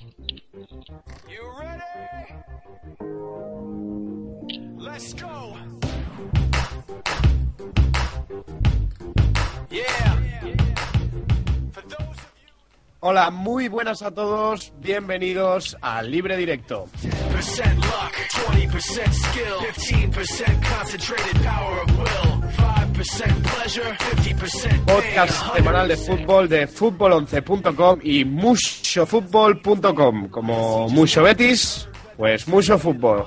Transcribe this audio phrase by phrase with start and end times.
[0.00, 1.82] You ready?
[4.76, 5.56] Let's go.
[9.70, 10.18] Yeah.
[13.00, 16.86] Hola, muy buenas a todos, bienvenidos al Libre Directo.
[17.32, 18.12] percent luck,
[18.48, 22.37] 20% skill, 15% concentrated power of will,
[24.84, 30.28] Podcast semanal de fútbol de fútbol11.com y muchofutbol.com.
[30.28, 33.24] Como mucho Betis, pues mucho fútbol.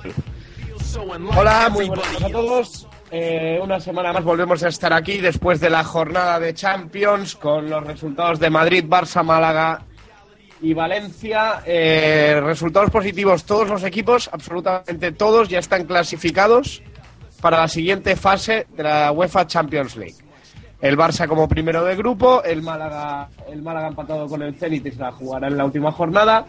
[1.34, 2.86] Hola, muy buenas a todos.
[3.10, 7.70] Eh, una semana más volvemos a estar aquí después de la jornada de Champions con
[7.70, 9.86] los resultados de Madrid, Barça, Málaga
[10.60, 11.62] y Valencia.
[11.64, 16.82] Eh, resultados positivos, todos los equipos, absolutamente todos, ya están clasificados
[17.42, 20.14] para la siguiente fase de la UEFA Champions League.
[20.80, 24.92] El Barça como primero de grupo, el Málaga, el Málaga empatado con el Zenit y
[24.92, 26.46] se la jugará en la última jornada.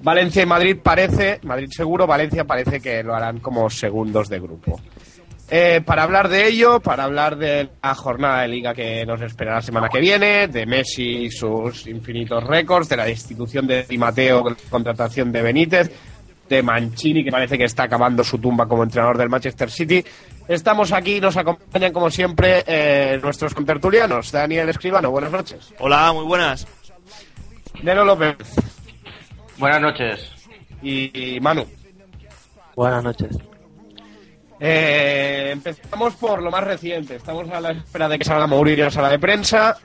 [0.00, 4.80] Valencia y Madrid parece, Madrid seguro, Valencia parece que lo harán como segundos de grupo.
[5.50, 9.54] Eh, para hablar de ello, para hablar de la jornada de liga que nos espera
[9.54, 13.98] la semana que viene, de Messi y sus infinitos récords, de la destitución de Di
[13.98, 15.92] Matteo con la contratación de Benítez,
[16.48, 20.04] de Mancini, que parece que está acabando su tumba como entrenador del Manchester City.
[20.46, 24.30] Estamos aquí, nos acompañan como siempre eh, nuestros contertulianos.
[24.30, 25.72] Daniel Escribano, buenas noches.
[25.78, 26.66] Hola, muy buenas.
[27.82, 28.36] Nero López
[29.58, 30.32] Buenas noches.
[30.82, 31.64] y Manu.
[32.76, 33.36] Buenas noches.
[34.60, 37.16] Eh, empezamos por lo más reciente.
[37.16, 39.76] Estamos a la espera de que salga Mourinho a la sala de prensa.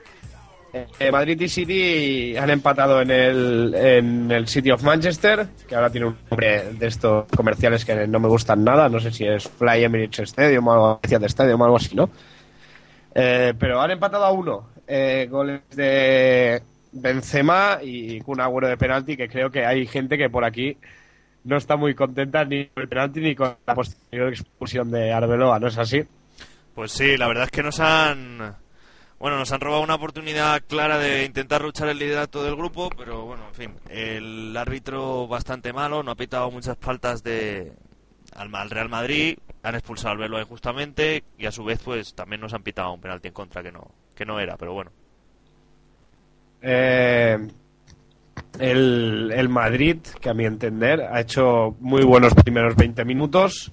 [0.72, 5.90] Eh, Madrid y City han empatado en el, en el City of Manchester, que ahora
[5.90, 8.88] tiene un nombre de estos comerciales que no me gustan nada.
[8.88, 12.10] No sé si es Fly Emirates Stadium o algo Stadium algo así, ¿no?
[13.14, 14.68] Eh, pero han empatado a uno.
[14.86, 20.30] Eh, goles de Benzema y Kun Agüero de penalti, que creo que hay gente que
[20.30, 20.76] por aquí
[21.44, 25.58] no está muy contenta ni con el penalti ni con la posterior expulsión de Arbeloa,
[25.58, 26.04] ¿no es así?
[26.74, 28.54] Pues sí, la verdad es que nos han
[29.20, 33.26] bueno, nos han robado una oportunidad clara de intentar luchar el liderato del grupo, pero
[33.26, 37.70] bueno, en fin, el árbitro bastante malo, no ha pitado muchas faltas de
[38.34, 42.40] al, al Real Madrid, han expulsado al Arbeloa injustamente y a su vez pues también
[42.40, 44.90] nos han pitado un penalti en contra que no que no era, pero bueno.
[46.62, 47.38] Eh,
[48.58, 53.70] el, el Madrid, que a mi entender ha hecho muy buenos primeros 20 minutos,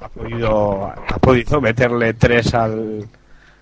[0.00, 3.08] ha podido, ha podido meterle tres al,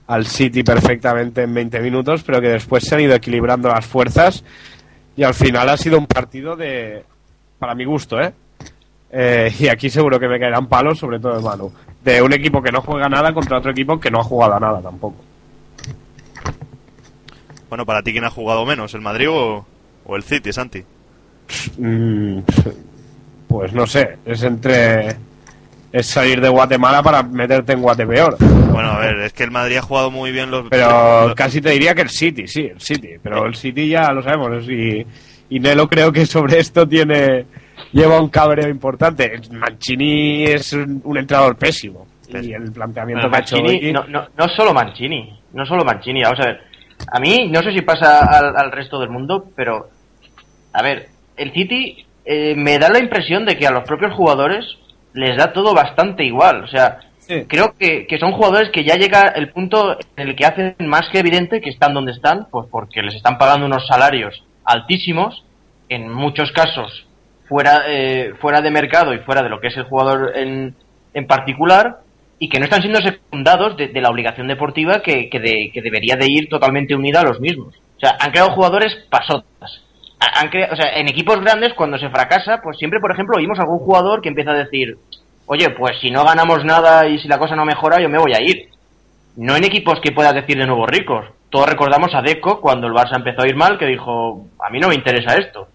[0.06, 4.44] al City perfectamente en 20 minutos, pero que después se han ido equilibrando las fuerzas
[5.16, 7.04] y al final ha sido un partido de,
[7.58, 8.32] para mi gusto, ¿eh?
[9.14, 11.70] Eh, y aquí seguro que me caerán palos, sobre todo de Manu,
[12.02, 14.60] de un equipo que no juega nada contra otro equipo que no ha jugado a
[14.60, 15.16] nada tampoco.
[17.68, 19.66] Bueno, para ti quién ha jugado menos, el Madrid o,
[20.04, 20.82] o el City, Santi.
[21.78, 22.38] Mm,
[23.48, 25.16] pues no sé, es entre
[25.92, 28.36] es salir de Guatemala para meterte en Guatepeor.
[28.38, 31.60] Bueno, a ver, es que el Madrid ha jugado muy bien los Pero los- casi
[31.60, 35.04] te diría que el City, sí, el City, pero el City ya lo sabemos y,
[35.50, 37.44] y Nelo creo que sobre esto tiene
[37.92, 39.38] lleva un cabreo importante.
[39.50, 43.92] Mancini es un, un entrenador pésimo y el planteamiento Bueno, que ha hecho Mancini, hoy-
[43.92, 46.60] no, no, no solo Mancini, no solo Mancini, vamos a ver.
[47.12, 49.90] A mí, no sé si pasa al, al resto del mundo, pero,
[50.72, 54.64] a ver, el City eh, me da la impresión de que a los propios jugadores
[55.14, 56.64] les da todo bastante igual.
[56.64, 57.44] O sea, Sí.
[57.46, 61.08] creo que, que son jugadores que ya llega el punto en el que hacen más
[61.10, 65.44] que evidente que están donde están, pues porque les están pagando unos salarios altísimos,
[65.88, 67.06] en muchos casos
[67.48, 70.74] fuera, eh, fuera de mercado y fuera de lo que es el jugador en,
[71.14, 71.98] en particular,
[72.38, 75.80] y que no están siendo secundados de, de la obligación deportiva que, que, de- que
[75.80, 77.74] debería de ir totalmente unida a los mismos.
[77.96, 79.84] O sea, han creado jugadores pasotas.
[80.24, 83.36] Ha- Han crea- o sea, en equipos grandes, cuando se fracasa, pues siempre, por ejemplo,
[83.36, 84.96] oímos algún jugador que empieza a decir,
[85.46, 88.32] oye, pues si no ganamos nada y si la cosa no mejora, yo me voy
[88.34, 88.68] a ir.
[89.36, 91.26] No en equipos que puedas decir de nuevo ricos.
[91.50, 94.78] Todos recordamos a Deco cuando el Barça empezó a ir mal, que dijo, a mí
[94.78, 95.68] no me interesa esto.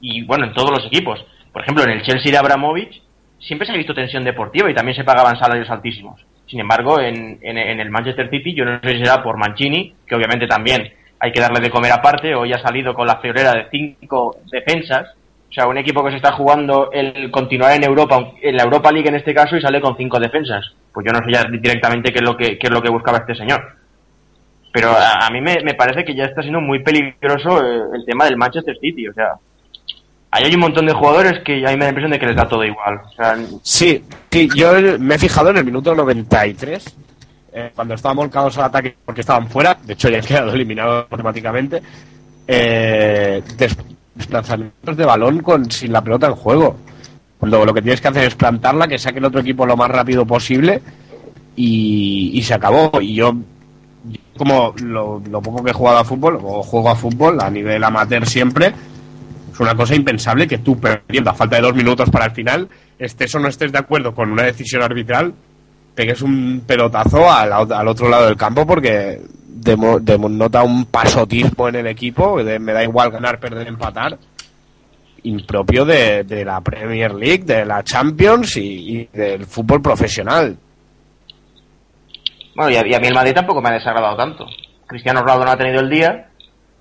[0.00, 1.24] Y bueno, en todos los equipos.
[1.52, 3.02] Por ejemplo, en el Chelsea de Abramovich
[3.40, 6.20] siempre se ha visto tensión deportiva y también se pagaban salarios altísimos.
[6.46, 9.94] Sin embargo, en, en- en el Manchester City, yo no sé si será por Mancini,
[10.06, 13.52] que obviamente también hay que darle de comer aparte, hoy ha salido con la friolera
[13.52, 15.14] de cinco defensas.
[15.50, 18.92] O sea, un equipo que se está jugando el continuar en Europa, en la Europa
[18.92, 20.64] League en este caso, y sale con cinco defensas.
[20.92, 23.34] Pues yo no sé ya directamente qué es lo que, es lo que buscaba este
[23.34, 23.76] señor.
[24.72, 28.26] Pero a, mí me, me parece que ya está siendo muy peligroso eh, el tema
[28.26, 29.08] del Manchester City.
[29.08, 29.32] O sea,
[30.30, 32.26] ahí hay un montón de jugadores que a mí me da la impresión de que
[32.26, 33.00] les da todo igual.
[33.62, 36.96] Sí, sí, yo me he fijado en el minuto 93,
[37.58, 41.06] eh, cuando estaban volcados al ataque porque estaban fuera, de hecho ya han quedado eliminados
[41.10, 41.82] matemáticamente.
[42.46, 43.76] eh, des-
[44.14, 46.76] desplazamientos de balón con sin la pelota en juego.
[47.38, 49.88] Cuando lo que tienes que hacer es plantarla, que saque el otro equipo lo más
[49.90, 50.80] rápido posible
[51.54, 52.90] y, y se acabó.
[53.00, 53.32] Y yo,
[54.04, 57.48] yo como lo, lo poco que he jugado a fútbol, o juego a fútbol a
[57.50, 58.72] nivel amateur siempre,
[59.52, 62.68] es una cosa impensable que tú perdiendo a falta de dos minutos para el final,
[62.98, 65.32] estés o no estés de acuerdo con una decisión arbitral,
[65.98, 71.74] pegues un pelotazo al, al otro lado del campo porque demo- denota un pasotismo en
[71.74, 74.16] el equipo, de- me da igual ganar, perder, empatar,
[75.24, 78.60] impropio de, de la Premier League, de la Champions y,
[79.00, 80.56] y del fútbol profesional.
[82.54, 84.46] Bueno, y a, y a mí el Madrid tampoco me ha desagradado tanto.
[84.86, 86.28] Cristiano Ronaldo no ha tenido el día,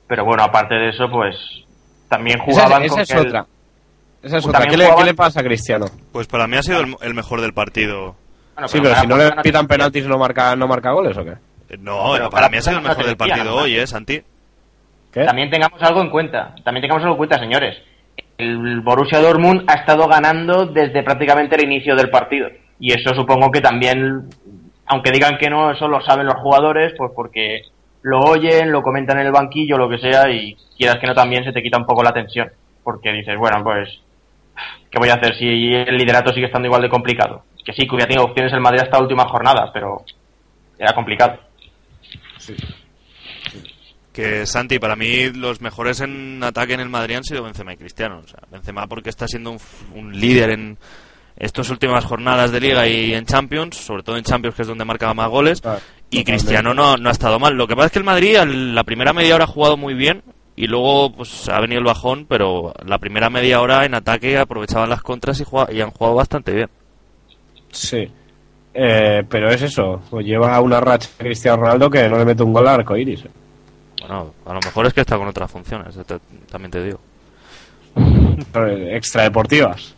[0.08, 1.36] pero bueno, aparte de eso, pues
[2.08, 3.46] también jugaban esa con es que el- otra.
[4.22, 4.60] Esa es otra.
[4.68, 5.86] ¿Qué le, qué jugaban- le pasa a Cristiano?
[6.12, 8.16] Pues para mí ha sido el, el mejor del partido.
[8.57, 11.33] Bueno, Sí, pero si no le pitan penaltis no marca, no marca goles o qué?
[11.69, 14.19] Eh, No, Pero para para- mí ha sido el mejor del partido hoy, ¿eh, Santi?
[15.12, 15.25] ¿Qué?
[15.25, 17.77] También tengamos algo en cuenta, también tengamos algo en cuenta, señores.
[18.39, 22.50] El Borussia Dortmund ha estado ganando desde prácticamente el inicio del partido.
[22.80, 24.27] Y eso supongo que también,
[24.88, 27.62] aunque digan que no, eso lo saben los jugadores, pues porque
[28.01, 31.44] lo oyen, lo comentan en el banquillo, lo que sea, y quieras que no también
[31.44, 32.50] se te quita un poco la tensión.
[32.83, 34.00] Porque dices, bueno, pues,
[34.89, 37.44] ¿qué voy a hacer si el liderato sigue estando igual de complicado?
[37.68, 40.06] Que sí, que hubiera tenido opciones el Madrid hasta la última jornada, pero
[40.80, 41.38] era complicado.
[44.14, 47.78] Que Santi, para mí los mejores en ataque en el Madrid han sido Benzema y
[47.78, 48.22] Cristiano.
[48.24, 49.60] O sea, Benzema porque está siendo un,
[49.94, 50.78] un líder en
[51.36, 54.86] estas últimas jornadas de Liga y en Champions, sobre todo en Champions que es donde
[54.86, 55.62] marcaba más goles.
[56.10, 56.24] Y.
[56.24, 57.54] Cristiano no, no ha estado mal.
[57.54, 59.94] Lo que pasa es que el Madrid al- la primera media hora ha jugado muy
[59.94, 60.24] bien
[60.56, 64.90] y luego pues ha venido el bajón, pero la primera media hora en ataque aprovechaban
[64.90, 66.70] las contras y, jugaba- y han jugado bastante bien.
[67.77, 68.09] Sí.
[68.74, 72.44] Eh, pero es eso, pues lleva una racha a Cristiano Ronaldo que no le mete
[72.44, 73.24] un gol al arco iris.
[74.00, 76.19] Bueno, a lo mejor es que está con otras funciones, eh, te-
[76.50, 77.00] también te digo.
[78.91, 79.94] Extradeportivas.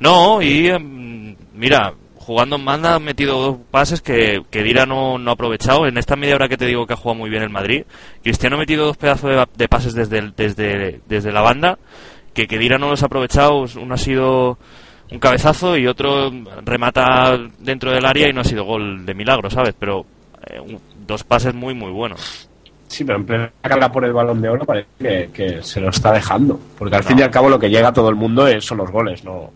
[0.00, 5.18] No, y em, mira, jugando en manda ha metido dos pases que, que Dira no,
[5.18, 5.86] no ha aprovechado.
[5.86, 7.84] En esta media hora que te digo que ha jugado muy bien el Madrid,
[8.22, 11.78] Cristiano ha metido dos pedazos de, de pases desde, el- desde, desde la banda
[12.34, 13.64] que Kedira no los ha aprovechado.
[13.80, 14.58] Uno ha sido
[15.10, 16.30] un cabezazo y otro
[16.64, 19.74] remata dentro del área y no ha sido gol de milagro, ¿sabes?
[19.78, 20.04] Pero
[20.46, 22.48] eh, dos pases muy, muy buenos.
[22.88, 25.90] Sí, pero en plena carrera por el balón de oro parece que, que se lo
[25.90, 26.58] está dejando.
[26.78, 28.78] Porque al fin y al cabo lo que llega a todo el mundo es, son
[28.78, 29.50] los goles, no,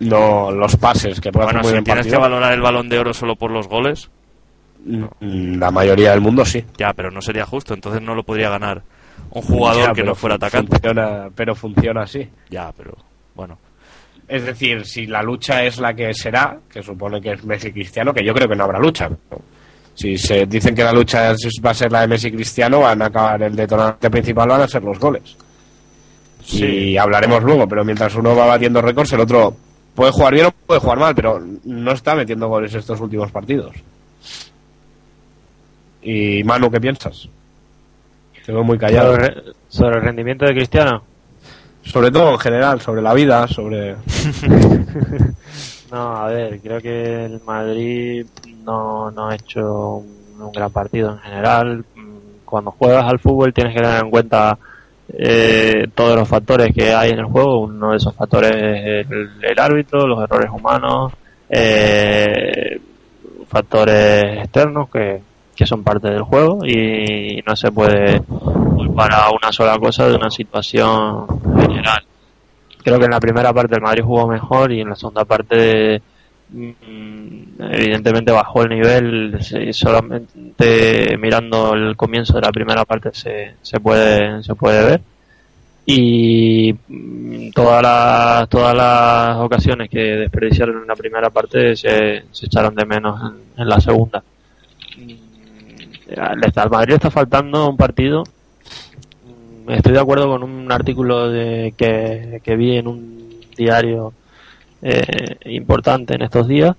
[0.00, 2.98] no los pases que puede Bueno, hacer muy si tienes que valorar el balón de
[2.98, 4.10] oro solo por los goles,
[4.82, 6.64] Mm, La mayoría del mundo sí.
[6.78, 7.74] ya, pero no sería justo.
[7.74, 8.82] Entonces no lo podría ganar
[9.30, 10.70] un jugador Ya, que no fuera atacante.
[10.70, 12.26] Funciona, pero funciona así.
[12.48, 12.96] Ya, pero
[13.34, 13.58] bueno.
[14.30, 18.14] Es decir, si la lucha es la que será, que supone que es Messi Cristiano,
[18.14, 19.08] que yo creo que no habrá lucha.
[19.28, 19.42] pero
[19.94, 21.34] Si se dicen que la lucha
[21.64, 24.68] va a ser la de Messi Cristiano, van a acabar el detonante principal van a
[24.68, 25.36] ser los goles.
[26.52, 29.56] Y hablaremos luego, pero mientras uno va batiendo récords, el otro
[29.96, 33.72] puede jugar bien o puede jugar mal, pero no está metiendo goles estos últimos partidos.
[36.02, 37.28] Y Manu, ¿qué piensas?
[38.46, 39.12] Te veo muy callado.
[39.14, 41.02] Sobre, re- sobre el rendimiento de Cristiano.
[41.82, 43.96] Sobre todo en general, sobre la vida, sobre...
[45.90, 48.24] No, a ver, creo que el Madrid
[48.64, 49.96] no, no ha hecho
[50.38, 51.84] un, gran partido en general.
[52.44, 54.56] Cuando juegas al fútbol tienes que tener en cuenta
[55.08, 57.62] eh, todos los factores que hay en el juego.
[57.62, 61.12] Uno de esos factores es el, el árbitro, los errores humanos,
[61.48, 62.80] eh,
[63.48, 65.20] factores externos que,
[65.56, 68.22] que son parte del juego y no se puede
[68.90, 71.26] culpar a una sola cosa de una situación
[71.60, 72.02] general.
[72.82, 76.02] Creo que en la primera parte el Madrid jugó mejor y en la segunda parte
[76.48, 79.38] mm, evidentemente bajó el nivel
[79.72, 85.00] solamente mirando el comienzo de la primera parte se, se puede se puede ver.
[85.86, 92.46] Y mm, todas las todas las ocasiones que desperdiciaron en la primera parte se, se
[92.46, 93.20] echaron de menos
[93.56, 94.22] en, la segunda.
[94.96, 96.18] Mm,
[96.56, 98.24] al Madrid está faltando un partido
[99.70, 104.12] Estoy de acuerdo con un artículo de, que, vi en un diario
[104.82, 106.74] eh, importante en estos días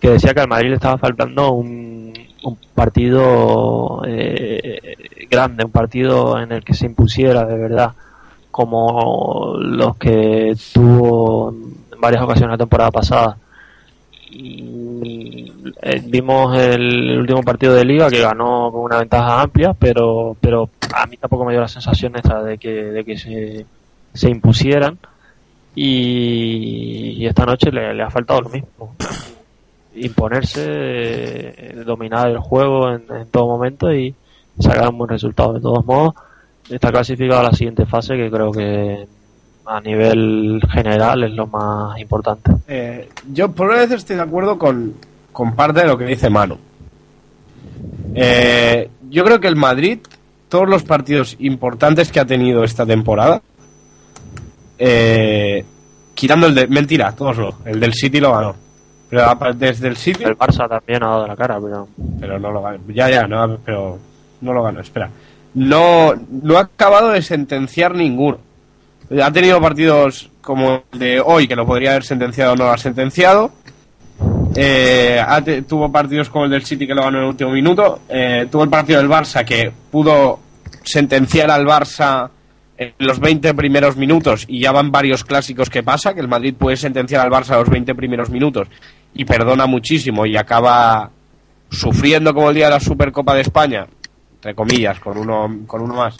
[0.00, 4.96] que decía que al Madrid le estaba faltando un, un partido eh,
[5.28, 7.92] grande, un partido en el que se impusiera de verdad,
[8.50, 13.36] como los que tuvo en varias ocasiones la temporada pasada.
[14.30, 20.36] Mm, eh, vimos el último partido de liga que ganó con una ventaja amplia pero
[20.38, 24.98] pero a mí tampoco me dio la sensación esa de que de que se, impusieran.
[25.74, 28.96] Y, esta noche le, le ha faltado lo mismo.
[29.94, 34.14] Imponerse eh, dominar el juego en, en todo momento y
[34.58, 35.52] sacar un buen resultado.
[35.52, 36.14] De todos modos
[36.68, 39.06] está clasificado a la siguiente fase, que creo que
[39.68, 42.50] a nivel general es lo más importante.
[42.66, 44.94] Eh, yo por una vez estoy de acuerdo con,
[45.30, 46.56] con parte de lo que dice Manu.
[48.14, 49.98] Eh, yo creo que el Madrid,
[50.48, 53.42] todos los partidos importantes que ha tenido esta temporada,
[54.78, 55.64] eh,
[56.14, 56.66] quitando el de.
[56.66, 57.50] Mentira, todos no.
[57.66, 58.56] El del City lo ganó.
[59.10, 60.24] Pero desde el City.
[60.24, 62.78] El Barça también ha dado la cara, pero Pero no lo ganó.
[62.88, 63.98] Ya, ya, no, pero
[64.40, 64.80] no lo ganó.
[64.80, 65.10] Espera.
[65.54, 68.47] No, no ha acabado de sentenciar ninguno.
[69.10, 72.70] Ha tenido partidos como el de hoy, que lo podría haber sentenciado o no lo
[72.70, 73.52] ha sentenciado.
[74.54, 75.22] Eh,
[75.68, 78.00] tuvo partidos como el del City, que lo ganó en el último minuto.
[78.08, 80.40] Eh, tuvo el partido del Barça, que pudo
[80.82, 82.28] sentenciar al Barça
[82.76, 84.44] en los 20 primeros minutos.
[84.48, 87.58] Y ya van varios clásicos que pasa, que el Madrid puede sentenciar al Barça a
[87.58, 88.68] los 20 primeros minutos
[89.14, 91.10] y perdona muchísimo y acaba
[91.70, 93.86] sufriendo como el día de la Supercopa de España,
[94.34, 96.16] entre comillas, con uno, con uno más,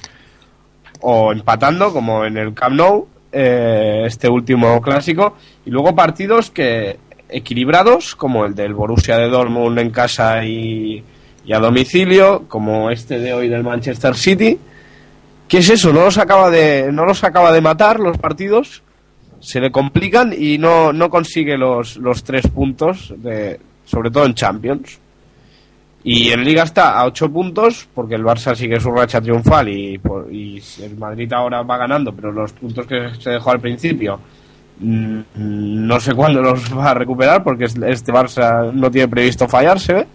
[1.00, 6.98] o empatando, como en el Camp Nou, eh, este último clásico, y luego partidos que
[7.28, 11.04] equilibrados, como el del Borussia de Dortmund en casa y,
[11.52, 14.58] a domicilio, como este de hoy del Manchester City.
[15.46, 15.92] ¿Qué es eso?
[15.92, 18.82] No los acaba de, no los acaba de matar los partidos,
[19.40, 24.34] se le complican y no, no consigue los, los tres puntos, de, sobre todo en
[24.34, 24.98] Champions.
[26.10, 30.00] Y en Liga está a ocho puntos, porque el Barça sigue su racha triunfal y,
[30.30, 34.18] y el Madrid ahora va ganando, pero los puntos que se dejó al principio
[34.80, 39.46] mm, no sé cuándo los va a recuperar, porque es- este Barça no tiene previsto
[39.48, 40.06] fallar, se ve.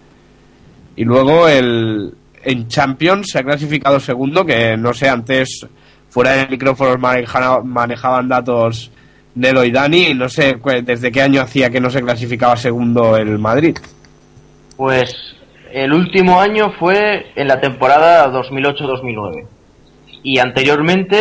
[0.95, 5.65] Y luego el, en Champions se ha clasificado segundo, que no sé, antes
[6.09, 8.89] fuera de micrófonos maneja- manejaban datos
[9.35, 13.15] Nelo y Dani, y no sé desde qué año hacía que no se clasificaba segundo
[13.17, 13.75] el Madrid.
[14.77, 15.35] Pues
[15.73, 19.45] el último año fue en la temporada 2008-2009.
[20.21, 21.17] Y anteriormente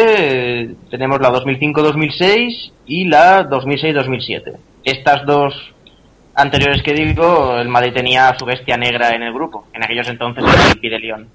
[0.63, 4.53] eh, tenemos la 2005-2006 y la 2006-2007.
[4.85, 5.55] Estas dos
[6.35, 9.67] anteriores que digo, el Madrid tenía a su bestia negra en el grupo.
[9.73, 11.29] En aquellos entonces era el de León.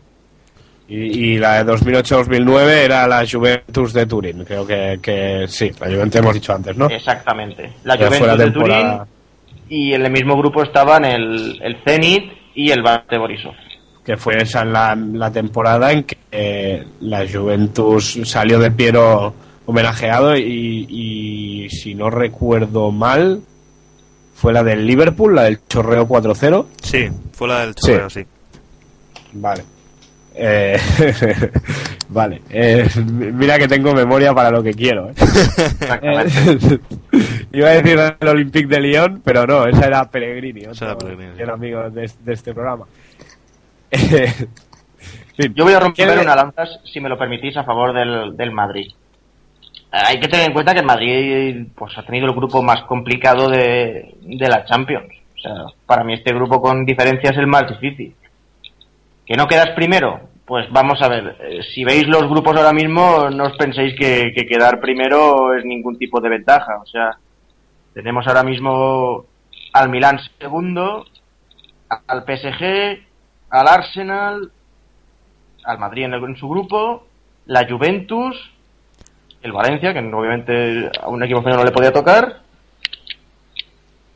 [0.88, 5.88] Y, y la de 2008-2009 era la Juventus de Turín, creo que, que sí, la
[5.88, 6.86] Juventus hemos dicho antes, ¿no?
[6.86, 7.74] Exactamente.
[7.83, 9.00] La Juventus la de Turín
[9.69, 13.53] y en el mismo grupo estaban el, el Zenit y el Bar de Borisov.
[14.03, 19.33] que fue esa la, la temporada en que eh, la Juventus salió de Piero
[19.67, 23.41] homenajeado y, y si no recuerdo mal
[24.33, 26.65] fue la del Liverpool, la del chorreo 4-0.
[26.81, 28.25] Sí, fue la del chorreo, sí.
[29.33, 29.63] Vale.
[30.35, 30.79] Eh,
[32.09, 32.41] vale.
[32.49, 35.09] Eh, mira que tengo memoria para lo que quiero.
[35.09, 35.13] ¿eh?
[37.54, 40.62] Iba a decir el Olympique de Lyon, pero no, esa era Pellegrini.
[40.62, 42.86] Esa era otro- Pellegrini, que era amigo de, de este programa.
[45.54, 48.36] Yo voy a romper ¿quién le- una lanza, si me lo permitís, a favor del,
[48.36, 48.92] del Madrid.
[49.92, 53.48] Hay que tener en cuenta que el Madrid pues, ha tenido el grupo más complicado
[53.50, 55.13] de, de la Champions.
[55.36, 55.54] O sea,
[55.86, 58.13] para mí este grupo con diferencia es el más difícil.
[59.25, 60.22] ¿Que no quedas primero?
[60.46, 64.32] Pues vamos a ver, eh, si veis los grupos ahora mismo, no os penséis que,
[64.34, 66.77] que quedar primero es ningún tipo de ventaja.
[66.82, 67.12] O sea,
[67.98, 69.25] tenemos ahora mismo
[69.74, 71.08] al Milán segundo,
[71.89, 73.00] al PSG,
[73.50, 74.51] al Arsenal,
[75.63, 77.08] al Madrid en, su grupo,
[77.48, 78.36] la Juventus,
[79.42, 82.42] el Valencia, que obviamente a un equipo español no le podía tocar.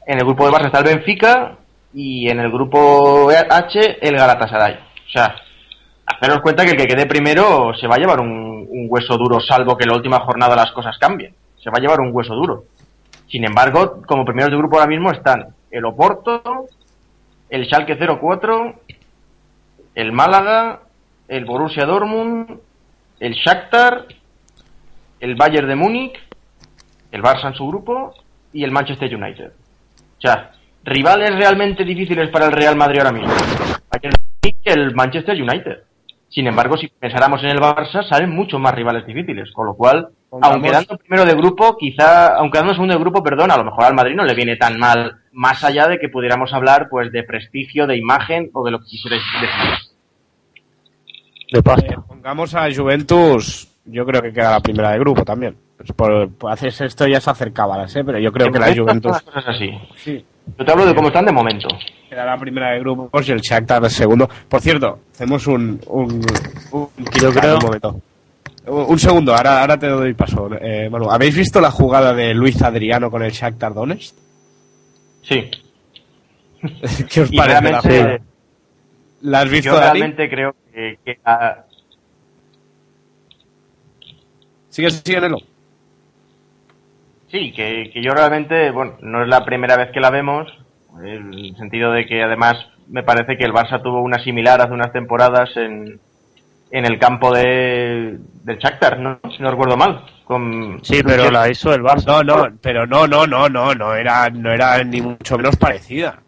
[0.06, 1.58] En el grupo de Barça está el Benfica
[1.92, 4.76] y en el grupo H el Galatasaray.
[4.76, 5.34] O sea,
[6.06, 9.76] haceros cuenta que el que quede primero se va a llevar un hueso duro, salvo
[9.76, 11.34] que en la última jornada las cosas cambien.
[11.64, 12.66] Se va a llevar un hueso duro.
[13.32, 16.68] Sin embargo, como primeros de grupo ahora mismo están el Oporto,
[17.50, 18.76] el Schalke 04,
[19.96, 20.82] el Málaga,
[21.30, 22.60] el Borussia Dortmund,
[23.22, 24.06] el Shakhtar,
[25.22, 26.20] el Bayern de Múnich,
[27.12, 28.14] el Barça en su grupo
[28.52, 29.52] y el Manchester United.
[30.18, 30.52] O sea,
[30.84, 33.32] rivales realmente difíciles para el Real Madrid ahora mismo.
[34.64, 35.84] El Manchester United.
[36.28, 40.10] Sin embargo, si pensáramos en el Barça, salen mucho más rivales difíciles, con lo cual,
[40.32, 43.66] Pongamos- aunque quedando primero de grupo, quizá, aunque quedando segundo de grupo, perdón, a lo
[43.66, 47.12] mejor al Madrid no le viene tan mal, más allá de que pudiéramos hablar pues
[47.12, 49.78] de prestigio, de imagen o de lo que quisierais decir.
[51.52, 52.02] de Eh, pasta.
[52.08, 55.56] pongamos a Juventus, yo creo que queda la primera de grupo también.
[55.76, 58.04] Pues por, por hacer esto ya se acercaba, ¿eh?
[58.06, 59.70] pero yo creo De que la Juventus las cosas así.
[59.96, 60.24] sí,
[60.58, 61.68] Yo te hablo de cómo están de momento.
[62.10, 64.30] queda la primera de grupos y el Shakhtar segundo.
[64.48, 66.22] Por cierto, hacemos un, un,
[66.72, 66.88] un,
[67.20, 68.00] Yo creo- un momento.
[68.66, 70.50] Un un segundo, ahora, ahora te doy paso.
[70.60, 74.16] Eh, Manu, ¿habéis visto la jugada de Luis Adriano con el Shakhtar Donetsk?
[75.24, 75.50] Sí.
[77.10, 78.18] ¿Qué os parece la realmente, jugada?
[79.22, 80.00] ¿La has visto, yo Dani?
[80.00, 81.66] realmente creo que, que, ah,
[84.70, 85.38] Sigue, sigue, Nelo.
[87.30, 90.48] Sí, que, que yo realmente, bueno, no es la primera vez que la vemos,
[91.04, 92.56] en el sentido de que además
[92.88, 96.00] me parece que el Barça tuvo una similar hace unas temporadas en,
[96.72, 99.20] en el campo de, del Shakhtar, ¿no?
[99.36, 100.06] Si no recuerdo mal.
[100.24, 102.06] Con, Sí, pero la hizo el Barça.
[102.06, 106.20] No, no, pero no, no, no, no, no era, no era ni mucho menos parecida.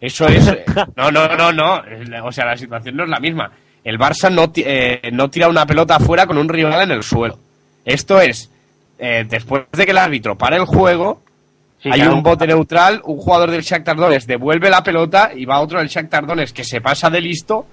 [0.00, 0.46] Eso es,
[0.96, 1.82] no, no, no, no,
[2.24, 3.50] o sea, la situación no es la misma.
[3.82, 7.38] El Barça no, eh, no tira una pelota afuera con un rival en el suelo.
[7.84, 8.50] Esto es,
[8.98, 11.22] eh, después de que el árbitro para el juego,
[11.82, 12.14] Sí, hay claro.
[12.14, 15.88] un bote neutral, un jugador del Shakhtar Donetsk devuelve la pelota y va otro del
[15.88, 17.66] Shakhtar Donetsk que se pasa de listo,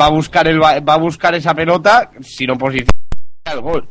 [0.00, 2.88] va a buscar el va a buscar esa pelota sin oposición
[3.44, 3.88] al gol.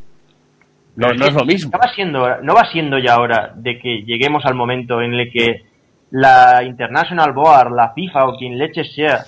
[0.95, 1.71] No, no es lo mismo.
[1.71, 5.31] No va, siendo, no va siendo ya hora de que lleguemos al momento en el
[5.31, 5.63] que
[6.11, 9.23] la International Board, la FIFA o quien leche sea,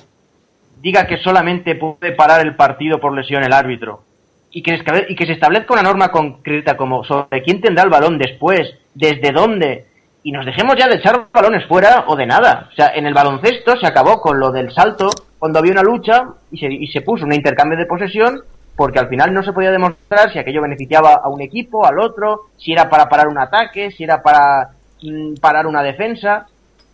[0.81, 4.03] diga que solamente puede parar el partido por lesión el árbitro
[4.51, 8.17] y que, y que se establezca una norma concreta como sobre quién tendrá el balón
[8.17, 9.85] después, desde dónde,
[10.23, 12.67] y nos dejemos ya de echar balones fuera o de nada.
[12.69, 15.09] O sea, en el baloncesto se acabó con lo del salto
[15.41, 18.41] cuando había una lucha y se, y se puso un intercambio de posesión
[18.75, 22.41] porque al final no se podía demostrar si aquello beneficiaba a un equipo, al otro,
[22.57, 24.69] si era para parar un ataque, si era para
[25.01, 26.45] mm, parar una defensa,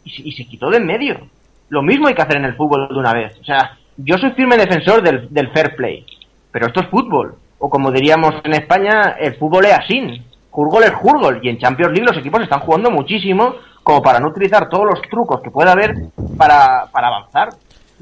[0.05, 1.27] y se, quitó de en medio.
[1.67, 3.37] Lo mismo hay que hacer en el fútbol de una vez.
[3.41, 6.05] O sea, yo soy firme defensor del, fair play,
[6.49, 7.35] pero esto es fútbol.
[7.59, 10.21] O como diríamos en España, el fútbol es así.
[10.51, 11.41] Jurgol es jurgol.
[11.43, 13.55] Y en Champions League los equipos están jugando muchísimo
[13.87, 15.95] como para no utilizar todos los trucos que pueda haber
[16.37, 17.49] para, avanzar,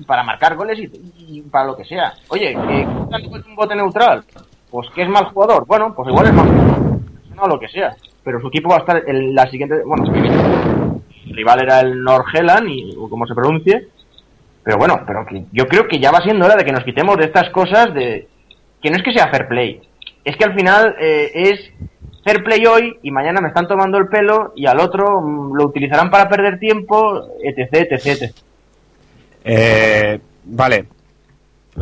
[0.05, 2.13] para marcar goles y, para lo que sea.
[2.29, 4.23] Oye, que es un bote neutral,
[4.69, 5.65] pues que es mal jugador.
[5.65, 6.99] Bueno, pues igual es mal jugador.
[7.35, 7.95] No, lo que sea.
[8.23, 9.83] Pero su equipo va a estar en la siguiente...
[9.85, 13.87] Bueno, el rival era el Norgeland, y, o como se pronuncie.
[14.63, 17.17] Pero bueno, pero que yo creo que ya va siendo hora de que nos quitemos
[17.17, 18.27] de estas cosas de...
[18.81, 19.81] Que no es que sea fair play.
[20.23, 21.71] Es que al final eh, es
[22.23, 25.65] fair play hoy y mañana me están tomando el pelo y al otro mm, lo
[25.65, 28.35] utilizarán para perder tiempo, etc, etc, etc.
[29.45, 30.87] Eh, vale.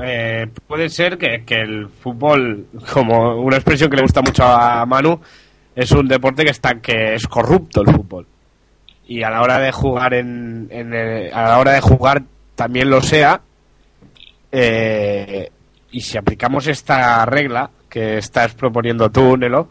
[0.04, 4.86] Eh, puede ser que, que el fútbol, como una expresión que le gusta mucho a
[4.86, 5.20] Manu,
[5.76, 8.28] es un deporte que está que es corrupto el fútbol.
[9.08, 10.70] Y a la hora de jugar en,
[11.34, 12.24] a la hora de jugar
[12.56, 13.42] también lo sea.
[14.52, 15.50] Eh,
[15.92, 19.68] y si aplicamos esta regla que estás proponiendo tú, Nelo,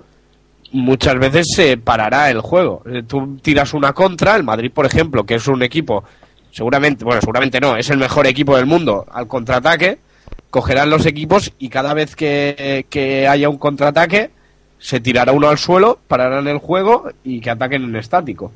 [0.73, 2.83] muchas veces se parará el juego.
[2.87, 6.05] Eh, Tú tiras una contra, el Madrid, por ejemplo, que es un equipo,
[6.53, 9.99] seguramente, bueno, seguramente no, es el mejor equipo del mundo al contraataque,
[10.51, 14.31] cogerán los equipos y cada vez que, que haya un contraataque,
[14.79, 18.53] se tirará uno al suelo, pararán el juego y que ataquen en estático.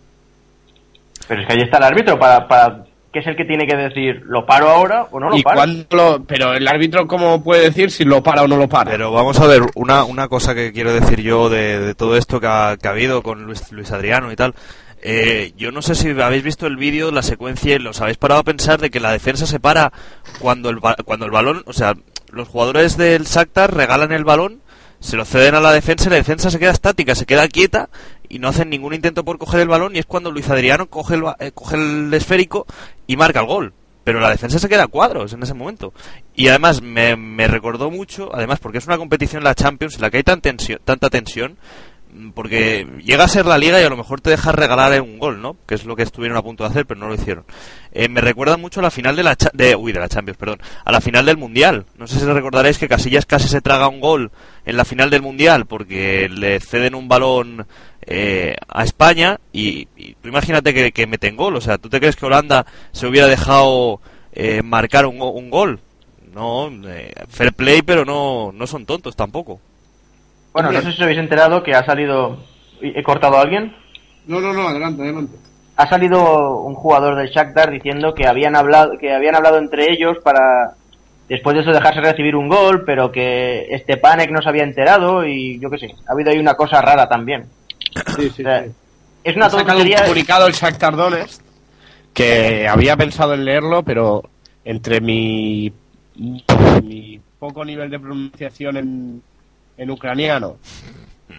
[1.29, 3.77] Pero es que ahí está el árbitro para, para que es el que tiene que
[3.77, 5.63] decir, ¿lo paro ahora o no lo y paro?
[5.91, 8.91] lo- pero el árbitro, ¿cómo puede decir si lo para o no lo para?
[8.91, 12.41] Pero vamos a ver, una, una cosa que quiero decir yo de, de todo esto
[12.41, 14.55] que ha, que ha habido con Luis, Luis Adriano y tal.
[15.03, 18.41] Eh, yo no sé si habéis visto el vídeo, la secuencia, y los habéis parado
[18.41, 19.93] a pensar de que la defensa se para
[20.41, 21.95] cuando el, cuando el balón, o sea,
[22.31, 24.63] los jugadores del Shakhtar regalan el balón,
[25.01, 27.91] se lo ceden a la defensa y la defensa se queda estática, se queda quieta
[28.29, 31.15] y no hacen ningún intento por coger el balón y es cuando Luis Adriano coge
[31.15, 32.67] el, eh, coge el esférico
[33.07, 33.75] y marca el gol.
[34.05, 35.93] Pero la defensa se queda a cuadros en ese momento.
[36.33, 40.11] Y además me, me recordó mucho, además porque es una competición la Champions en la
[40.11, 41.59] que hay tan tensión, tanta tensión,
[42.35, 45.41] porque llega a ser la liga y a lo mejor te dejas regalar un gol,
[45.43, 45.57] ¿no?
[45.67, 47.45] Que es lo que estuvieron a punto de hacer, pero no lo hicieron.
[47.93, 50.39] Eh, me recuerda mucho a la final de la cha- de, uy, de la Champions,
[50.39, 51.87] perdón, a la final del Mundial.
[51.99, 54.31] No sé si recordaréis que Casillas casi se traga un gol
[54.65, 57.67] en la final del Mundial porque le ceden un balón
[58.03, 61.57] eh, a España y, y tú imagínate que, que meten gol.
[61.57, 64.01] O sea, ¿tú te crees que Holanda se hubiera dejado
[64.33, 65.81] eh, marcar un, un gol?
[66.35, 69.59] No, eh, fair play, pero no, no son tontos tampoco.
[70.63, 72.39] Bueno, no sé si os habéis enterado que ha salido...
[72.81, 73.75] ¿He cortado a alguien?
[74.27, 75.37] No, no, no, adelante, adelante.
[75.77, 80.17] ha salido un jugador del Shakhtar diciendo que habían hablado que habían hablado entre ellos
[80.25, 80.75] para
[81.29, 85.59] después de eso dejarse recibir un gol, pero que Stepanek no se había enterado y
[85.61, 87.47] yo qué sé, ha habido ahí una cosa rara también.
[88.17, 88.71] Sí, sí, O sea, sí.
[89.25, 90.03] es una Ha sacado un tontería.
[90.03, 91.43] comunicado el Shakhtar Donetsk
[92.13, 94.23] que había pensado en leerlo, pero
[94.65, 95.73] entre mi,
[96.17, 99.23] mi poco nivel de pronunciación en,
[99.79, 100.57] en ucraniano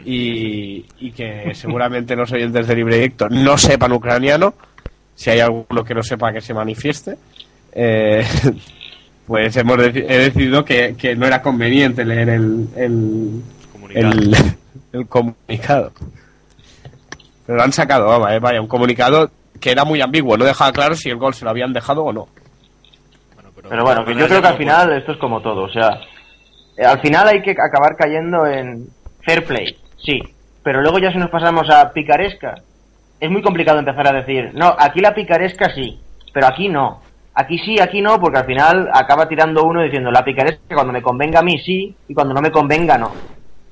[0.06, 4.54] y, y que seguramente los oyentes de Libre Directo no sepan ucraniano,
[5.16, 7.18] si hay alguno que no sepa que se manifieste,
[7.74, 8.26] eh,
[9.28, 14.12] pues hemos deci- he decidido que, que no era conveniente leer el, el, Comunicado.
[14.12, 14.36] el,
[14.94, 15.92] el comunicado.
[17.46, 20.72] Pero lo han sacado, vamos, eh, vaya, un comunicado que era muy ambiguo, no dejaba
[20.72, 22.28] claro si el gol se lo habían dejado o no.
[23.34, 25.98] Bueno, Pero bueno, que yo creo que al final esto es como todo, o sea,
[26.78, 28.88] al final hay que acabar cayendo en
[29.26, 29.78] fair play.
[29.98, 30.22] Sí,
[30.64, 32.56] pero luego ya si nos pasamos a picaresca,
[33.20, 36.00] es muy complicado empezar a decir, no, aquí la picaresca sí,
[36.34, 37.02] pero aquí no.
[37.34, 41.04] Aquí sí, aquí no, porque al final acaba tirando uno diciendo la picaresca cuando me
[41.04, 43.12] convenga a mí sí y cuando no me convenga no.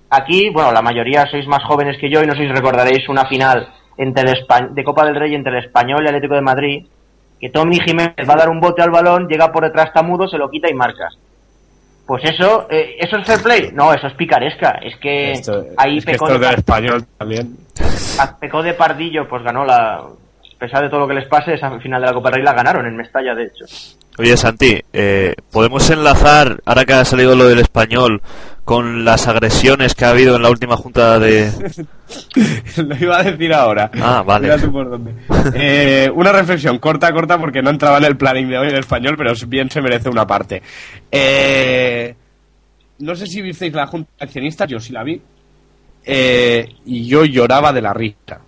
[0.10, 3.26] Aquí, bueno, la mayoría sois más jóvenes que yo y no sé si recordaréis una
[3.26, 6.88] final entre el de Copa del Rey entre el Español y el Atlético de Madrid,
[7.40, 10.38] que Tommy Jiménez va a dar un bote al balón, llega por detrás Tamudo, se
[10.38, 11.10] lo quita y marca.
[12.06, 13.72] Pues eso, eh, ¿eso es fair play?
[13.74, 14.80] No, eso es picaresca.
[14.82, 17.58] Es que Esto- ahí es que pecó, esto de español también.
[18.40, 19.96] pecó de pardillo, pues ganó la...
[19.96, 22.44] A pesar de todo lo que les pase, esa final de la Copa del Rey
[22.46, 23.66] la ganaron en Mestalla, de hecho.
[24.18, 28.22] Oye, Santi, eh, ¿podemos enlazar, ahora que ha salido lo del español,
[28.64, 31.52] con las agresiones que ha habido en la última junta de...
[32.78, 33.92] Lo iba a decir ahora.
[34.02, 34.48] Ah, vale.
[34.48, 35.14] Mira tú por dónde.
[35.54, 39.16] Eh, una reflexión corta, corta, porque no entraba en el planning de hoy en español,
[39.18, 40.62] pero bien se merece una parte.
[41.12, 42.16] Eh,
[43.00, 45.22] no sé si visteis la Junta de Accionistas, yo sí la vi.
[46.86, 48.40] Y yo lloraba de la risa.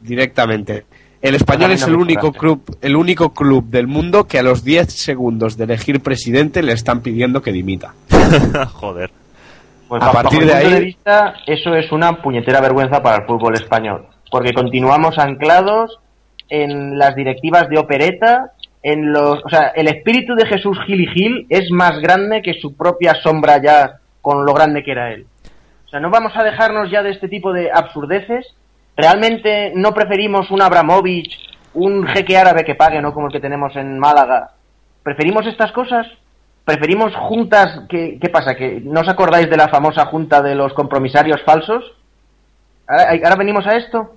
[0.00, 0.86] Directamente.
[1.24, 4.92] El español es el único club, el único club del mundo que a los 10
[4.92, 7.94] segundos de elegir presidente le están pidiendo que dimita.
[8.74, 9.10] Joder.
[9.88, 13.26] Pues A bajo partir de ahí- de vista, eso es una puñetera vergüenza para el
[13.26, 14.06] fútbol español.
[14.30, 15.98] Porque continuamos anclados
[16.50, 19.42] en las directivas de opereta, en los...
[19.44, 23.14] O sea, el espíritu de Jesús Gil y Gil es más grande que su propia
[23.22, 25.26] sombra ya con lo grande que era él.
[25.86, 28.46] O sea, no vamos a dejarnos ya de este tipo de absurdeces.
[28.96, 31.36] ¿Realmente no preferimos un Abramovich,
[31.74, 34.52] un jeque árabe que pague, no como el que tenemos en Málaga?
[35.02, 36.06] ¿Preferimos estas cosas?
[36.64, 37.82] ¿Preferimos juntas?
[37.88, 38.54] ¿Qué, qué pasa?
[38.54, 41.84] ¿Que no os acordáis de la famosa junta de los compromisarios falsos?
[42.86, 44.16] ¿Ahora, ahora venimos a esto?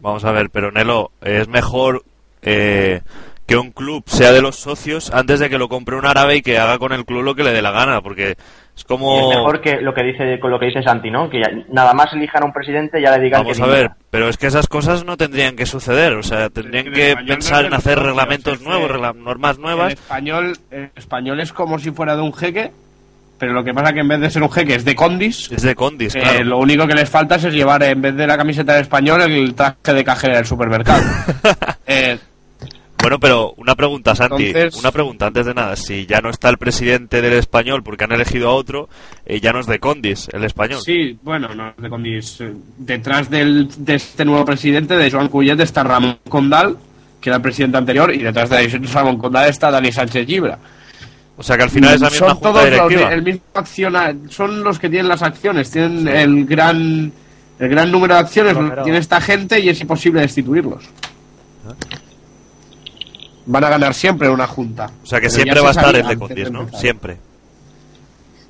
[0.00, 2.02] Vamos a ver, pero Nelo, es mejor
[2.42, 3.00] eh,
[3.46, 6.42] que un club sea de los socios antes de que lo compre un árabe y
[6.42, 8.36] que haga con el club lo que le dé la gana, porque
[8.76, 9.18] es Y como...
[9.32, 11.28] es mejor que lo que dice con lo que dice Santi, ¿no?
[11.30, 13.82] Que ya- nada más elijan a un presidente ya le digan Vamos que a dimita.
[13.82, 17.26] ver, pero es que esas cosas no tendrían que suceder, o sea, tendrían que no
[17.26, 19.92] pensar de en hacer reglamentos de- nuevos, regla- normas El nuevas.
[19.94, 22.70] español, el español es como si fuera de un jeque,
[23.38, 25.50] pero lo que pasa que en vez de ser un jeque es de condis.
[25.52, 26.44] Es de Condis, Eh, claro.
[26.44, 29.54] Lo único que les falta es llevar en vez de la camiseta del español el
[29.54, 31.02] traje de cajera del supermercado.
[31.86, 32.18] Eh,
[33.06, 35.76] Bueno, pero una pregunta, Santi, Entonces- una pregunta antes de nada.
[35.76, 38.88] Si ya no está el presidente del español porque han elegido a otro,
[39.24, 40.80] eh, ya no es de Condis el español.
[40.84, 42.40] sí, bueno, no es de condis.
[42.40, 46.78] Eh, Detrás del, de este nuevo presidente, de Joan Cullet, está Ramón Condal,
[47.20, 50.58] que era el presidente anterior, y detrás de Ramón Condal está Dani Sánchez Gibra.
[51.36, 54.16] O sea que al final es la misma son junta todos los el mismo acciona-
[54.30, 57.12] son los que tienen las acciones, tienen el gran
[57.60, 60.82] el gran número de acciones Pero- tiene esta gente y es imposible destituirlos.
[63.46, 64.90] Van a ganar siempre una junta.
[65.02, 66.68] O sea que Pero siempre va a estar el de Condis, ¿no?
[66.68, 67.16] Siempre.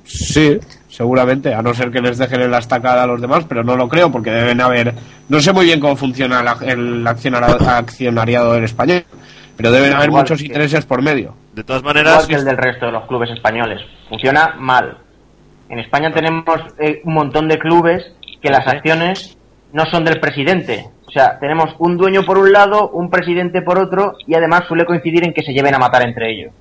[0.03, 0.57] Sí,
[0.89, 3.75] seguramente, a no ser que les dejen en la estacada a los demás, pero no
[3.75, 4.93] lo creo porque deben haber.
[5.27, 9.03] No sé muy bien cómo funciona la- el accionariado del español,
[9.57, 11.35] pero deben haber Igual muchos que- intereses por medio.
[11.53, 13.81] De todas Igual maneras, que el del resto de los clubes españoles.
[14.07, 14.97] Funciona mal.
[15.69, 16.45] En España tenemos
[16.79, 18.05] eh, un montón de clubes
[18.41, 19.37] que las acciones
[19.73, 20.87] no son del presidente.
[21.07, 24.85] O sea, tenemos un dueño por un lado, un presidente por otro, y además suele
[24.85, 26.51] coincidir en que se lleven a matar entre ellos.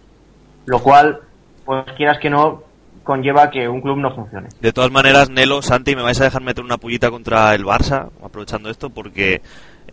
[0.67, 1.21] Lo cual,
[1.65, 2.63] pues quieras que no,
[3.03, 4.49] conlleva que un club no funcione.
[4.61, 8.09] de todas maneras, Nelo, Santi, me vais a dejar meter una pullita contra el Barça,
[8.25, 9.43] aprovechando esto, porque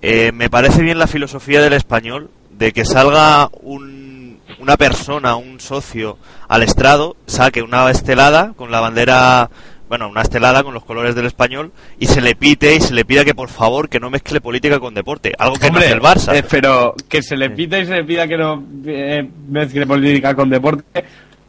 [0.01, 5.59] eh, me parece bien la filosofía del español de que salga un- una persona, un
[5.59, 9.49] socio al estrado, saque una estelada con la bandera,
[9.89, 13.05] bueno, una estelada con los colores del español y se le pite y se le
[13.05, 16.01] pida que por favor que no mezcle política con deporte, algo que no hace el
[16.01, 16.35] Barça.
[16.35, 20.33] eh, pero que se le pita y se le pida que no eh, mezcle política
[20.33, 21.03] con deporte,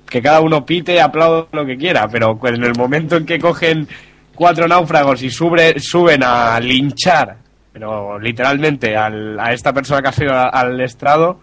[0.09, 3.89] que cada uno pite, aplaude lo que quiera, pero en el momento en que cogen
[4.35, 7.37] cuatro náufragos y sube- suben a linchar,
[7.73, 11.41] pero literalmente al- a esta persona que ha sido al estrado,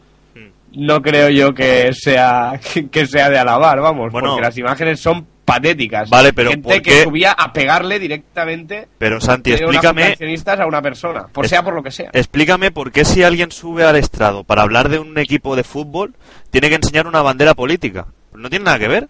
[0.73, 4.29] no creo yo que sea que, que sea de alabar, vamos, Bueno.
[4.29, 6.09] porque las imágenes son patéticas.
[6.09, 10.65] Vale, pero Gente ¿por que subía a pegarle directamente Pero Santi, junta de explícame, a
[10.67, 12.09] una persona, por Es- sea por lo que sea.
[12.13, 16.15] explícame por qué si alguien sube al estrado para hablar de un equipo de fútbol
[16.49, 18.07] tiene que enseñar una bandera política.
[18.33, 19.09] No tiene nada que ver.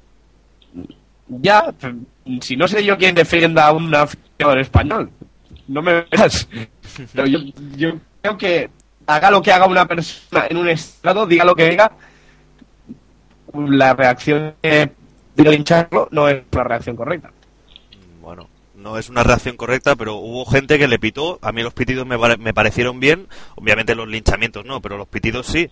[1.28, 1.74] Ya,
[2.42, 5.10] si no sé yo quién defienda a un aficionado español,
[5.68, 6.48] no me verás.
[7.14, 7.40] Pero yo,
[7.78, 8.70] yo creo que
[9.08, 11.92] haga lo que haga una persona en un estrado, diga lo que diga,
[13.54, 14.56] la reacción
[16.12, 17.32] no es una reacción correcta.
[18.22, 21.40] Bueno, no es una reacción correcta, pero hubo gente que le pitó.
[21.42, 23.28] A mí los pitidos me, pare- me parecieron bien.
[23.56, 25.70] Obviamente los linchamientos no, pero los pitidos sí.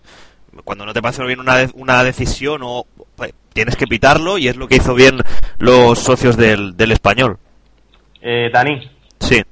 [0.64, 4.48] Cuando no te parece bien una, de- una decisión o pues, tienes que pitarlo y
[4.48, 5.18] es lo que hizo bien
[5.58, 7.38] los socios del, del español.
[8.20, 9.42] Eh, Dani, Sí.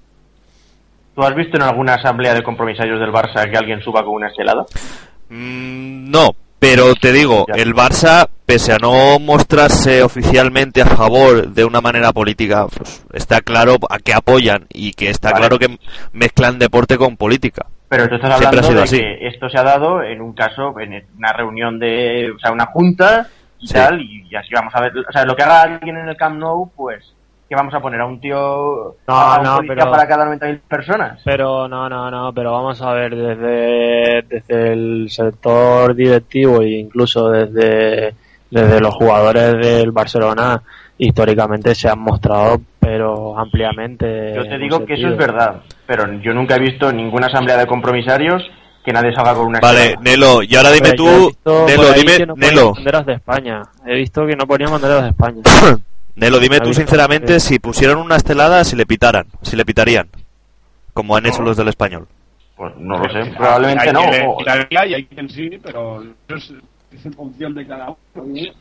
[1.15, 4.29] ¿Tú has visto en alguna asamblea de compromisarios del Barça que alguien suba con una
[4.29, 4.65] estelada?
[5.31, 11.65] Mm, no, pero te digo, el Barça, pese a no mostrarse oficialmente a favor de
[11.65, 15.41] una manera política, pues, está claro a qué apoyan y que está Vale.
[15.41, 15.79] claro que
[16.13, 17.67] mezclan deporte con política.
[17.89, 18.99] Pero tú estás ha hablando sido de así.
[18.99, 22.67] que esto se ha dado en un caso, en una reunión de, o sea, una
[22.67, 23.29] junta
[23.61, 23.75] y Sí.
[23.75, 26.39] tal, y así vamos a ver, o sea, lo que haga alguien en el Camp
[26.39, 27.15] Nou, pues,
[27.49, 30.61] que vamos a poner a un tío, No, a un no, pero- para cada 90.000
[30.69, 31.21] personas.
[31.25, 37.31] Pero no, no, no, pero vamos a ver, desde, desde el sector directivo e incluso
[37.31, 38.15] desde,
[38.51, 40.61] desde los jugadores del Barcelona,
[40.99, 44.35] históricamente se han mostrado, pero ampliamente.
[44.37, 47.67] Yo te digo que eso es verdad, pero yo nunca he visto ninguna asamblea de
[47.67, 48.43] compromisarios
[48.85, 49.97] que nadie salga con una Vale.
[50.03, 51.33] Nelo, y ahora dime tú,
[51.67, 53.63] Nelo, dime, que no ponían Nelo, banderas de España.
[53.87, 55.43] He visto que no ponían banderas de España.
[56.19, 60.09] Nelo, dime ¿Has tú sinceramente si pusieron una estelada, si le pitaran, si le pitarían,
[60.93, 62.09] como han hecho los del español.
[62.57, 64.01] Pues no lo sé, probablemente Hay no.
[64.11, 64.37] quien o-
[64.89, 66.53] y hay quien sí, pero eso es,
[66.93, 67.97] es en función de cada uno.
[68.15, 68.55] También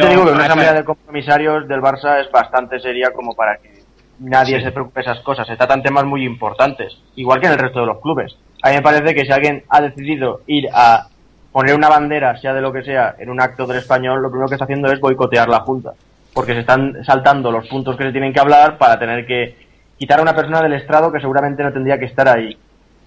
[0.00, 3.34] Pero, te digo que una a asamblea de compromisarios del Barça es bastante seria como
[3.34, 3.82] para que
[4.20, 4.64] nadie Sí.
[4.64, 5.46] se preocupe de esas cosas.
[5.46, 8.36] Se tratan temas muy importantes, igual que en el resto de los clubes.
[8.62, 11.08] A mí me parece que si alguien ha decidido ir a
[11.52, 14.48] poner una bandera, sea de lo que sea, en un acto del español, lo primero
[14.48, 15.92] que está haciendo es boicotear la Junta.
[16.34, 19.56] Porque se están saltando los puntos que se tienen que hablar para tener que
[19.98, 22.56] quitar a una persona del estrado que seguramente no tendría que estar ahí.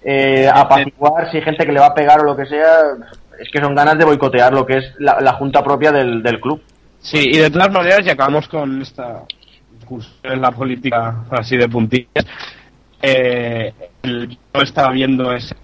[0.02, 2.78] Eh, apaciguar si hay gente que le va a pegar o lo que sea,
[3.38, 6.40] es que son ganas de boicotear lo que es la, la junta propia del, del
[6.40, 6.62] club.
[7.00, 9.22] Sí, y de todas maneras, y acabamos con esta
[9.78, 12.24] discusión en la política así de puntillas,
[13.02, 15.54] eh, el- yo estaba viendo esa...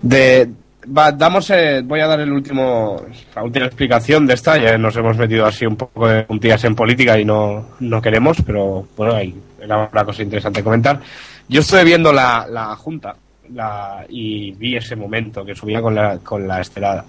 [0.00, 0.48] De,
[0.96, 3.02] va, damos, eh, voy a dar el último,
[3.34, 6.74] la última explicación de esta, ya nos hemos metido así un poco de puntillas en
[6.74, 11.00] política y no, no queremos, pero bueno, hay, era una cosa interesante comentar.
[11.48, 13.16] Yo estuve viendo la, la junta
[13.54, 17.04] la, y vi ese momento que subía con la, con la estelada.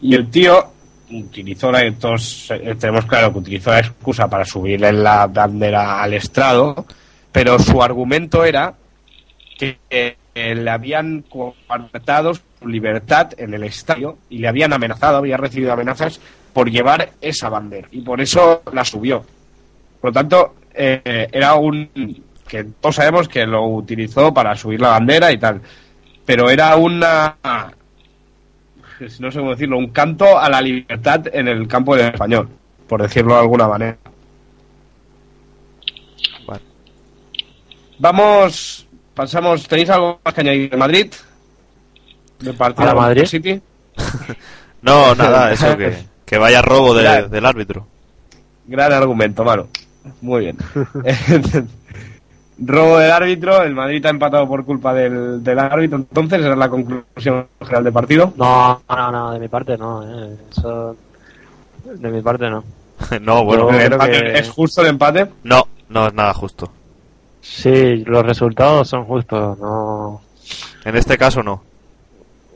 [0.00, 0.72] Y el tío
[1.10, 6.14] utilizó la, todos eh, tenemos claro que utilizó la excusa para subirle la bandera al
[6.14, 6.86] estrado,
[7.30, 8.74] pero su argumento era
[9.58, 15.36] que eh, le habían coartado su libertad en el estadio y le habían amenazado, había
[15.36, 16.20] recibido amenazas
[16.52, 19.24] por llevar esa bandera y por eso la subió.
[20.00, 21.88] Por lo tanto, eh, era un
[22.48, 25.60] que todos sabemos que lo utilizó para subir la bandera y tal,
[26.26, 27.36] pero era una
[29.18, 32.48] no sé cómo decirlo, un canto a la libertad en el campo del español,
[32.88, 33.98] por decirlo de alguna manera.
[36.46, 36.62] Vale.
[37.98, 41.12] Vamos, pasamos, ¿tenéis algo más que añadir de Madrid?
[42.40, 43.24] ¿De partido ¿Para con Madrid?
[43.26, 43.60] City?
[44.82, 45.96] No, nada, eso que,
[46.26, 47.86] que vaya robo de- del árbitro.
[48.66, 49.68] Gran argumento, mano.
[50.20, 50.56] Muy bien.
[52.64, 56.56] Robo del árbitro, el Madrid ha empatado por culpa del, del árbitro, entonces esa es
[56.58, 58.32] la conclusión general del partido.
[58.36, 60.02] No, no, no, de mi parte no.
[60.04, 60.96] eh, Eso.
[61.84, 62.62] De mi parte no.
[63.20, 65.28] no, bueno, Yo El creo empate- que- ¿Es justo el empate?
[65.44, 66.70] no, no es nada justo.
[67.42, 69.58] Sí, los resultados son justos.
[69.58, 70.22] No.
[70.84, 71.62] En este caso no.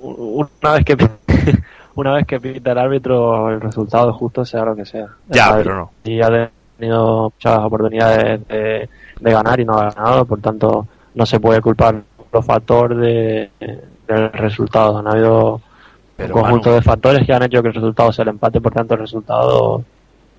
[0.00, 0.96] Una vez que
[1.96, 5.08] una vez que pita el árbitro, el resultado es justo, sea lo que sea.
[5.28, 5.90] Ya, El pero no.
[6.04, 8.88] Y ha tenido muchas oportunidades de,
[9.20, 12.00] de ganar y no ha ganado, por tanto, no se puede culpar
[12.32, 13.50] los factores de,
[14.06, 14.98] del resultado.
[14.98, 15.60] Han habido
[16.16, 18.60] Pero un conjunto Manu, de factores que han hecho que el resultado sea el empate,
[18.60, 19.82] por tanto, el resultado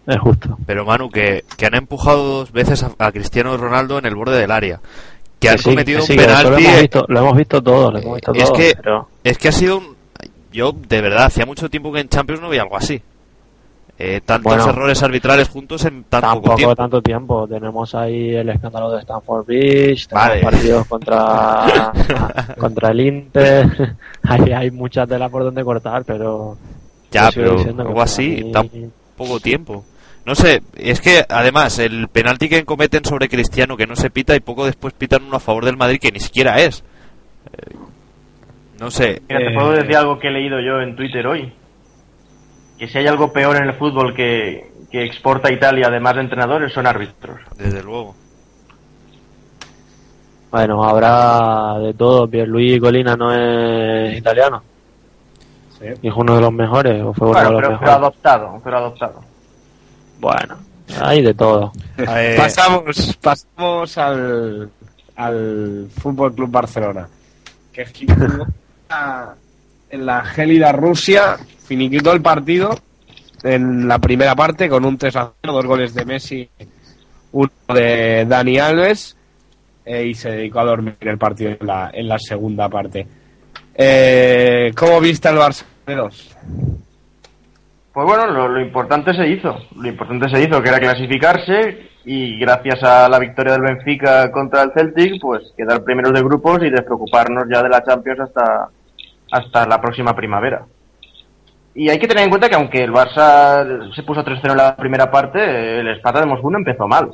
[0.08, 0.58] es justo.
[0.66, 4.38] pero Manu que, que han empujado dos veces a, a Cristiano Ronaldo en el borde
[4.40, 4.80] del área.
[5.40, 6.50] Que han sí, cometido sí, un penalti.
[6.50, 9.38] Lo hemos visto, lo hemos visto todos, lo hemos visto Es todos, que- pero- Es
[9.38, 9.96] que ha sido un...
[10.52, 13.00] Yo, de verdad, hacía mucho tiempo que en Champions no veía algo así.
[14.00, 14.70] Eh, tantos Bueno.
[14.70, 16.76] errores arbitrales juntos en tan poco Tampoco tiempo.
[16.76, 17.48] tanto tiempo.
[17.48, 19.46] Tenemos ahí el escándalo de Stanford
[20.08, 20.42] tenemos Vale.
[20.42, 21.92] partidos contra,
[22.60, 23.96] contra el Inter.
[24.24, 26.58] Hay, hay mucha tela por donde cortar, pero.
[27.12, 28.70] Ya, pero algo así, tan
[29.16, 29.84] poco tiempo.
[30.28, 34.36] No sé, es que además el penalti que cometen sobre Cristiano que no se pita
[34.36, 36.84] y poco después pitan uno a favor del Madrid que ni siquiera es.
[37.54, 37.76] Eh,
[38.80, 41.54] no sé, Mira, te Eh, puedo decir algo que he leído yo en Twitter hoy.
[42.78, 46.74] Que si hay algo peor en el fútbol que, que exporta Italia, además de entrenadores,
[46.74, 47.40] son árbitros.
[47.56, 48.14] desde luego.
[50.52, 52.28] Bueno, habrá de todo.
[52.28, 54.62] Pierluigi Colina no es italiano.
[55.80, 55.86] Sí.
[56.02, 58.78] Y es uno de los mejores, o fue uno Bueno, de los pero, adoptado, pero
[58.78, 59.22] adoptado.
[60.20, 60.58] Bueno,
[61.02, 61.72] hay de todo.
[61.98, 64.70] Eh, Pasamos, pasamos al,
[65.16, 67.08] al Fútbol Club Barcelona.
[67.72, 67.94] Que es
[69.90, 72.78] en la gélida Rusia, finiquitó el partido
[73.44, 76.50] en la primera parte con un 3 a 0, dos goles de Messi,
[77.32, 79.16] uno de Dani Alves.
[79.86, 83.08] eh, y se dedicó a dormir el partido en la, en la segunda parte.
[83.76, 86.36] Eh, ¿Cómo viste el Barça 2?
[87.98, 89.58] Pues bueno, lo, lo importante se hizo.
[89.76, 94.62] Lo importante se hizo, que era clasificarse y gracias a la victoria del Benfica contra
[94.62, 98.70] el Celtic, pues quedar primeros de grupos y despreocuparnos ya de la Champions hasta,
[99.32, 100.62] hasta la próxima primavera.
[101.74, 104.76] Y hay que tener en cuenta que aunque el Barça se puso 3-0 en la
[104.76, 107.10] primera parte, el Sparta de Moscú empezó mal.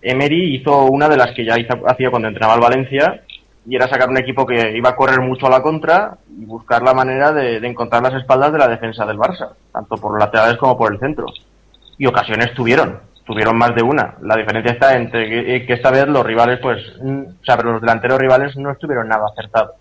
[0.00, 3.20] Emery hizo una de las que ya hizo- hacía cuando entrenaba al Valencia,
[3.66, 6.82] y era sacar un equipo que iba a correr mucho a la contra y buscar
[6.82, 10.20] la manera de, de encontrar las espaldas de la defensa del Barça, tanto por los
[10.20, 11.26] laterales como por el centro.
[11.96, 14.14] Y ocasiones tuvieron, tuvieron más de una.
[14.22, 17.56] La diferencia está entre que, eh, que esta vez los rivales, pues, mm, o sea,
[17.56, 19.72] pero los delanteros rivales no estuvieron nada acertados.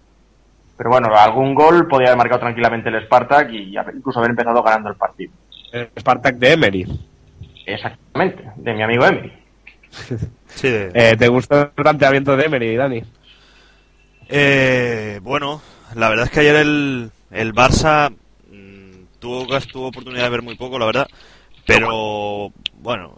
[0.78, 4.89] Pero bueno, algún gol podía haber marcado tranquilamente el Spartak y incluso haber empezado ganando
[4.89, 5.32] el partido.
[5.72, 7.00] El Spartak de Emery.
[7.65, 9.34] Exactamente, de mi amigo Emery.
[10.48, 13.04] Sí, Eh, ¿Te gustó el planteamiento de Emery, Dani?
[14.30, 15.62] Eh, bueno,
[15.96, 18.12] la verdad es que ayer el, el Barça
[18.52, 21.08] mm, tuvo, tuvo oportunidad de ver muy poco, la verdad.
[21.66, 23.18] Pero, bueno,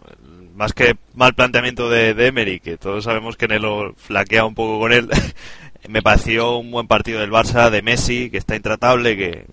[0.54, 4.78] más que mal planteamiento de, de Emery, que todos sabemos que Nelo flaquea un poco
[4.78, 5.08] con él,
[5.88, 9.46] me pareció un buen partido del Barça, de Messi, que está intratable, que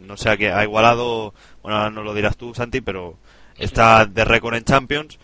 [0.00, 3.18] no sé a qué ha igualado, bueno, ahora no lo dirás tú, Santi, pero
[3.58, 5.18] está de récord en Champions.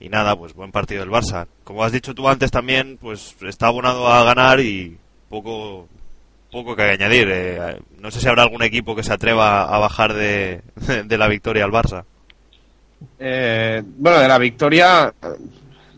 [0.00, 1.46] Y nada, pues buen partido del Barça.
[1.62, 4.98] Como has dicho tú antes también, pues está abonado a ganar y
[5.32, 5.88] poco
[6.52, 7.28] poco que añadir.
[7.30, 10.60] Eh, no sé si habrá algún equipo que se atreva a bajar de,
[11.06, 12.04] de la victoria al Barça.
[13.18, 15.12] Eh, bueno, de la victoria,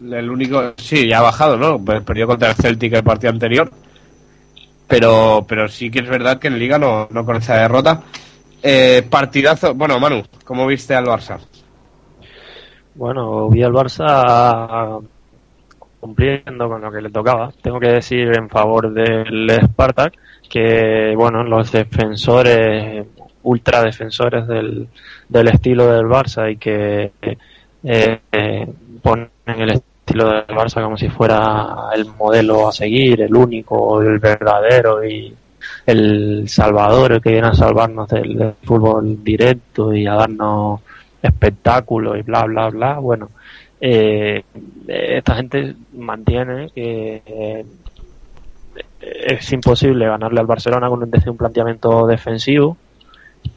[0.00, 1.84] el único, sí, ya ha bajado, ¿no?
[1.84, 3.70] Per- Perdió contra el Celtic el partido anterior,
[4.86, 8.02] pero, pero sí que es verdad que en Liga no, no con esa derrota.
[8.62, 11.38] Eh, partidazo, bueno, Manu, ¿cómo viste al Barça?
[12.94, 15.02] Bueno, vi al Barça
[16.04, 17.50] cumpliendo con lo que le tocaba.
[17.62, 20.12] Tengo que decir en favor del Spartak
[20.50, 23.06] que, bueno, los defensores,
[23.42, 24.86] ultra defensores del,
[25.30, 27.10] del estilo del Barça y que
[27.82, 28.20] eh,
[29.00, 34.18] ponen el estilo del Barça como si fuera el modelo a seguir, el único, el
[34.18, 35.34] verdadero y
[35.86, 40.82] el salvador, el que viene a salvarnos del, del fútbol directo y a darnos
[41.22, 43.30] espectáculo y bla bla bla bueno
[43.86, 44.42] eh,
[44.88, 47.66] esta gente mantiene que eh,
[48.98, 52.78] es imposible ganarle al Barcelona con un, planteamiento defensivo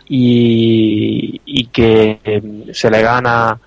[0.10, 2.42] y, y que eh,
[2.74, 3.58] se le gana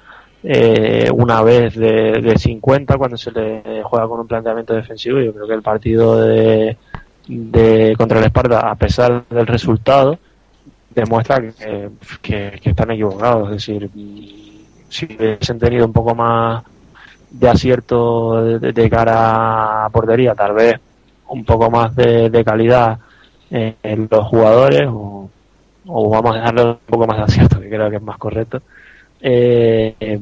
[0.42, 5.32] eh, una vez de, de 50 cuando se le juega con un planteamiento defensivo yo
[5.32, 6.76] creo que el partido de,
[7.26, 10.18] de contra el Esparta a pesar del resultado
[10.94, 11.40] demuestra
[12.20, 13.48] que están equivocados.
[13.50, 13.90] Es decir,
[14.90, 16.64] si hubiesen tenido un poco más
[17.30, 20.80] de acierto de, de cara a portería, tal vez
[21.28, 22.98] un poco más de, de calidad
[23.50, 25.30] en, en los jugadores, o,
[25.86, 28.62] o vamos a dejarle un poco más de acierto, que creo que es más correcto,
[29.20, 30.20] eh, eh,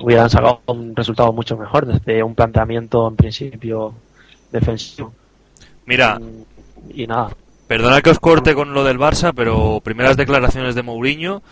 [0.00, 3.94] hubieran sacado un resultado mucho mejor desde un planteamiento en principio
[4.52, 5.12] defensivo.
[5.86, 6.18] Mira,
[6.94, 7.30] Y nada,
[7.66, 11.42] perdona que os corte con lo del Barça, pero primeras declaraciones de Mourinho.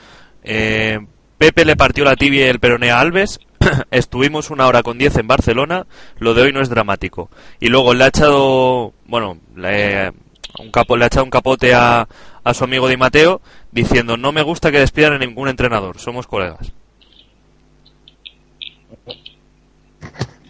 [0.43, 0.99] Eh,
[1.39, 3.41] Pepe le partió la tibia y el peroné a Alves.
[3.91, 5.87] Estuvimos una hora con 10 en Barcelona.
[6.19, 7.31] Lo de hoy no es dramático.
[7.61, 10.13] Y luego le ha echado, bueno, le,
[10.59, 12.09] un capo, le ha echado un capote a,
[12.43, 15.99] a su amigo Di Mateo diciendo no me gusta que despidan a ningún entrenador.
[15.99, 16.73] Somos colegas.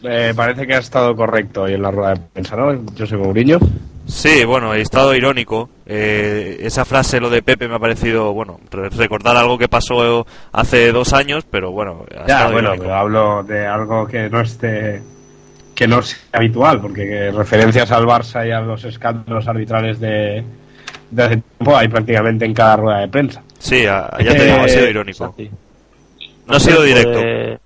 [0.02, 2.94] Eh, parece que ha estado correcto hoy en la rueda de prensa, ¿no?
[2.94, 3.58] Yo soy Mourinho.
[4.08, 5.68] Sí, bueno, he estado irónico.
[5.86, 10.26] Eh, esa frase, lo de Pepe, me ha parecido, bueno, re- recordar algo que pasó
[10.52, 12.04] hace dos años, pero bueno.
[12.12, 12.84] ha Ya, estado bueno, irónico.
[12.84, 15.02] pero hablo de algo que no esté
[15.74, 20.42] que no sea habitual, porque que referencias al Barça y a los escándalos arbitrales de,
[21.10, 23.42] de hace tiempo hay prácticamente en cada rueda de prensa.
[23.60, 25.18] Sí, a- ya te digo, ha sido Eh, irónico.
[25.18, 25.50] Santi,
[26.46, 27.12] No ha sido se directo.
[27.12, 27.58] puede-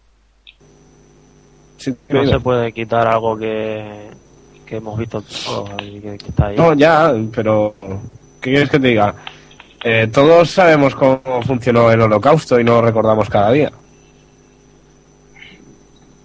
[2.10, 4.10] no se puede quitar algo que,
[4.72, 6.56] que hemos visto todos y que, que está ahí.
[6.56, 7.74] No, ya, pero
[8.40, 9.14] ¿qué quieres que te diga?
[9.84, 13.70] Eh, todos sabemos cómo funcionó el holocausto y no lo recordamos cada día.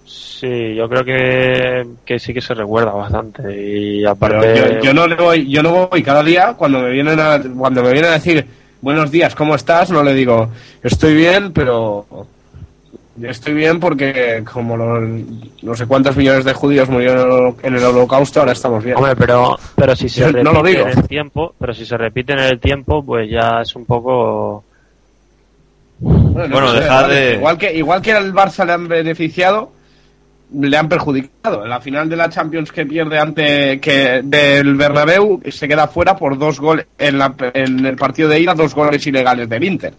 [0.06, 5.06] Sí, yo creo que, que sí que se recuerda bastante y aparte yo, yo no
[5.06, 8.14] le voy, yo no voy cada día cuando me vienen a, cuando me vienen a
[8.14, 8.46] decir
[8.80, 9.90] buenos días, ¿cómo estás?
[9.90, 10.48] No le digo
[10.82, 12.06] estoy bien, pero
[13.22, 15.02] estoy bien porque como los,
[15.62, 18.96] no sé cuántos millones de judíos murieron en el holocausto, ahora estamos bien.
[18.96, 20.86] Hombre, pero, pero si se Yo repite no lo digo.
[20.88, 24.64] en el tiempo, pero si se repite en el tiempo, pues ya es un poco
[26.00, 29.72] Bueno, Bueno, sé, dejar vale, de- Igual que, igual que al Barça le han beneficiado,
[30.52, 31.64] le han perjudicado.
[31.64, 36.16] En la final de la Champions que pierde ante que del Bernabéu se queda fuera
[36.16, 39.94] por dos goles en, la- en el partido de ida, dos goles ilegales del Inter.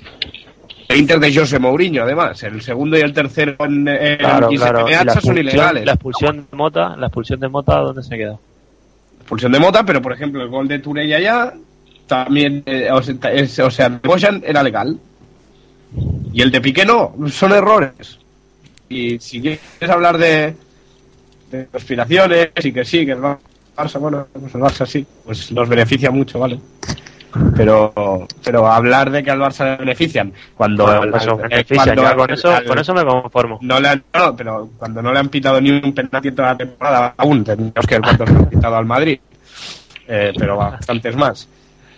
[0.90, 2.42] El Inter de José Mourinho, además.
[2.44, 4.90] El segundo y el tercero en, en Claro, Giuseppe claro.
[4.90, 5.86] Y la son expulsión, ilegales.
[5.86, 8.40] la expulsión de Mota, la expulsión de Mota, ¿dónde se quedó?
[9.20, 11.54] expulsión de Mota, pero por ejemplo el gol de Turella ya
[12.08, 14.00] también, eh, o sea, es- o sea,
[14.44, 15.00] era legal.
[16.34, 18.18] Y el de Piqué no, son errores.
[18.90, 20.56] Y si quieres hablar de,
[21.52, 25.70] de conspiraciones y que sí, que el Barça, bueno, pues el Barça sí, pues nos
[25.70, 26.60] beneficia mucho, ¿vale?
[27.55, 27.93] Pero,
[28.43, 32.30] pero hablar de que al Barça le benefician cuando, Bueno, eh, beneficia, cuando ya con
[32.32, 33.59] al- eso, al- con eso me conformo.
[33.61, 36.47] no le han, no, pero cuando no le han pitado ni un penalti en toda
[36.53, 39.19] la temporada, aún tendríamos que ver cuántos le han pitado al Madrid.
[40.07, 41.47] Eh, pero bastantes más.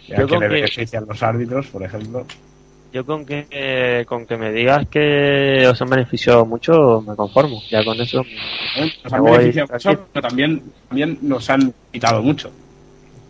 [0.07, 2.25] Ya Yo que le que- benefician los árbitros, por ejemplo.
[2.91, 7.61] Yo con que eh, con que me digas que os han beneficiado mucho, me conformo.
[7.69, 8.19] Ya con eso.
[8.75, 8.91] ¿eh?
[9.05, 12.51] Nos han beneficiado mucho, pero también, también nos han pitado mucho.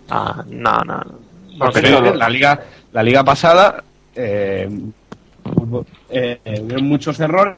[0.10, 0.98] Ah, no, no.
[0.98, 1.31] no.
[1.74, 2.60] Pero- la liga,
[2.92, 3.84] la liga pasada
[4.16, 4.70] eh,
[5.56, 7.58] hubo eh, hubieron muchos errores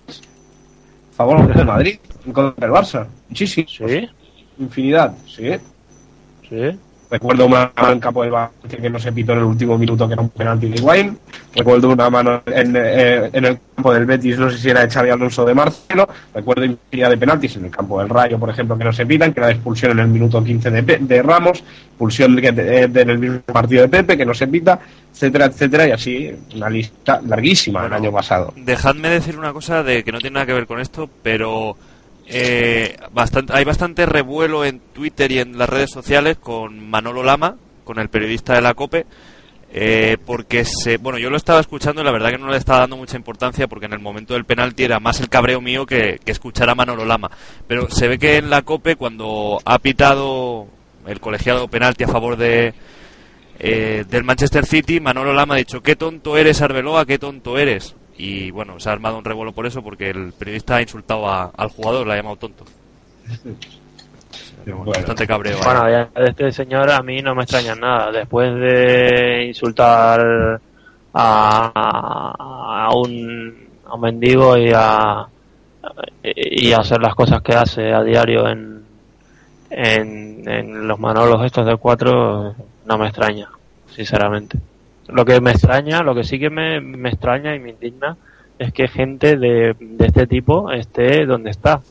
[1.14, 2.00] a favor del Madrid
[2.34, 3.08] contra del Barça.
[3.30, 3.72] Muchísimos.
[3.72, 4.10] Sí,
[4.60, 5.52] Infinidad, sí.
[6.50, 6.78] sí.
[7.14, 10.08] Recuerdo una mano en campo del Valencia que no se pitó en el último minuto,
[10.08, 11.16] que era un penalti de Higuaín.
[11.56, 14.90] Recuerdo una mano en, eh, en el campo del Betis, no sé si era de
[14.90, 16.10] Xavi Alonso de Marcelo.
[16.34, 19.32] Recuerdo infinidad de penaltis en el campo del Rayo, por ejemplo, que no se pitan,
[19.32, 23.02] que era de expulsión en el minuto 15 de, de Ramos, expulsión de, de- de-
[23.02, 24.80] en el mismo partido de Pepe, que no se pita,
[25.14, 25.88] etcétera, etcétera.
[25.88, 28.54] Y así una lista larguísima Bueno, el año pasado.
[28.56, 31.76] Dejadme decir una cosa de que no tiene nada que ver con esto, pero
[32.28, 37.58] eh, bastante, hay bastante revuelo en Twitter y en las redes sociales con Manolo Lama,
[37.84, 39.06] con el periodista de la COPE,
[39.76, 42.80] eh, porque se, bueno, yo lo estaba escuchando y la verdad que no le estaba
[42.80, 46.20] dando mucha importancia porque en el momento del penalti era más el cabreo mío que,
[46.24, 47.32] que escuchar a Manolo Lama.
[47.68, 50.68] Pero se ve que en la COPE cuando ha pitado
[51.08, 52.74] el colegiado penalti a favor de,
[53.60, 57.96] eh, del Manchester City, Manolo Lama ha dicho, qué tonto eres Arbeloa, qué tonto eres.
[58.18, 61.52] Y bueno, se ha armado un revuelo por eso, porque el periodista ha insultado a-
[61.58, 62.64] al jugador, le ha llamado tonto.
[64.66, 64.86] Bueno.
[64.86, 65.58] Bastante cabreo.
[65.64, 68.12] Bueno, ya de este señor a mí no me extraña nada.
[68.12, 70.60] Después de insultar
[71.14, 75.28] a, a un, a un mendigo y a
[76.24, 78.84] y hacer las cosas que hace a diario en,
[79.70, 82.56] en, en los manolos estos de cuatro,
[82.86, 83.50] no me extraña,
[83.94, 84.58] sinceramente.
[85.08, 88.16] Lo que me extraña, lo que sí que me, me extraña y me indigna
[88.60, 91.82] es que gente de, de este tipo esté donde está.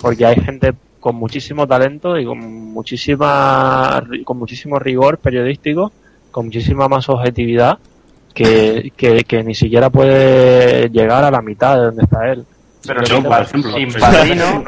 [0.00, 5.92] Porque hay gente con muchísimo talento y con muchísima con muchísimo rigor periodístico,
[6.30, 7.78] con muchísima más objetividad
[8.34, 12.44] que, que, que ni siquiera puede llegar a la mitad de donde está él.
[12.86, 13.98] Pero Yo, sin, por pa- ejemplo, sin sí.
[13.98, 14.64] padrino.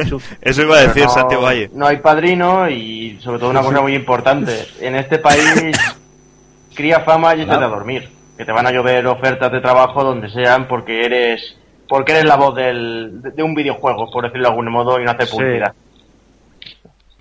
[0.40, 1.70] Eso iba a decir no, Santiago Valle.
[1.74, 4.52] no hay padrino y sobre todo una cosa muy importante.
[4.80, 5.42] En este país
[6.74, 8.08] cría fama y échate a dormir.
[8.36, 11.56] Que te van a llover ofertas de trabajo donde sean porque eres
[11.88, 15.04] porque eres la voz del, de, de un videojuego, por decirlo de algún modo, y
[15.04, 15.36] no hacer Sí.
[15.36, 15.74] publicidad.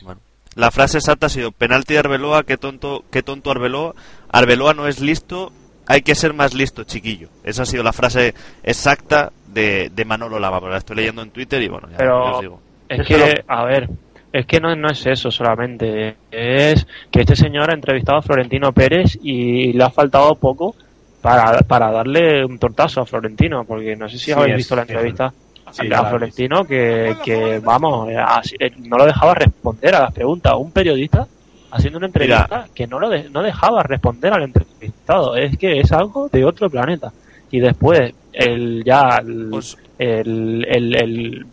[0.02, 0.22] Bueno,
[0.56, 3.94] la frase exacta ha sido penalti de Arbeloa, qué tonto, qué tonto Arbeloa.
[4.32, 5.52] Arbeloa no es listo,
[5.88, 7.28] hay que ser más listo, chiquillo.
[7.44, 8.34] Esa ha sido la frase
[8.64, 12.32] exacta de, de Manolo pero la estoy leyendo en Twitter y bueno, ya, Pero- ya
[12.36, 12.62] os digo.
[12.88, 13.90] Es que, a ver,
[14.34, 16.16] es que no, no es eso solamente.
[16.32, 20.76] Es que este señor ha entrevistado a Florentino Pérez y le ha faltado poco
[21.22, 24.82] para, para darle un tortazo a Florentino, porque no sé si Sí, habéis visto la
[24.84, 25.34] entrevista
[25.72, 30.14] sí, a Florentino, que, que vamos, eh, así- eh, no lo dejaba responder a las
[30.14, 30.54] preguntas.
[30.58, 31.28] Un periodista
[31.72, 35.36] haciendo una entrevista que no lo de- no dejaba responder al entrevistado.
[35.36, 37.12] Es que es algo de otro planeta.
[37.52, 41.46] Y después, el ya el, el, el,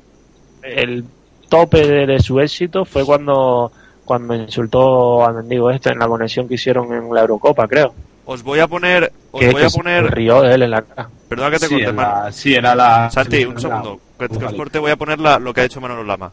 [0.63, 1.05] el
[1.49, 3.71] tope de, de su éxito fue cuando
[4.05, 7.93] cuando insultó al mendigo este en la conexión que hicieron en la Eurocopa, creo.
[8.25, 10.71] Os voy a poner, os que, voy que a se poner, rió de él en
[10.71, 11.09] la cara.
[11.29, 11.93] perdona que te Sí, Manu.
[12.01, 13.11] la- sí, era la.
[13.11, 15.65] Santi, un la- segundo, que, que os corte, voy a poner la- lo que ha
[15.65, 16.31] dicho Manolo Lama.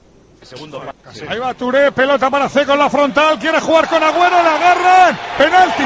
[1.28, 5.18] Ahí va Touré, pelota para C con la frontal, quiere jugar con Agüero, la agarran,
[5.38, 5.84] penalti.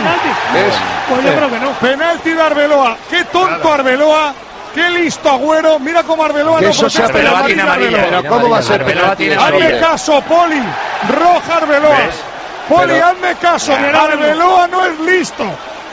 [1.09, 1.71] Pues yo creo que no.
[1.79, 4.33] Penalti de Arbeloa, qué tonto Arbeloa,
[4.73, 7.71] qué listo Agüero, mira cómo Arbeloa no eso sea amarilla.
[7.73, 8.01] Arbeloa.
[8.21, 8.81] Pero ¿cómo va a ser?
[8.81, 10.61] Hazme caso, Poli,
[11.09, 11.97] roja Arbeloa.
[12.67, 15.43] Poli, Pero- hazme caso, Arbeloa no es listo.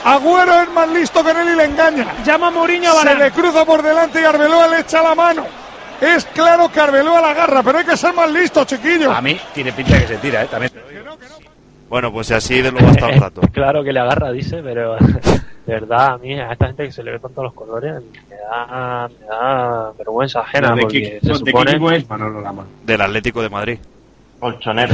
[0.05, 2.05] Agüero es más listo que él y le engaña.
[2.23, 3.23] Llama a Mourinho a Se Varane.
[3.25, 5.45] le cruza por delante y Arbeloa le echa la mano.
[5.99, 9.11] Es claro que Arbeloa la agarra, pero hay que ser más listo, chiquillo.
[9.11, 10.47] A mí tiene pinta que se tira, ¿eh?
[10.49, 10.71] También.
[11.89, 13.41] Bueno, pues así de luego hasta un rato.
[13.51, 14.95] claro que le agarra, dice, pero
[15.65, 17.95] de verdad, a mí, a esta gente que se le ve tanto los colores,
[18.29, 20.75] me da, me da vergüenza ajena.
[20.75, 21.71] ¿De qué, se de qué supone...
[21.71, 22.65] equipo es Manolo Lama?
[22.85, 23.79] Del Atlético de Madrid.
[24.39, 24.93] Colchonero.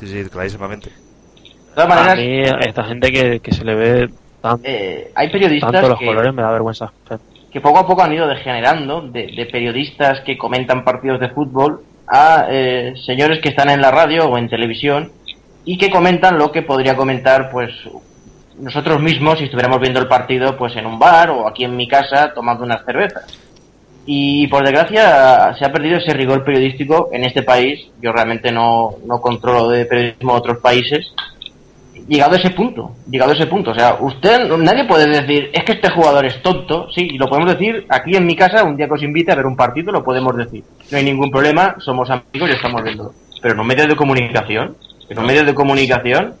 [0.00, 0.90] Sí, sí, clarísimamente.
[0.90, 4.08] De todas A maneras, mí, a esta gente que, que se le ve
[4.40, 6.92] tan, eh, hay periodistas tanto los que, colores me da vergüenza.
[7.52, 11.82] que poco a poco han ido degenerando de, de periodistas que comentan partidos de fútbol
[12.06, 15.12] a eh, señores que están en la radio o en televisión
[15.68, 17.70] y que comentan lo que podría comentar pues
[18.58, 21.86] nosotros mismos si estuviéramos viendo el partido pues en un bar o aquí en mi
[21.86, 23.26] casa tomando unas cervezas.
[24.06, 27.86] Y por desgracia se ha perdido ese rigor periodístico en este país.
[28.00, 31.12] Yo realmente no, no controlo de periodismo de otros países.
[32.08, 33.72] Llegado a ese punto, llegado a ese punto.
[33.72, 36.88] O sea, usted, nadie puede decir, es que este jugador es tonto.
[36.94, 39.36] Sí, y lo podemos decir aquí en mi casa, un día que os invite a
[39.36, 40.64] ver un partido, lo podemos decir.
[40.90, 43.12] No hay ningún problema, somos amigos y estamos viendo.
[43.42, 44.74] Pero en un medio de comunicación,
[45.08, 46.34] en un medio de comunicación,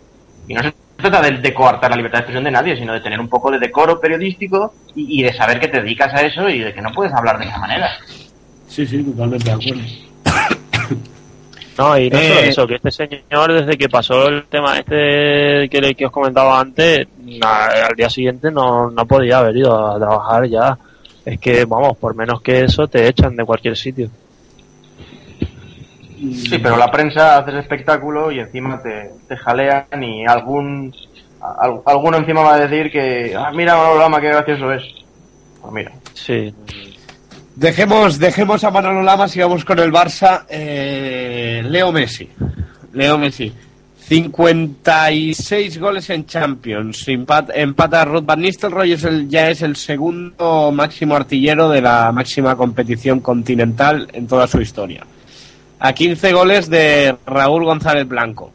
[0.46, 3.00] y no se trata de, de coartar la libertad de expresión de nadie, sino de
[3.00, 6.48] tener un poco de decoro periodístico y, y de saber que te dedicas a eso
[6.48, 7.88] y de que no puedes hablar de esa manera.
[8.68, 9.82] Sí, sí, totalmente de acuerdo.
[11.78, 15.68] No, y no solo Eh, eso, que este señor, desde que pasó el tema este
[15.70, 19.96] que, que os comentaba antes, na- al día siguiente no, no podía haber ido a
[19.96, 20.76] trabajar ya.
[21.24, 24.10] Es que, vamos, por menos que eso, te echan de cualquier sitio.
[26.18, 30.94] Sí, pero la prensa hace ese espectáculo y encima te, te jalean y algún
[31.40, 34.82] al- alguno encima va a decir que, ah, mira, Manolo Lama, qué gracioso es.
[35.60, 36.52] Pues mira, Sí.
[37.56, 40.44] Dejemos, dejemos a Manolo Lama y vamos con el Barça.
[40.48, 42.28] Eh, Leo Messi.
[42.92, 43.52] Leo Messi.
[44.08, 47.06] 56 goles en Champions.
[47.08, 51.82] Empat- empata a Ruth Van Nistelrooy, es el, ya es el segundo máximo artillero de
[51.82, 55.04] la máxima competición continental en toda su historia.
[55.80, 58.52] A 15 goles de Raúl González Blanco.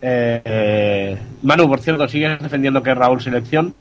[0.00, 3.74] Eh, Manu, por cierto, ¿sigues defendiendo que Raúl selección?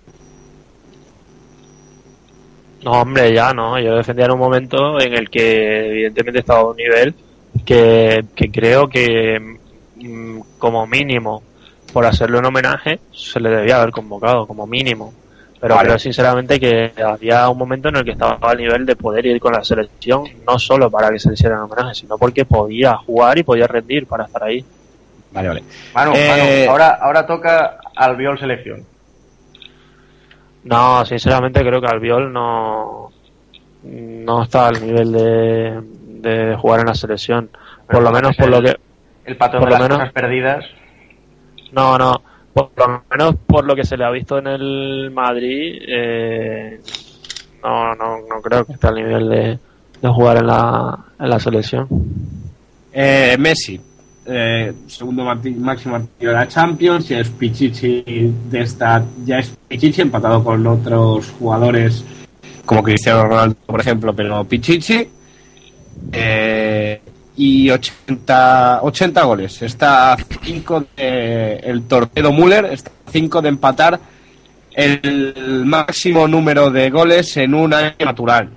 [2.84, 3.80] No, hombre, ya no.
[3.80, 7.14] Yo defendía en un momento en el que, evidentemente, estaba a un nivel
[7.66, 9.58] que, que creo que,
[9.96, 11.44] mm, como mínimo,
[11.92, 15.14] por hacerle un homenaje, se le debía haber convocado, como mínimo.
[15.60, 15.88] Pero Vale.
[15.88, 19.40] creo sinceramente que había un momento en el que estaba al nivel de poder ir
[19.40, 22.96] con la selección, no solo para que se le hiciera un homenaje, sino porque podía
[22.98, 24.64] jugar y podía rendir para estar ahí.
[25.32, 25.64] Vale, vale.
[25.96, 28.84] Manu, Eh, Manu, ahora, ahora toca Albiol selección.
[30.64, 33.12] No, sinceramente creo que Albiol no,
[33.84, 35.82] no está al nivel de,
[36.22, 37.50] de jugar en la selección.
[37.90, 38.76] Por lo menos por lo que...
[39.26, 40.66] El patrón por de lo las menos- cosas perdidas.
[41.72, 42.22] No, no.
[42.58, 46.82] Por lo menos por lo que se le ha visto en el Madrid, eh,
[47.64, 49.60] no, no, no creo que esté al nivel de,
[50.02, 51.88] de jugar en la, en la selección.
[52.92, 53.80] Eh, Messi,
[54.26, 60.02] eh, segundo máximo artillero de la Champions, ya es Pichichi de esta, ya es Pichichi
[60.02, 62.04] empatado con otros jugadores
[62.66, 65.08] como Cristiano Ronaldo, por ejemplo, pero Pichichi
[66.12, 67.02] eh,
[67.38, 69.62] y 80, 80 goles.
[69.62, 74.00] Está a 5 de el Torpedo Müller, está a 5 de empatar
[74.72, 78.50] el máximo número de goles en un año natural.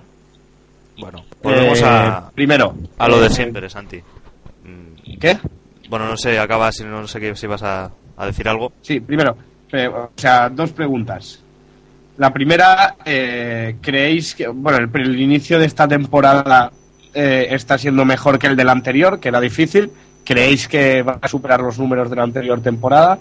[0.98, 3.98] Bueno, volvemos Eh, a, primero a lo de siempre, Santi.
[3.98, 5.38] Mm, ¿Qué?
[5.88, 8.72] Bueno, no sé, acaba, si no, no sé qué, si vas a, a decir algo.
[8.82, 9.36] Sí, primero,
[9.72, 11.42] eh, o sea, dos preguntas.
[12.18, 16.70] La primera, eh, ¿creéis que, bueno, el, el inicio de esta temporada
[17.14, 19.90] eh, está siendo mejor que el del anterior, que era difícil?
[20.24, 23.18] ¿Creéis que va a superar los números de la anterior temporada?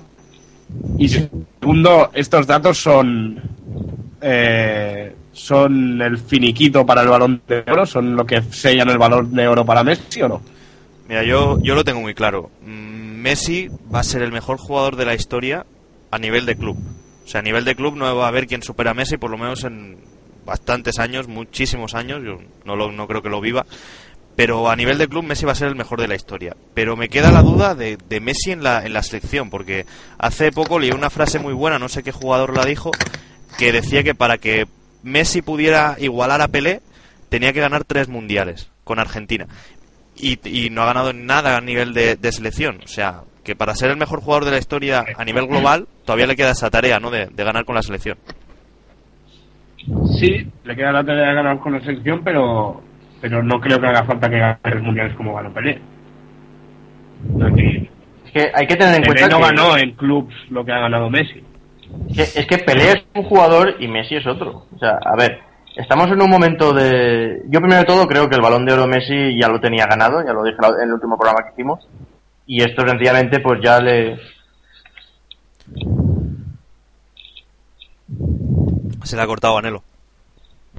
[0.98, 3.42] Y segundo, estos datos son
[4.22, 9.34] eh, son el finiquito para el balón de oro, son lo que sellan el balón
[9.34, 10.42] de oro para Messi o no?
[11.08, 12.52] Mira, yo, yo lo tengo muy claro.
[12.66, 15.66] Mm, Messi va a ser el mejor jugador de la historia
[16.12, 16.78] a nivel de club.
[17.24, 19.32] O sea, a nivel de club no va a haber quien supera a Messi, por
[19.32, 19.98] lo menos en
[20.50, 22.22] bastantes años, muchísimos años.
[22.26, 23.66] Yo no, lo, no creo que lo viva.
[24.36, 26.56] Pero a nivel de club Messi va a ser el mejor de la historia.
[26.74, 29.86] Pero me queda la duda de, de Messi en la, en la selección, porque
[30.18, 32.92] hace poco leí una frase muy buena, no sé qué jugador la dijo,
[33.58, 34.66] que decía que para que
[35.04, 36.82] Messi pudiera igualar a Pelé,
[37.28, 39.48] tenía que ganar tres mundiales con Argentina.
[40.16, 42.82] Y, no ha ganado nada a nivel de, selección.
[42.84, 46.28] O sea, que para ser el mejor jugador de la historia a nivel global, todavía
[46.28, 47.10] le queda esa tarea, ¿no?
[47.12, 48.18] De ganar con la selección.
[50.20, 52.82] Sí, le queda la tarea de ganar con la selección, pero
[53.22, 55.82] pero no creo que haga falta que gane los mundiales como ganó Pelé.
[57.38, 57.90] Es
[58.26, 60.72] Es que hay que tener en Pelé cuenta no que, ganó en clubs lo que
[60.72, 61.44] ha ganado Messi.
[62.16, 64.66] que- es que Pelé es un jugador y Messi es otro.
[64.74, 65.40] O sea, a ver,
[65.76, 67.42] estamos en un momento de...
[67.50, 70.24] Yo primero de todo creo que el balón de oro Messi ya lo tenía ganado,
[70.26, 71.88] ya lo dije en el último programa que hicimos.
[72.46, 74.18] Y esto sencillamente pues ya le,
[79.10, 79.82] Se le ha cortado a Nelo.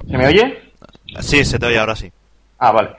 [0.09, 0.71] ¿Se me oye?
[1.19, 2.09] Sí, se te oye ahora sí.
[2.59, 2.91] Ah, vale.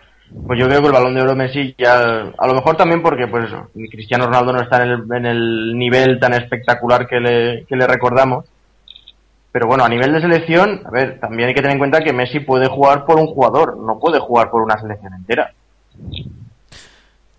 [0.46, 3.26] Pues yo creo que el balón de oro Messi ya, a lo mejor también porque,
[3.28, 7.64] pues eso, Cristiano Ronaldo no está en el, en el nivel tan espectacular que le,
[7.64, 8.44] que le recordamos.
[9.52, 12.12] Pero bueno, a nivel de selección, a ver, también hay que tener en cuenta que
[12.12, 15.50] Messi puede jugar por un jugador, no puede jugar por una selección entera.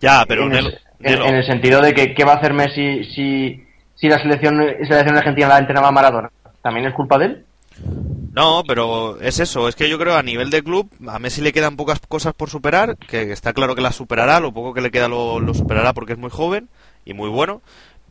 [0.01, 0.69] Ya, pero en, Nelo,
[0.99, 3.63] el, en el sentido de que qué va a hacer Messi si,
[3.93, 6.31] si la selección, selección argentina la entrenaba Maradona.
[6.63, 7.45] ¿También es culpa de él?
[8.33, 11.53] No, pero es eso, es que yo creo a nivel de club a Messi le
[11.53, 14.89] quedan pocas cosas por superar, que está claro que las superará, lo poco que le
[14.91, 16.67] queda lo, lo superará porque es muy joven
[17.05, 17.61] y muy bueno,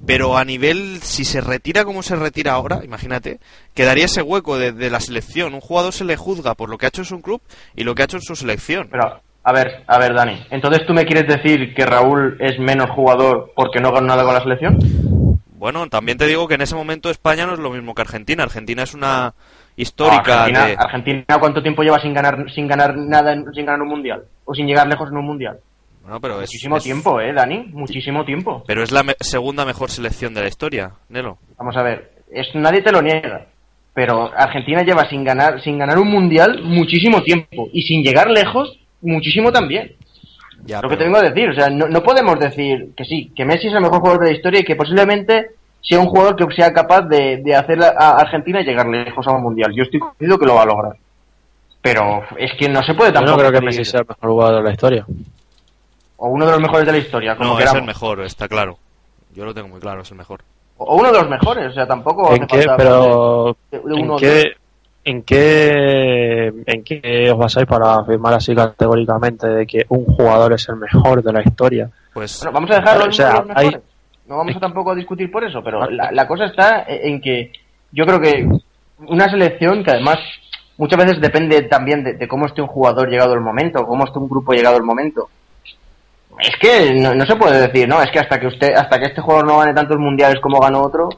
[0.04, 3.38] pero a nivel, si se retira como se retira ahora, imagínate,
[3.72, 6.88] quedaría ese hueco de, la selección, un jugador se le juzga por lo que ha
[6.88, 7.40] hecho en su club
[7.76, 8.88] y lo que ha hecho en su selección.
[8.90, 10.44] Pero, a ver, a ver, Dani.
[10.50, 14.34] Entonces, ¿tú me quieres decir que Raúl es menos jugador porque no ganó nada con
[14.34, 14.78] la selección?
[15.62, 18.42] Bueno, también te digo que en ese momento España no es lo mismo que Argentina,
[18.42, 19.32] Argentina es una
[19.76, 20.76] histórica Argentina, de...
[20.76, 24.24] Argentina, ¿cuánto tiempo lleva sin ganar, sin ganar nada, en- sin ganar un mundial?
[24.44, 25.58] O sin llegar lejos en un mundial.
[26.02, 27.70] Bueno, pero es, Muchísimo es- tiempo, ¿eh, Dani?
[27.72, 28.64] Muchísimo tiempo.
[28.66, 31.38] Pero es la me- segunda mejor selección de la historia, Nelo.
[31.56, 33.46] Vamos a ver, es, nadie te lo niega.
[33.94, 37.68] Pero Argentina lleva sin ganar, sin ganar un mundial muchísimo tiempo.
[37.72, 39.92] Y sin llegar lejos, muchísimo también.
[40.64, 43.32] Ya, lo que te vengo a decir, o sea, no, no podemos decir que sí,
[43.34, 45.50] que Messi es el mejor jugador de la historia y que posiblemente
[45.80, 49.42] sea un jugador que sea capaz de, de hacer a Argentina llegar lejos a un
[49.42, 49.72] mundial.
[49.74, 50.92] Yo estoy convencido que lo va a lograr.
[51.80, 53.36] Pero es que no se puede Yo tampoco.
[53.42, 55.04] no creo que Messi sea el mejor jugador de la historia.
[56.16, 57.80] O uno de los mejores de la historia, como No, es queramos.
[57.80, 58.78] el mejor, está claro.
[59.34, 60.42] Yo lo tengo muy claro, es el mejor.
[60.76, 62.32] O uno de los mejores, o sea, tampoco.
[62.32, 64.52] ¿En hace qué, falta pero, de- de ¿en uno qué,
[65.04, 70.68] en qué, en qué os basáis para afirmar así categóricamente de que un jugador es
[70.68, 71.90] el mejor de la historia?
[72.14, 73.82] Pues Bueno, vamos a dejarlo O sea, en uno de los hay- mejores.
[74.28, 77.50] No vamos a tampoco a discutir por eso, pero la, la cosa está en que
[77.90, 78.48] yo creo que
[79.08, 80.18] una selección que además
[80.78, 84.18] muchas veces depende también de, de cómo esté un jugador llegado el momento, cómo esté
[84.20, 85.28] un grupo llegado el momento.
[86.38, 89.06] Es que no, no se puede decir, no, es que hasta que usted, hasta que
[89.06, 91.08] este jugador no gane tantos mundiales como ganó otro,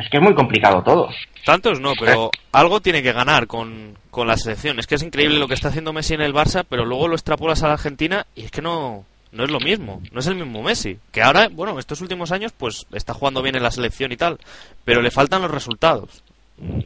[0.00, 1.08] es que es muy complicado todo.
[1.44, 4.78] Tantos no, pero algo tiene que ganar con, con la selección.
[4.78, 7.14] Es que es increíble lo que está haciendo Messi en el Barça, pero luego lo
[7.14, 10.02] extrapolas a la Argentina y es que no, no es lo mismo.
[10.12, 10.98] No es el mismo Messi.
[11.12, 14.38] Que ahora, bueno, estos últimos años, pues está jugando bien en la selección y tal,
[14.84, 16.22] pero le faltan los resultados.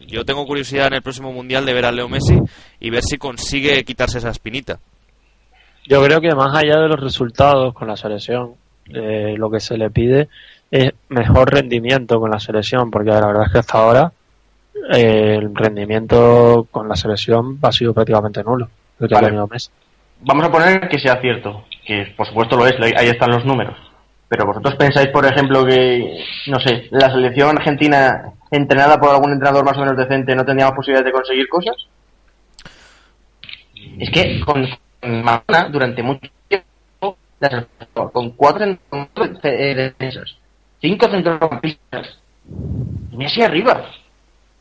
[0.06, 2.38] Yo tengo curiosidad en el próximo mundial de ver a Leo Messi
[2.78, 4.78] y ver si consigue quitarse esa espinita.
[5.86, 8.54] Yo creo que más allá de los resultados con la selección,
[8.88, 10.28] eh, lo que se le pide
[10.70, 14.12] es mejor rendimiento con la selección, porque la verdad es que hasta ahora
[14.90, 18.68] el rendimiento con la selección ha sido prácticamente nulo.
[19.00, 19.26] El que Vale.
[19.26, 19.70] ha tenido Messi.
[20.20, 23.76] Vamos a poner que sea cierto, que por supuesto lo es, ahí están los números.
[24.28, 29.64] Pero vosotros pensáis, por ejemplo, que, no sé, la selección argentina entrenada por algún entrenador
[29.64, 31.76] más o menos decente no tendría más posibilidades de conseguir cosas?
[33.98, 34.66] Es que con
[35.02, 37.16] Maradona durante mucho tiempo,
[38.12, 40.36] con cuatro cent- con cuatro, eh, defensas,
[40.80, 42.18] cinco centrocampistas,
[43.12, 43.84] y Messi arriba.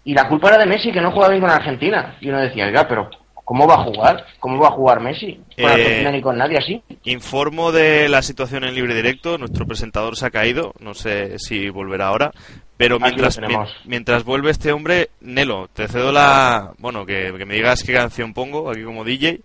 [0.06, 2.16] Y la culpa era de Messi que no jugaba bien con Argentina.
[2.22, 3.10] Y uno decía, oiga, pero
[3.45, 4.26] ¿cómo va a jugar?
[4.39, 5.36] ¿Cómo va a jugar Messi?
[5.56, 6.84] Con Eh, Argentina ni con nadie así.
[7.06, 9.38] Informo de la situación en libre directo.
[9.38, 10.74] Nuestro presentador se ha caído.
[10.80, 12.32] No sé si volverá ahora.
[12.76, 13.39] Pero mientras,
[13.86, 16.72] mientras vuelve este hombre, Nelo, te cedo la.
[16.80, 19.39] Bueno, que, que me digas qué canción pongo aquí como DJ.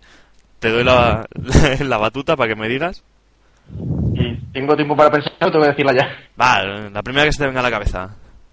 [0.59, 1.25] Te doy la,
[1.79, 3.01] la, batuta para que me digas.
[4.13, 6.09] Y tengo tiempo para pensar, tengo que decirla ya.
[6.41, 8.09] Va, la primera que se te venga a la cabeza.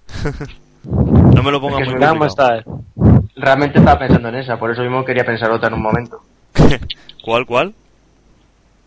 [1.46, 2.30] me lo pongas Es que muy complicado.
[2.30, 2.64] Style.
[3.36, 6.20] Realmente estaba pensando en esa, por eso mismo quería pensar otra en un momento.
[7.24, 7.74] ¿Cuál, cuál?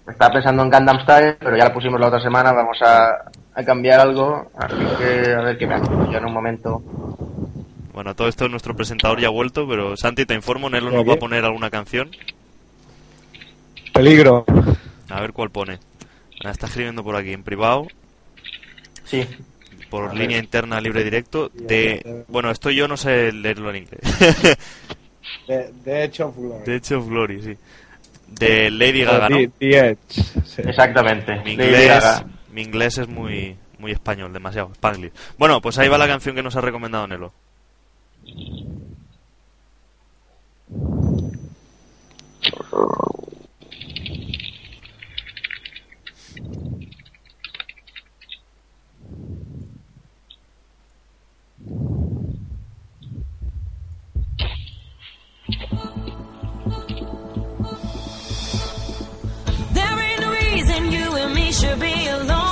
[0.07, 3.63] Estaba pensando en Gundam Style, pero ya la pusimos la otra semana, vamos a, a
[3.63, 6.81] cambiar algo, así que a ver qué me hago yo en un momento.
[7.93, 11.13] Bueno, todo esto nuestro presentador ya ha vuelto, pero Santi, te informo, Nelo nos va
[11.13, 12.09] a poner alguna canción.
[13.93, 14.45] Peligro.
[15.09, 15.79] A ver cuál pone.
[16.39, 17.87] La está escribiendo por aquí en privado.
[19.03, 19.27] Sí,
[19.89, 20.17] por A ver.
[20.17, 24.01] línea interna libre directo de bueno esto yo no sé leerlo en inglés
[25.47, 26.63] De, de hecho, Glory.
[26.65, 27.57] de hecho Glory sí
[28.27, 29.37] de Lady Gaga ¿no?
[29.37, 29.97] The- The Edge,
[30.45, 30.61] sí.
[30.65, 31.35] exactamente.
[31.43, 32.25] mi Lady inglés Gaga.
[32.51, 36.43] mi inglés es muy muy español demasiado spanglish bueno pues ahí va la canción que
[36.43, 37.31] nos ha recomendado Nelo
[61.69, 62.48] to be alone.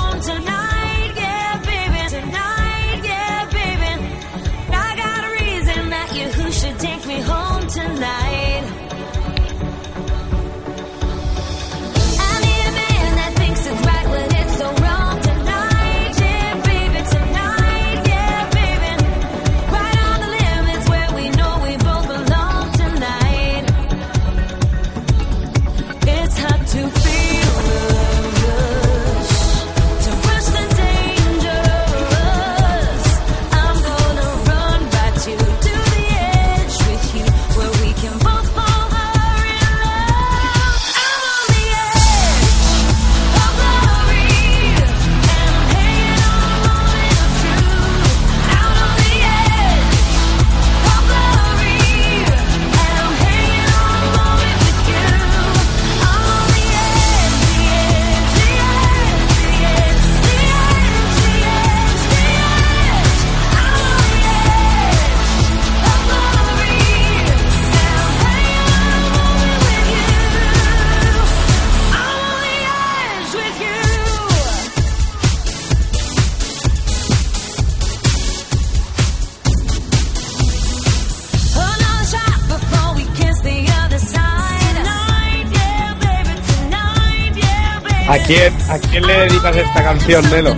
[88.69, 90.55] ¿A quién, ¿A quién le dedicas esta canción, Melo?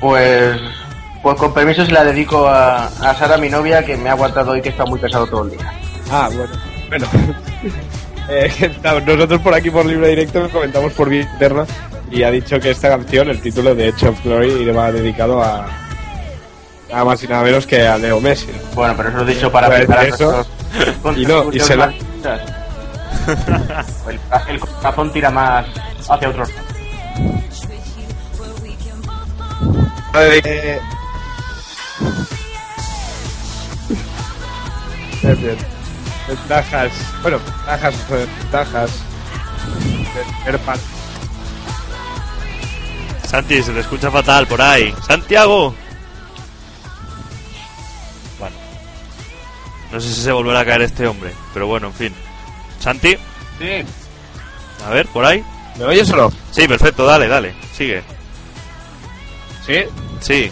[0.00, 0.60] Pues,
[1.22, 4.52] pues con permiso se la dedico a, a Sara, mi novia, que me ha aguantado
[4.52, 5.72] hoy que está muy pesado todo el día.
[6.10, 6.52] Ah, bueno.
[6.88, 7.06] Bueno.
[8.28, 8.70] Eh,
[9.04, 11.66] nosotros por aquí por libre directo comentamos por vía interna
[12.08, 15.42] y ha dicho que esta canción, el título de Edge of Glory, le va dedicado
[15.42, 15.66] a
[16.88, 18.46] nada más y nada menos que a Leo Messi.
[18.74, 20.32] Bueno, pero eso lo he dicho para Pues preparar eso,
[21.02, 21.92] nuestros y no, y se la-
[24.08, 25.66] el, el corazón tira más
[26.08, 26.48] hacia otros.
[30.14, 30.80] Eh,
[35.22, 35.56] Bien, bien.
[36.26, 36.92] Ventajas,
[37.22, 38.90] bueno, ventajas, ventajas.
[40.44, 40.78] de Erpan.
[43.26, 44.94] Santi, se te escucha fatal por ahí.
[45.06, 45.74] ¡Santiago!
[48.38, 48.56] Bueno.
[49.92, 52.14] No sé si se volverá a caer este hombre, pero bueno, en fin.
[52.82, 53.16] Santi,
[53.58, 53.84] Sí.
[54.84, 55.44] a ver, por ahí.
[55.78, 56.32] ¿Me oyes o no?
[56.50, 58.02] Sí, perfecto, dale, dale, sigue.
[59.64, 59.84] Sí.
[60.20, 60.50] Sí,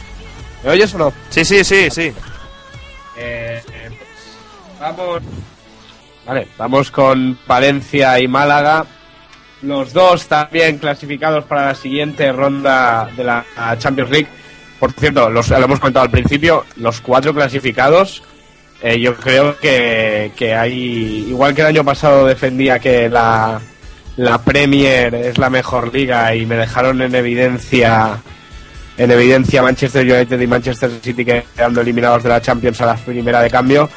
[0.63, 1.13] ¿Me oyes o no?
[1.31, 2.13] sí, sí, sí, sí.
[3.17, 3.91] Eh, eh,
[4.81, 5.23] vamos.
[6.27, 8.87] Vale, vamos con Valencia y Málaga.
[9.63, 13.45] Los dos también clasificados para la siguiente ronda de la
[13.79, 14.29] Champions League.
[14.79, 18.23] Por cierto, los, lo hemos comentado al principio, los cuatro clasificados.
[18.83, 21.27] Eh, yo creo que, que hay.
[21.29, 23.61] Igual que el año pasado defendía que la,
[24.17, 28.21] la Premier es la mejor liga y me dejaron en evidencia
[28.97, 33.41] en evidencia Manchester United y Manchester City quedando eliminados de la Champions a la primera
[33.41, 33.89] de cambio.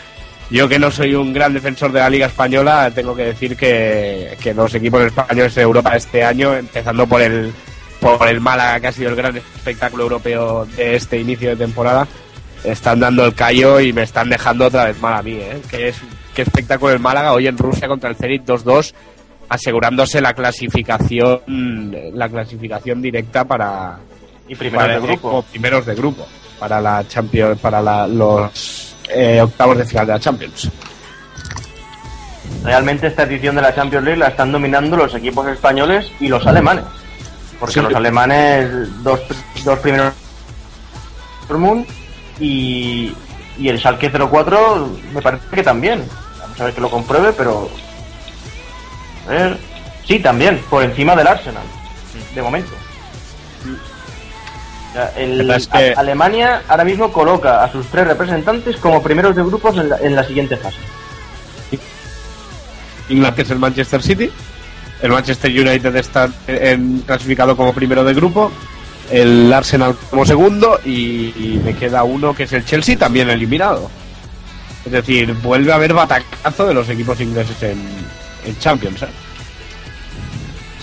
[0.49, 4.37] Yo que no soy un gran defensor de la Liga Española, tengo que decir que,
[4.41, 7.51] que los equipos españoles de Europa este año, empezando por el
[7.99, 12.07] por el Málaga, que ha sido el gran espectáculo europeo de este inicio de temporada,
[12.63, 15.33] están dando el callo y me están dejando otra vez mal a mí.
[15.33, 15.61] ¿eh?
[15.69, 15.97] Que es
[16.33, 18.93] qué espectáculo el Málaga hoy en Rusia contra el Zenit 2-2,
[19.49, 21.41] asegurándose la clasificación
[22.13, 23.97] la clasificación directa para,
[24.47, 25.43] Y primero para de grupo.
[25.51, 26.27] primeros de grupo
[26.59, 30.69] para la Champions para la- los eh, octavos de final de la Champions
[32.63, 36.45] Realmente esta edición de la Champions League la están dominando los equipos españoles y los
[36.47, 36.85] alemanes.
[37.59, 37.81] Porque Sí.
[37.81, 39.19] los alemanes, dos,
[39.65, 40.13] dos primeros
[42.39, 43.13] y,
[43.57, 46.03] y el Schalke 04 me parece que también.
[46.39, 47.69] Vamos a ver que lo compruebe, pero...
[49.27, 49.57] A ver.
[50.07, 51.63] Sí, también, por encima del Arsenal,
[52.35, 52.71] de momento.
[55.15, 59.75] El- es que- Alemania ahora mismo coloca a sus tres representantes como primeros de grupos
[59.77, 60.77] en la, en la siguiente fase.
[63.09, 64.31] Inglaterra es el Manchester City
[65.01, 68.51] el Manchester United está en- clasificado como primero de grupo
[69.11, 73.89] el Arsenal como segundo y, me queda uno que es el Chelsea también eliminado
[74.85, 77.79] es decir vuelve a haber batacazo de los equipos ingleses en,
[78.45, 79.07] en Champions ¿eh?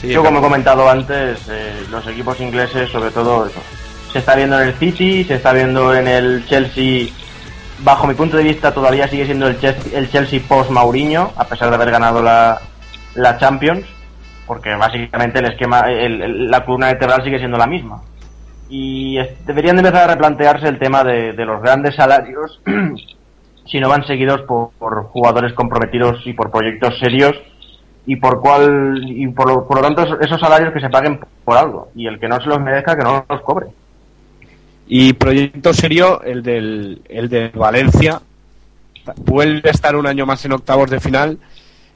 [0.01, 3.61] Sí, Yo, como he comentado antes, eh, los equipos ingleses, sobre todo, eso,
[4.11, 7.09] se está viendo en el City, se está viendo en el Chelsea.
[7.81, 11.69] Bajo mi punto de vista, todavía sigue siendo el Chelsea, el Chelsea post-Mauriño, a pesar
[11.69, 12.59] de haber ganado la,
[13.15, 13.85] la Champions,
[14.47, 18.01] porque básicamente el esquema, el- el- la columna vertebral sigue siendo la misma.
[18.71, 22.61] Y deberían de empezar a replantearse el tema de, los grandes salarios,
[23.67, 24.71] si no van seguidos por,
[25.07, 27.35] jugadores comprometidos y por proyectos serios
[28.07, 31.21] y por cuál y por lo, por lo tanto esos- esos salarios que se paguen
[31.45, 33.67] por algo y el que no se los merezca que no los cobre
[34.89, 38.21] Y proyecto serio, el del, el de Valencia.
[39.17, 41.39] Vuelve a estar un año más en octavos de final.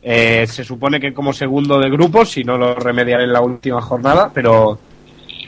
[0.03, 3.81] Eh, se supone que como segundo de grupo, si no lo remediaré en la última
[3.81, 4.79] jornada, pero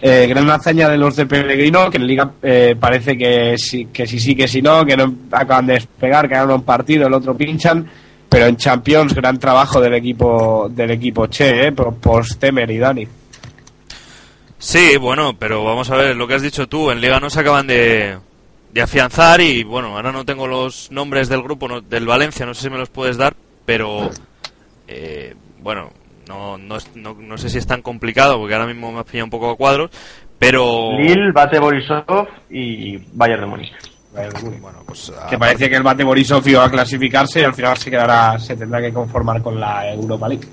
[0.00, 4.06] eh, gran hazaña de los de Pellegrino, que en Liga eh, parece que sí, que
[4.06, 7.14] sí, sí, que sí, no, que no acaban de despegar, que ganaron un partido, el
[7.14, 7.88] otro pinchan,
[8.28, 13.06] pero en Champions gran trabajo del equipo del equipo Che, eh, post Temer y Dani.
[14.58, 16.90] Sí, bueno, pero vamos a ver lo que has dicho tú.
[16.90, 18.16] En Liga no se acaban de,
[18.72, 22.62] de afianzar y bueno, ahora no tengo los nombres del grupo del Valencia, no sé
[22.62, 23.34] si me los puedes dar,
[23.64, 24.10] pero
[24.88, 25.90] eh, bueno,
[26.28, 29.24] no, no, no, no sé si es tan complicado porque ahora mismo me has pillado
[29.26, 29.90] un poco a cuadros,
[30.38, 33.72] pero Lille, Bate Borisov y Bayern de Múnich
[34.60, 37.90] bueno, pues Que parece que el Bate Borisov iba a clasificarse y al final se
[37.90, 40.48] quedará, se tendrá que conformar con la Europa League.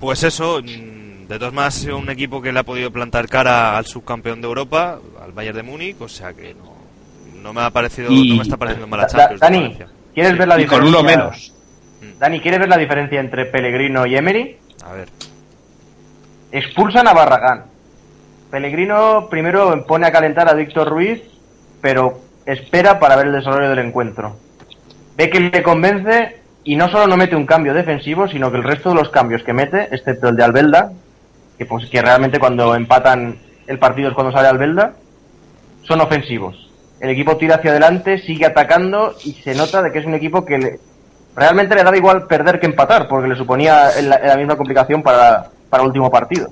[0.00, 3.28] Pues eso, mm, de todas maneras ha sido un equipo que le ha podido plantar
[3.28, 6.74] cara al subcampeón de Europa, al Bayern de Múnich, o sea que no,
[7.42, 9.40] no me ha parecido, Y- no me está pareciendo mala Da- da- Champions.
[9.40, 9.76] Dani.
[10.14, 11.52] ¿quieres ver la Y con diferencia uno menos.
[12.18, 14.56] Dani ¿quieres ver la diferencia entre Pellegrino y Emery?
[14.84, 15.08] A ver,
[16.52, 17.64] expulsan a Barragán
[18.50, 21.22] Pellegrino primero pone a calentar a Víctor Ruiz
[21.80, 24.36] pero espera para ver el desarrollo del encuentro
[25.16, 28.62] ve que le convence y no solo no mete un cambio defensivo, sino que el
[28.64, 30.92] resto de los cambios que mete, excepto el de Albelda,
[31.56, 34.92] que pues que realmente cuando empatan el partido es cuando sale Albelda,
[35.84, 36.70] son ofensivos.
[37.00, 40.44] El equipo tira hacia adelante, sigue atacando y se nota de que es un equipo
[40.44, 40.80] que le-
[41.36, 45.46] realmente le daba igual perder que empatar, porque le suponía la, la misma complicación para,
[45.68, 46.48] para el último partido.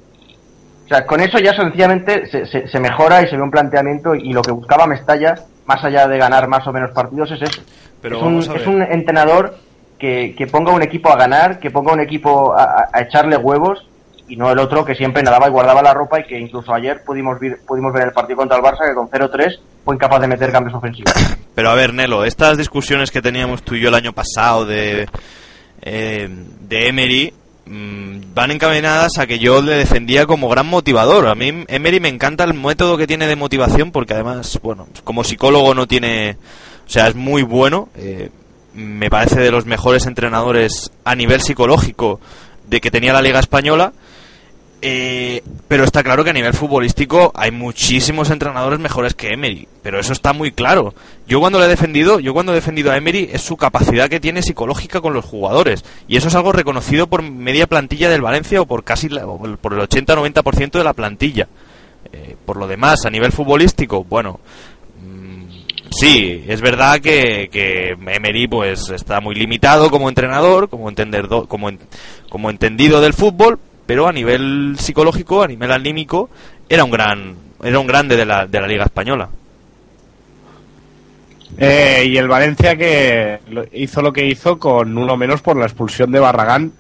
[0.85, 4.15] O sea, con eso ya sencillamente se, se- se mejora y se ve un planteamiento
[4.15, 5.35] y lo que buscaba Mestalla,
[5.67, 7.61] más allá de ganar más o menos partidos, es eso.
[8.01, 9.57] Pero es, un, es un entrenador
[9.99, 13.37] que, que ponga un equipo a ganar, que ponga un equipo a, a- a echarle
[13.37, 13.87] huevos
[14.29, 17.03] y no el otro que siempre nadaba y guardaba la ropa y que incluso ayer
[17.05, 20.29] pudimos ver, pudimos ver el partido contra el Barça que con 0-3 fue incapaz de
[20.29, 21.13] meter cambios ofensivos.
[21.55, 25.09] Pero a ver, Nelo, estas discusiones que teníamos tú y yo el año pasado de,
[25.83, 26.29] eh,
[26.61, 27.33] de Emery
[27.67, 31.27] mm, van encaminadas a que yo le defendía como gran motivador.
[31.27, 35.25] A mí Emery me encanta el método que tiene de motivación porque además, bueno, como
[35.25, 36.37] psicólogo no tiene...
[36.87, 37.89] O sea, es muy bueno.
[37.97, 38.31] eh,
[38.75, 42.21] me parece de los mejores entrenadores a nivel psicológico
[42.67, 43.93] de que tenía la Liga Española.
[44.81, 49.99] Eh, pero está claro que a nivel futbolístico hay muchísimos entrenadores mejores que Emery, pero
[49.99, 50.95] eso está muy claro.
[51.27, 54.21] Yo cuando le he defendido, yo cuando he defendido a Emery es su capacidad que
[54.21, 58.61] tiene psicológica con los jugadores y eso es algo reconocido por media plantilla del Valencia
[58.61, 61.49] o por casi la- por el 80-90% de la plantilla.
[62.13, 64.39] Eh, por lo demás, a nivel futbolístico, bueno,
[65.03, 65.43] mm,
[65.91, 71.69] sí, es verdad que, que Emery pues está muy limitado como entrenador, como entendedor, como
[71.69, 71.81] en-
[72.31, 73.59] como entendido del fútbol,
[73.89, 76.29] pero a nivel psicológico, a nivel anímico,
[76.69, 79.31] era un gran, era un grande de la, de la Liga Española.
[81.57, 83.41] Eh, y el Valencia que
[83.73, 86.71] hizo lo que hizo con uno menos por la expulsión de Barragán.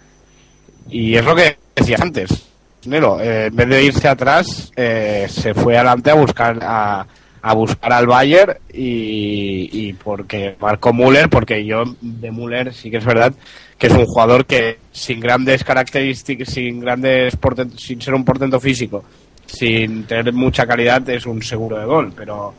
[0.90, 2.46] Y es lo que decías antes.
[2.84, 7.06] Nero, eh, en vez de irse atrás, eh, se fue adelante a buscar a,
[7.49, 12.99] a buscar al Bayern y, y porque marcó Müller, porque yo de Müller sí que
[12.99, 13.32] es verdad
[13.78, 17.38] que es un jugador que sin grandes características, sin grandes
[17.76, 19.03] sin ser un portento físico,
[19.46, 22.53] sin tener mucha calidad, es un seguro de gol, pero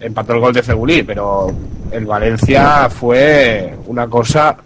[0.00, 1.52] empató el gol de Cebulí, pero
[1.92, 4.56] el Valencia fue una cosa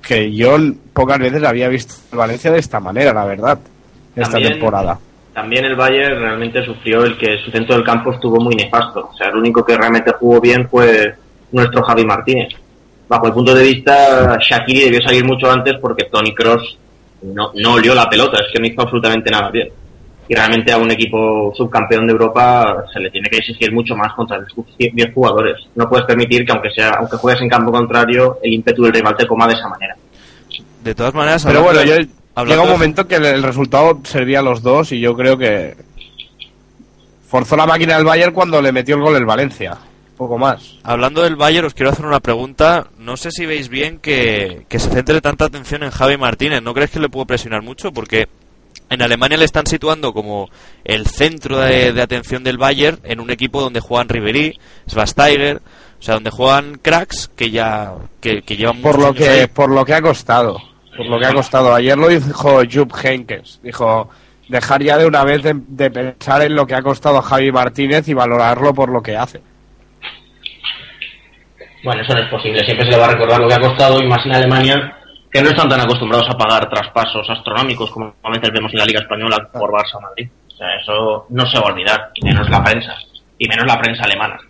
[0.00, 0.56] que yo
[0.92, 3.58] pocas veces había visto el Valencia de esta manera, la verdad,
[4.14, 4.98] esta También- temporada.
[5.36, 9.10] También el Bayern realmente sufrió el que su centro del campo estuvo muy nefasto.
[9.12, 11.14] O sea, el único que realmente jugó bien fue
[11.52, 12.54] nuestro Javi Martínez.
[13.06, 16.78] Bajo el punto de vista, Shakiri debió salir mucho antes porque Tony Cross
[17.20, 19.68] no, no olió la pelota, es que no hizo absolutamente nada bien.
[20.26, 24.14] Y realmente a un equipo subcampeón de Europa se le tiene que exigir mucho más
[24.14, 25.58] contra sus 10 jugadores.
[25.74, 29.14] No puedes permitir que aunque sea aunque juegues en campo contrario, el ímpetu del rival
[29.14, 29.96] te coma de esa manera.
[30.82, 31.96] De todas maneras, Pero bueno, yo,
[32.36, 35.76] hablando llega un momento que el, resultado servía a los dos y yo creo que
[37.26, 39.76] forzó la máquina del Bayern cuando le metió el gol el Valencia.
[40.16, 40.76] Poco más.
[40.82, 42.86] Hablando del Bayern, os quiero hacer una pregunta.
[42.98, 46.62] No sé si veis bien que, que se centre tanta atención en Javi Martínez.
[46.62, 47.92] ¿No crees que le puedo presionar mucho?
[47.92, 48.26] Porque
[48.88, 50.48] en Alemania le están situando como
[50.84, 54.58] el centro de, de atención del Bayern en un equipo donde juegan Ribery,
[54.88, 55.60] Schweinsteiger,
[55.98, 59.46] o sea, donde juegan cracks que ya que, que llevan Por lo que ahí.
[59.48, 60.58] por lo que ha costado.
[60.96, 61.74] Por lo que ha costado.
[61.74, 63.60] Ayer lo dijo Jupp Heynckes.
[63.62, 64.08] Dijo
[64.48, 67.50] dejar ya de una vez de, de pensar en lo que ha costado a Javi
[67.50, 69.40] Martínez y valorarlo por lo que hace.
[71.84, 72.64] Bueno, eso no es posible.
[72.64, 74.96] Siempre se le va a recordar lo que ha costado y más en Alemania,
[75.30, 79.00] que no están tan acostumbrados a pagar traspasos astronómicos como normalmente vemos en la Liga
[79.00, 80.28] Española por Barça Madrid.
[80.48, 82.94] O sea, eso no se va a olvidar, y menos la prensa,
[83.38, 84.40] y menos la prensa alemana.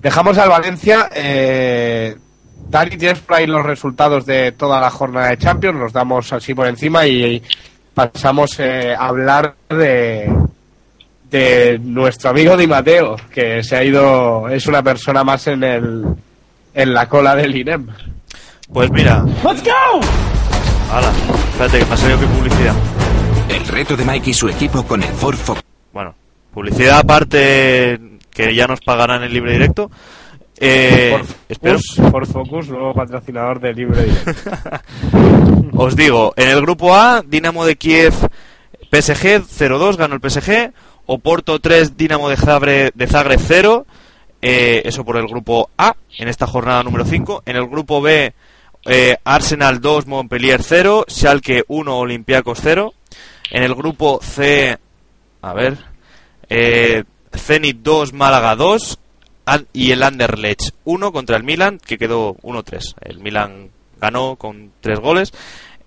[0.00, 1.08] Dejamos al Valencia.
[1.14, 2.14] Eh,
[2.72, 5.78] Dani, ¿tienes por ahí los resultados de toda la jornada de Champions?
[5.78, 7.42] Los damos así por encima y,
[7.92, 10.34] pasamos eh, a hablar de,
[11.30, 16.04] de nuestro amigo Di Mateo, que se ha ido, es una persona más en el
[16.72, 17.88] en la cola del INEM.
[18.72, 19.22] Pues mira.
[19.44, 20.00] ¡Let's go!
[20.90, 21.12] Hala,
[21.50, 22.74] espérate que me ha salido que publicidad.
[23.50, 25.62] El reto de Mike y su equipo con el Ford Focus.
[25.92, 26.14] Bueno,
[26.54, 28.00] publicidad aparte
[28.30, 29.90] que ya nos pagarán el libre directo.
[30.64, 31.80] Eh, espero.
[32.12, 34.32] Ford Focus, nuevo patrocinador de Libre Directo.
[35.74, 38.14] Os digo, en el grupo A, Dinamo de Kiev,
[38.92, 40.72] PSG 0-2, ganó el PSG.
[41.06, 43.86] Oporto 3, Dinamo de Zagreb, de Zagreb 0.
[44.40, 47.42] Eh, eso por el grupo A, en esta jornada número 5.
[47.44, 48.32] En el grupo B,
[48.86, 51.06] eh, Arsenal 2, Montpellier 0.
[51.08, 52.94] Schalke 1, Olympiacos 0.
[53.50, 54.78] En el grupo C,
[55.42, 55.76] a ver,
[56.48, 57.02] eh,
[57.34, 59.00] Zenit 2, Málaga 2.
[59.72, 62.94] Y el Anderlecht 1 contra el Milan, que quedó 1-3.
[63.00, 63.70] El Milan
[64.00, 65.32] ganó con 3 goles.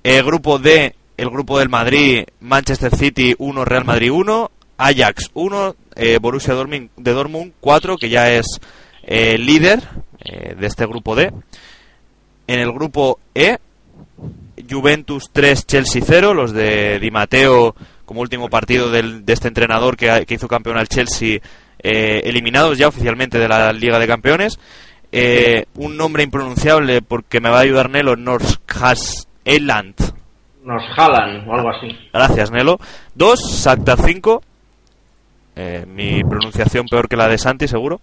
[0.04, 4.52] Eh, grupo D, el grupo del Madrid, Manchester City 1, Real Madrid 1.
[4.78, 8.60] Ajax 1, eh, Borussia Dortmund, de Dortmund 4, que ya es
[9.04, 9.82] eh, líder
[10.20, 11.32] eh, de este grupo D.
[12.48, 13.58] En el grupo E,
[14.70, 17.74] Juventus 3, Chelsea 0, los de Di Matteo
[18.06, 21.40] como último partido del- de este entrenador que, que hizo campeón al Chelsea,
[21.88, 24.58] eh, eliminados ya oficialmente de la Liga de Campeones.
[25.12, 28.16] Eh, un nombre impronunciable porque me va a ayudar Nelo.
[30.64, 31.96] Nos jalan o algo así.
[32.12, 32.80] Gracias, Nelo.
[33.14, 34.42] 2, Shakhtar 5.
[35.58, 38.02] Eh, mi pronunciación peor que la de Santi, seguro.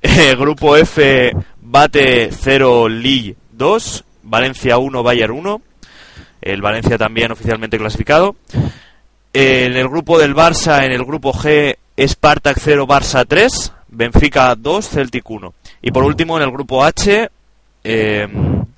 [0.00, 4.04] Eh, grupo F, Bate 0, Lille 2.
[4.22, 5.60] Valencia 1, Bayern 1.
[6.40, 8.36] El Valencia también oficialmente clasificado.
[9.32, 13.72] En el grupo del Barça, en el grupo G, Spartak 0, Barça 3.
[13.88, 15.54] Benfica 2, Celtic 1.
[15.82, 17.30] Y por último, en el grupo H,
[17.84, 18.28] eh,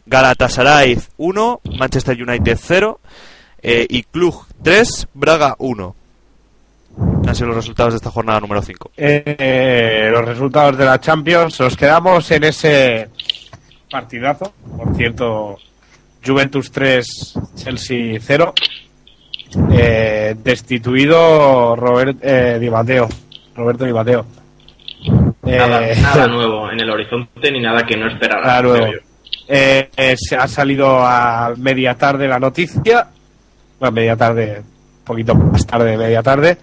[0.06, 3.00] Galatasaray 1, Manchester United 0
[3.62, 5.96] eh, y Cluj 3, Braga 1.
[7.26, 8.92] Han sido los resultados de esta jornada número 5.
[8.96, 13.08] Eh, los resultados de la Champions, nos quedamos en ese
[13.90, 14.52] partidazo.
[14.76, 15.58] Por cierto,
[16.24, 18.54] Juventus 3, Chelsea 0.
[19.70, 23.08] Eh, destituido Robert, eh, Di Matteo,
[23.54, 24.24] Roberto Di Matteo.
[25.42, 28.46] Nada, Eh, nada nuevo en el horizonte ni nada que no esperara.
[28.46, 28.86] Nada nuevo.
[29.48, 33.08] Eh, eh, se ha salido a media tarde la noticia.
[33.80, 36.56] Bueno, media tarde, un poquito más tarde de media tarde.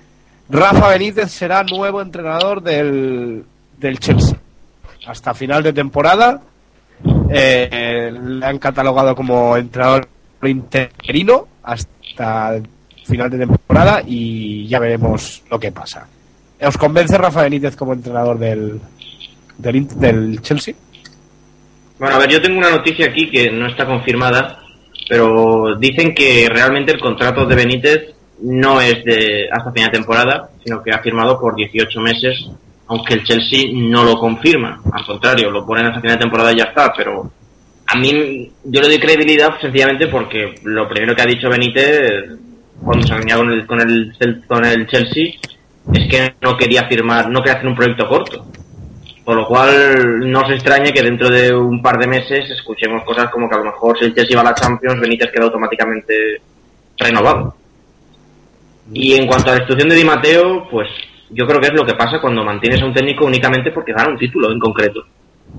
[0.50, 3.44] Rafa Benítez será nuevo entrenador del,
[3.78, 4.38] del Chelsea.
[5.06, 6.42] Hasta final de temporada.
[7.30, 10.08] Le han catalogado como entrenador
[10.44, 12.62] interino hasta
[13.08, 16.08] final de temporada y ya veremos lo que pasa.
[16.60, 18.80] ¿Os convence Rafa Benítez como entrenador del,
[19.58, 20.74] del, del Chelsea?
[22.00, 24.60] Bueno, a ver, yo tengo una noticia aquí que no está confirmada,
[25.10, 30.50] pero dicen que realmente el contrato de Benítez no es de hasta final de temporada,
[30.64, 32.50] sino que ha firmado por 18 meses,
[32.88, 34.82] aunque el Chelsea no lo confirma.
[34.92, 37.32] Al contrario, lo ponen hasta final de temporada y ya está, pero
[37.88, 42.47] a mí yo le doy credibilidad sencillamente porque lo primero que ha dicho Benítez
[42.84, 45.34] cuando se reunía con el, con el, con el Chelsea
[45.94, 48.46] es que no quería firmar, no quería hacer un proyecto corto.
[49.24, 53.30] Por lo cual no se extrañe que dentro de un par de meses escuchemos cosas
[53.30, 56.42] como que a lo mejor si el Chelsea va a la Champions, Benítez queda automáticamente
[56.98, 57.56] renovado.
[58.94, 60.88] Y en cuanto a la institución de Di Matteo, pues
[61.30, 64.10] yo creo que es lo que pasa cuando mantienes a un técnico únicamente porque gana
[64.10, 65.02] un título en concreto.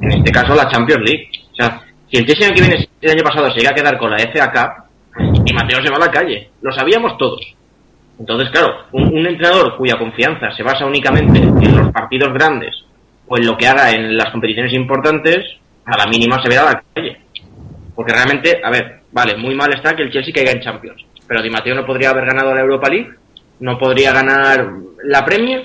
[0.00, 1.28] En este caso la Champions League.
[1.52, 4.10] O sea, si el Chelsea que viene el año pasado se llega a quedar con
[4.10, 4.87] la FA Cup,
[5.18, 6.50] Di Matteo se va a la calle.
[6.62, 7.40] Lo sabíamos todos.
[8.18, 12.74] Entonces, claro, un, entrenador cuya confianza se basa únicamente en los partidos grandes
[13.28, 15.38] o en lo que haga en las competiciones importantes,
[15.84, 17.18] a la mínima se verá a la calle.
[17.94, 21.42] Porque realmente, a ver, vale, muy mal está que el Chelsea caiga en Champions, pero
[21.42, 23.10] Di Matteo no podría haber ganado la Europa League,
[23.60, 24.68] no podría ganar
[25.04, 25.62] la Premier,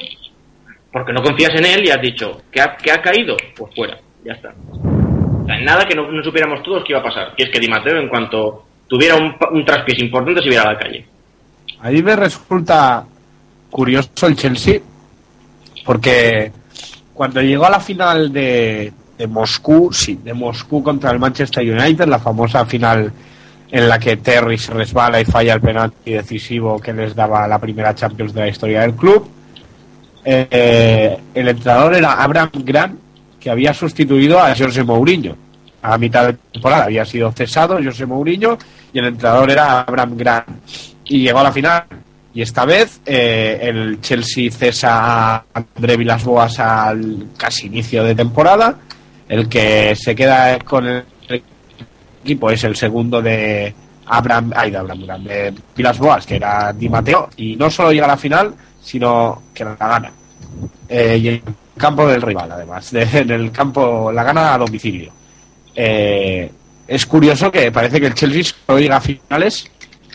[0.92, 4.34] porque no confías en él y has dicho que ha, que caído, pues fuera, ya
[4.34, 4.54] está.
[5.46, 8.10] Nada que no, supiéramos todos qué iba a pasar, que es que Di Matteo en
[8.10, 11.04] cuanto tuviera un, un traspiés importante se viera a la calle.
[11.80, 13.04] A mí me resulta
[13.72, 14.82] curioso el Chelsea
[15.84, 16.52] porque
[17.12, 22.06] cuando llegó a la final de, de Moscú, sí, de Moscú contra el Manchester United,
[22.06, 23.12] la famosa final
[23.72, 27.58] en la que Terry se resbala y falla el penalti decisivo que les daba la
[27.58, 29.28] primera Champions de la historia del club,
[30.24, 33.00] eh, el entrenador era Abraham Grant,
[33.40, 35.36] que había sustituido a José Mourinho.
[35.84, 38.58] A mitad de temporada había sido cesado José Mourinho
[38.94, 40.48] y el entrenador era Abraham Grant.
[41.06, 41.84] Y llegó a la final.
[42.34, 48.76] Y esta vez eh, el Chelsea cesa a André Vilas-Boas al casi inicio de temporada.
[49.30, 51.04] El que se queda con el
[52.24, 53.74] equipo es el segundo de
[54.06, 57.30] Abraham, ay, de Abraham Grant, de Vilas-Boas, que era Di Matteo.
[57.38, 60.12] Y no solo llega a la final, sino que la gana.
[60.90, 61.42] Eh, y el
[61.78, 62.90] campo del rival, además.
[62.92, 65.12] de- en el campo, la gana a domicilio.
[65.76, 66.52] Eh,
[66.88, 69.70] es curioso que parece que el Chelsea solo llega a finales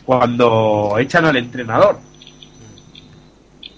[0.05, 1.99] cuando echan al entrenador.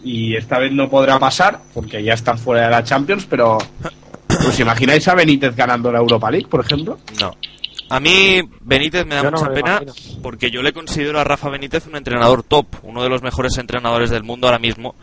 [0.02, 4.60] Y esta vez no podrá pasar porque ya están fuera de la Champions, pero ¿os
[4.60, 6.98] imagináis a Benítez ganando la Europa League, por ejemplo?
[7.20, 7.34] No.
[7.90, 10.22] A mí Benítez me da Yo no mucha me pena imagino.
[10.22, 14.10] porque yo le considero a Rafa Benítez un entrenador top, uno de los mejores entrenadores
[14.10, 14.94] del mundo ahora mismo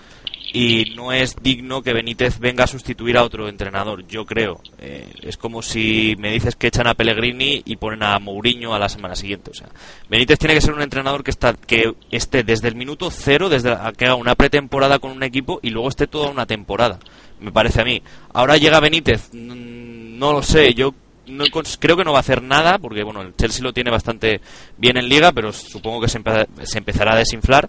[0.53, 4.61] y no es digno que Benítez venga a sustituir a otro entrenador, yo creo.
[4.79, 8.79] Eh, es como si me dices que echan a Pellegrini y ponen a Mourinho a
[8.79, 9.51] la semana siguiente.
[9.51, 9.67] O sea,
[10.09, 13.69] Benítez tiene que ser un entrenador que, está, que esté desde el minuto cero, desde
[13.71, 16.99] la- que haga una pretemporada con un equipo y luego esté toda una temporada,
[17.39, 18.01] me parece a mí.
[18.33, 20.93] Ahora llega Benítez, mm, no lo sé, yo
[21.27, 21.43] no
[21.79, 24.39] creo que no va a hacer nada porque bueno el Chelsea lo tiene bastante
[24.77, 26.21] bien en liga pero supongo que se,
[26.63, 27.67] se empezará a desinflar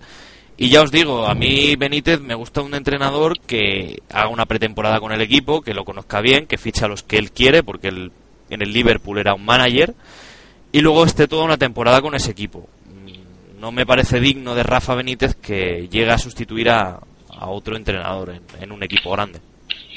[0.59, 5.01] y ya os digo a mí Benítez me gusta un entrenador que haga una pretemporada
[5.01, 7.89] con el equipo que lo conozca bien que ficha a los que él quiere porque
[7.89, 8.13] él-
[8.51, 9.95] en el Liverpool era un manager
[10.73, 12.69] y luego esté toda una temporada con ese equipo.
[13.59, 17.01] No me parece digno de Rafa Benítez que llegue a sustituir a,
[17.41, 19.41] otro entrenador en, un equipo grande.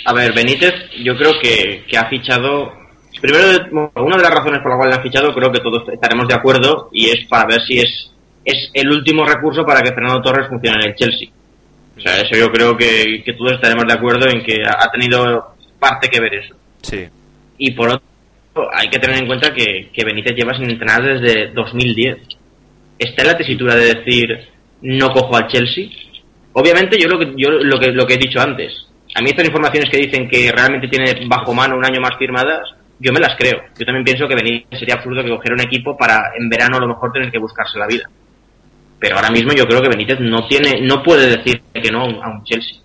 [0.05, 2.71] A ver, Benítez, yo creo que, que ha fichado.
[3.19, 6.27] Primero, una de las razones por la cual le ha fichado, creo que todos estaremos
[6.27, 8.11] de acuerdo, y es para ver si es,
[8.51, 11.29] es el último recurso para que Fernando Torres funcione en el Chelsea.
[11.97, 15.55] O sea, eso yo creo que, que todos estaremos de acuerdo en que ha tenido
[15.79, 16.55] parte que ver eso.
[16.81, 17.07] Sí.
[17.57, 18.01] Y por otro,
[18.73, 22.17] hay que tener en cuenta que, que Benítez lleva sin entrenar desde 2010.
[22.97, 24.29] ¿Está en la tesitura de decir
[24.81, 25.89] no cojo al Chelsea?
[26.53, 28.87] Obviamente yo lo que yo lo que lo que he dicho antes.
[29.15, 32.61] A mí estas informaciones que dicen que realmente tiene bajo mano un año más firmadas,
[32.99, 33.61] yo me las creo.
[33.77, 36.81] Yo también pienso que Benítez sería absurdo que cogiera un equipo para en verano a
[36.81, 38.03] lo mejor tener que buscarse la vida.
[39.01, 42.29] Pero ahora mismo yo creo que Benítez no tiene no puede decir que no a
[42.29, 42.77] un Chelsea.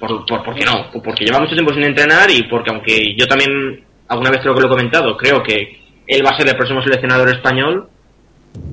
[0.00, 0.90] Por, por, ¿Por qué no?
[1.00, 4.60] Porque lleva mucho tiempo sin entrenar y porque aunque yo también alguna vez creo que
[4.62, 7.88] lo he comentado, creo que él va a ser el próximo seleccionador español,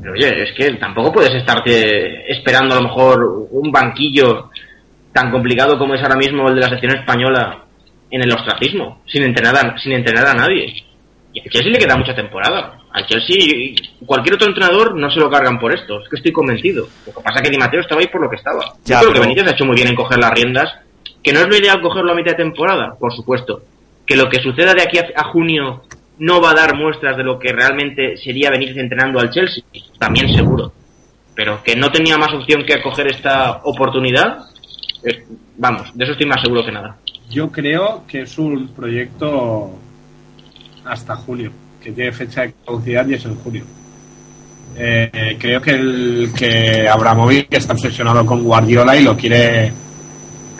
[0.02, 4.50] pero oye, es que tampoco puedes estarte esperando a lo mejor un banquillo
[5.14, 7.64] tan complicado como es ahora mismo el de la selección española
[8.10, 10.84] en el ostracismo, sin entrenar a, sin entrenar a nadie.
[11.32, 12.79] Y al Chelsea le queda mucha temporada.
[12.92, 13.76] Al Chelsea,
[14.06, 16.88] cualquier otro entrenador no se lo cargan por esto, es que estoy convencido.
[17.06, 18.74] Lo que pasa es que Di Matteo estaba ahí por lo que estaba.
[18.86, 20.74] Ya, Yo creo que pero- Benítez ha hecho muy bien en coger las riendas,
[21.22, 23.62] que no es lo ideal cogerlo a mitad de temporada, por supuesto.
[24.08, 25.84] Que lo que suceda de aquí a, a junio
[26.18, 29.64] no va a dar muestras de lo que realmente sería Benítez entrenando al Chelsea,
[30.00, 30.74] también seguro.
[31.36, 34.46] Pero que no tenía más opción que acoger esta oportunidad,
[35.06, 35.24] eh,
[35.58, 36.98] vamos, de eso estoy más seguro que nada.
[37.30, 39.70] Yo creo que es un proyecto
[40.86, 41.52] hasta junio,
[41.84, 43.64] que tiene fecha de caducidad y es en junio.
[44.76, 49.72] Eh, creo que el que Abramovic está obsesionado con Guardiola y lo quiere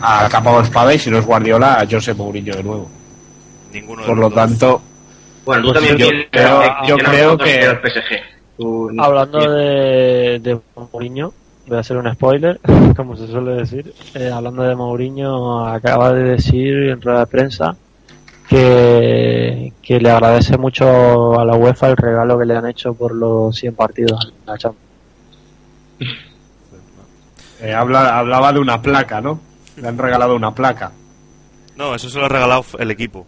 [0.02, 2.90] a capa o espada y si no es Guardiola a José Mourinho de nuevo.
[3.72, 4.34] Ninguno de Por lo dos.
[4.34, 4.82] tanto,
[5.44, 6.38] Bueno, Pues también yo creo- que
[6.88, 9.00] yo mencionar creo fotos que- del PSG.
[9.00, 10.60] Hablando de, de
[10.92, 11.32] Mourinho,
[11.66, 12.60] voy a hacer un spoiler,
[12.96, 13.92] como se suele decir.
[14.14, 17.74] Eh, hablando de Mourinho, acaba de decir en rueda de prensa
[18.50, 23.14] que, que le agradece mucho a la UEFA el regalo que le han hecho por
[23.14, 24.90] los 100 partidos en la Champions.
[27.60, 29.38] eh, habla, hablaba de una placa, ¿no?
[29.76, 30.90] Le han regalado una placa.
[31.76, 33.24] No, eso se lo ha regalado el equipo.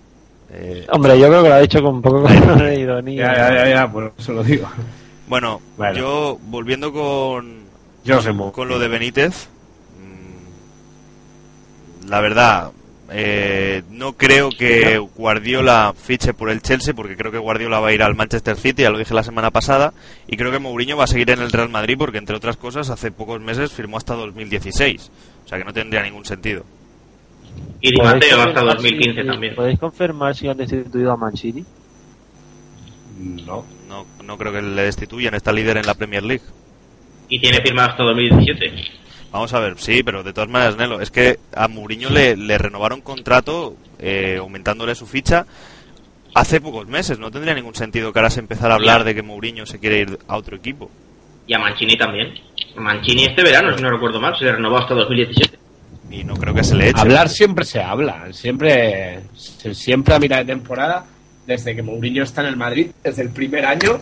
[0.50, 3.32] Eh, Hombre, yo creo que lo ha dicho con un poco de ironía.
[3.32, 4.68] Ya, ya, ya, ya, por eso lo digo.
[5.28, 5.96] bueno, Bueno.
[5.96, 7.62] yo volviendo con,
[8.52, 9.48] con lo de Benítez,
[10.00, 12.72] mm, la verdad,
[13.14, 17.92] eh, no creo que Guardiola fiche por el Chelsea, porque creo que Guardiola va a
[17.92, 19.92] ir al Manchester City, ya lo dije la semana pasada,
[20.26, 22.90] y creo que Mourinho va a seguir en el Real Madrid, porque entre otras cosas,
[22.90, 25.10] hace pocos meses firmó hasta 2016,
[25.44, 26.64] o sea que no tendría ningún sentido.
[27.80, 29.54] Y Di ¿Podéis Matteo hasta confirmar 2015 si- también.
[29.54, 31.64] ¿Podéis confirmar si han destituido a Mancini?
[33.18, 33.64] No.
[33.88, 36.42] No, no creo que le destituyan, está líder en la Premier League.
[37.28, 38.72] Y tiene firmado hasta 2017.
[39.32, 42.58] Vamos a ver, sí, pero de todas maneras, Nelo, es que a Mourinho le, le
[42.58, 45.46] renovaron contrato eh, aumentándole su ficha
[46.34, 47.18] hace pocos meses.
[47.18, 50.00] No tendría ningún sentido que ahora se empezara a hablar de que Mourinho se quiere
[50.00, 50.90] ir a otro equipo.
[51.46, 52.34] Y a Mancini también.
[52.76, 55.58] Mancini este verano, si no recuerdo mal, se le renovó hasta 2017.
[56.10, 57.00] Y no creo que se le eche.
[57.00, 61.06] Hablar siempre se habla, siempre, siempre a mitad de temporada,
[61.46, 63.98] desde que Mourinho está en el Madrid, desde el primer año,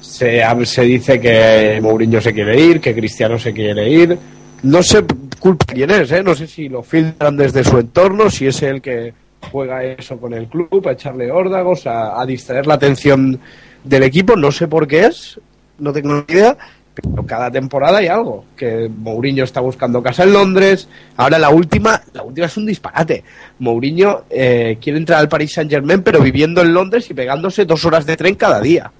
[0.00, 4.18] se, se dice que Mourinho se quiere ir, que Cristiano se quiere ir.
[4.64, 5.04] No sé
[5.38, 6.22] culpa quién es, ¿eh?
[6.22, 9.12] no sé si lo filtran desde su entorno, si es el que
[9.50, 13.38] juega eso con el club, a echarle órdagos, a, a distraer la atención
[13.84, 15.38] del equipo, no sé por qué es,
[15.78, 16.56] no tengo ni idea,
[16.94, 18.46] pero cada temporada hay algo.
[18.56, 20.88] Que Mourinho está buscando casa en Londres.
[21.16, 23.24] Ahora la última, la última es un disparate.
[23.58, 27.84] Mourinho eh, quiere entrar al Paris Saint Germain, pero viviendo en Londres y pegándose dos
[27.84, 28.90] horas de tren cada día.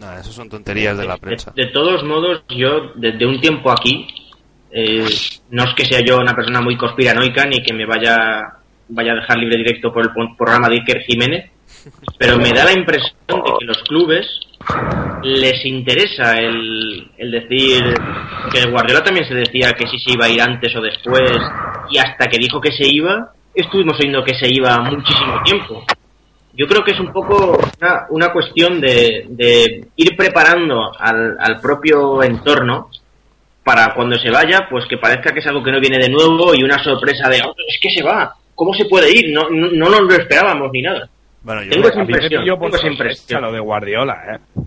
[0.00, 1.52] Nah, eso son tonterías de la prensa.
[1.54, 4.06] De, de todos modos, yo desde un tiempo aquí,
[4.76, 5.06] eh,
[5.50, 8.42] no es que sea yo una persona muy conspiranoica ni que me vaya,
[8.88, 11.48] vaya a dejar libre directo por el programa de Iker Jiménez,
[12.18, 14.26] pero me da la impresión de que los clubes
[15.22, 17.84] les interesa el, el decir
[18.52, 21.30] que Guardiola también se decía que si se iba a ir antes o después
[21.90, 25.84] y hasta que dijo que se iba estuvimos oyendo que se iba muchísimo tiempo.
[26.54, 31.60] Yo creo que es un poco una, una cuestión de, de ir preparando al, al
[31.60, 32.90] propio entorno
[33.64, 36.54] para cuando se vaya, pues que parezca que es algo que no viene de nuevo
[36.54, 39.32] y una sorpresa de, "Oh, es que se va, ¿cómo se puede ir?
[39.34, 41.08] No, no, no nos lo esperábamos ni nada.
[41.42, 43.42] Bueno, yo Tengo esa impresión, tengo esa impresión.
[43.42, 44.60] lo de Guardiola, ¿eh?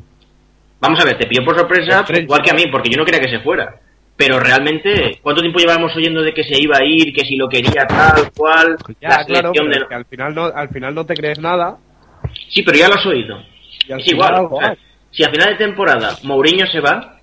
[0.79, 3.19] Vamos a ver, te pilló por sorpresa, igual que a mí, porque yo no quería
[3.21, 3.75] que se fuera.
[4.15, 7.47] Pero realmente, ¿cuánto tiempo llevábamos oyendo de que se iba a ir, que si lo
[7.47, 9.85] quería tal, cual, Ya, la claro, de...
[9.87, 11.77] que al final no, al final no te crees nada.
[12.49, 13.39] Sí, pero ya lo has oído.
[13.87, 14.47] Y Es igual.
[14.49, 14.75] o sea,
[15.11, 17.16] si a final de temporada Mourinho se va,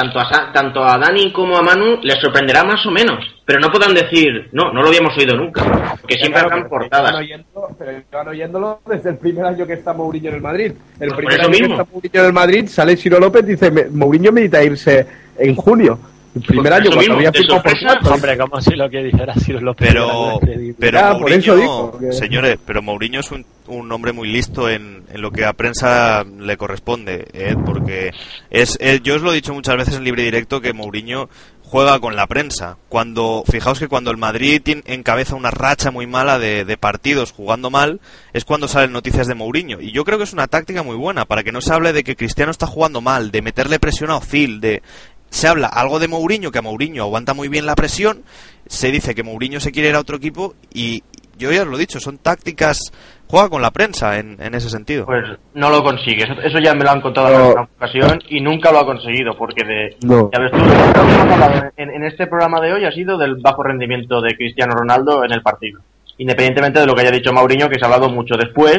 [0.00, 3.18] tanto a, tanto a Dani como a Manu les sorprenderá más o menos.
[3.44, 5.62] Pero no podrán decir, no, no lo habíamos oído nunca.
[6.00, 7.20] Porque siempre Claro, pero portadas.
[7.20, 7.44] llevan
[7.78, 10.72] Pero llevan oyéndolo desde el primer año que está Mourinho en el Madrid.
[11.00, 11.66] El Por primer año mismo.
[11.76, 15.06] que está Mourinho en el Madrid sale Ciro López y dice: "Me- Mourinho medita irse
[15.38, 15.98] en junio.
[16.34, 18.14] El primer año cuando había firmado por cuatro.
[18.14, 19.88] Hombre, como si lo que dijera Ciro López.
[19.88, 20.38] Pero,
[20.78, 24.28] pero Ya, por eso Mourinho, digo que- señores, pero Mourinho es un, un hombre muy
[24.30, 28.12] listo en, en lo que a prensa le corresponde, Ed, porque
[28.50, 31.28] es, eh, yo os lo he dicho muchas veces en libre directo que Mourinho
[31.62, 32.78] juega con la prensa.
[32.88, 37.30] Cuando, fijaos que cuando el Madrid tien- encabeza una racha muy mala de, de partidos
[37.30, 38.00] jugando mal,
[38.32, 39.80] es cuando salen noticias de Mourinho.
[39.80, 42.02] Y yo creo que es una táctica muy buena para que no se hable de
[42.02, 44.82] que Cristiano está jugando mal, de meterle presión a Ozil, de
[45.30, 48.22] se habla algo de Mourinho, que a Mourinho aguanta muy bien la presión,
[48.66, 51.02] se dice que Mourinho se quiere ir a otro equipo y
[51.38, 52.92] yo ya os lo he dicho, son tácticas,
[53.26, 55.06] juega con la prensa en, en ese sentido.
[55.06, 55.24] Pues
[55.54, 56.24] no lo consigue.
[56.24, 57.44] Eso, eso ya me lo han contado en No.
[57.46, 59.34] alguna ocasión y nunca lo ha conseguido.
[59.38, 59.96] Porque de.
[60.04, 60.28] No.
[60.34, 63.16] Ya ves tú, lo que hemos hablado en, en este programa de hoy ha sido
[63.16, 65.80] del bajo rendimiento de Cristiano Ronaldo en el partido.
[66.18, 68.76] Independientemente de lo que haya dicho Mauriño, que se ha hablado mucho después.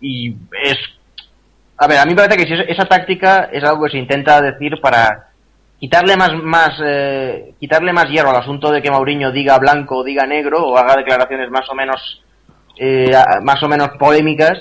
[0.00, 0.30] Y
[0.64, 0.78] es.
[1.76, 3.98] A ver, a mí me parece que si es- esa táctica es algo que se
[3.98, 5.27] intenta decir para
[5.78, 10.04] quitarle más más eh, quitarle más hierro al asunto de que Mauriño diga blanco o
[10.04, 12.22] diga negro o haga declaraciones más o menos
[12.76, 13.10] eh,
[13.42, 14.52] más o menos polémicas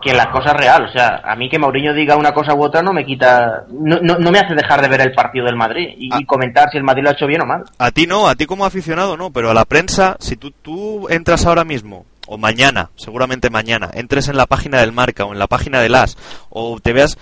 [0.00, 0.84] que la cosa real.
[0.86, 3.98] O sea, a mí que Mauriño diga una cosa u otra no me quita, no,
[4.02, 6.18] no, no me hace dejar de ver el partido del Madrid y, Ah.
[6.20, 7.62] y comentar si el Madrid lo ha hecho bien o mal.
[7.78, 11.08] A ti no, a ti como aficionado no, pero a la prensa, si tú, tú
[11.08, 15.38] entras ahora mismo, o mañana, seguramente mañana, entres en la página del Marca o en
[15.38, 16.16] la página del AS,
[16.50, 17.16] o te veas,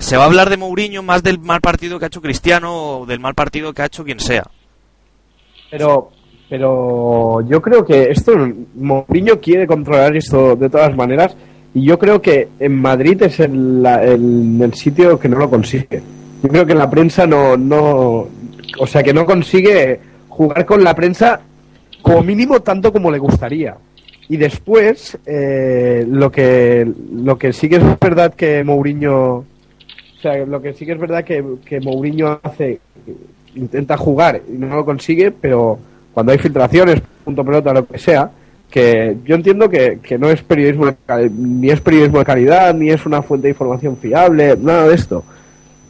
[0.00, 3.06] se va a hablar de Mourinho más del mal partido que ha hecho Cristiano o
[3.06, 4.44] del mal partido que ha hecho quien sea.
[5.70, 6.10] Pero,
[6.48, 8.32] pero yo creo que esto,
[8.74, 11.36] Mourinho quiere controlar esto de todas maneras
[11.74, 16.02] y yo creo que en Madrid es el, el, el sitio que no lo consigue.
[16.42, 18.26] Yo creo que la prensa no, no,
[18.78, 21.40] o sea, que no consigue jugar con la prensa
[22.00, 23.76] como mínimo tanto como le gustaría.
[24.28, 29.44] Y después, eh, lo que lo que sí que es verdad que Mourinho,
[30.20, 32.78] o sea, lo que sí que es verdad que, que Mourinho hace,
[33.54, 35.78] intenta jugar y no lo consigue, pero
[36.12, 38.30] cuando hay filtraciones, punto pelota, lo que sea,
[38.70, 42.90] que yo entiendo que, que no es periodismo de ni es periodismo de calidad, ni
[42.90, 45.24] es una fuente de información fiable, nada de esto.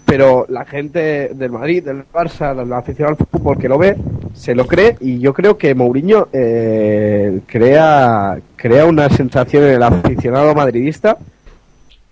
[0.05, 3.97] Pero la gente del Madrid, del Barça, la aficionado al fútbol que lo ve,
[4.33, 9.83] se lo cree y yo creo que Mourinho eh, crea, crea una sensación en el
[9.83, 11.19] aficionado madridista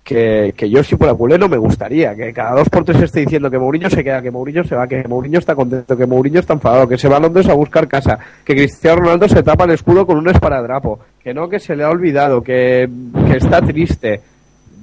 [0.08, 3.50] que, que yo si fuera culeno me gustaría, que cada dos por tres esté diciendo
[3.50, 6.54] que Mourinho se queda, que Mourinho se va, que Mourinho está contento, que Mourinho está
[6.54, 9.72] enfadado, que se va a Londres a buscar casa, que Cristiano Ronaldo se tapa el
[9.72, 12.88] escudo con un esparadrapo, que no, que se le ha olvidado, que,
[13.26, 14.22] que está triste.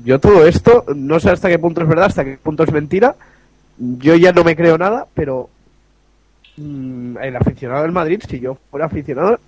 [0.04, 3.16] Yo todo esto, no sé hasta qué punto es verdad, hasta qué punto es mentira,
[3.80, 5.50] yo ya no me creo nada, pero
[6.58, 9.40] mm, el aficionado del Madrid, si yo fuera aficionado,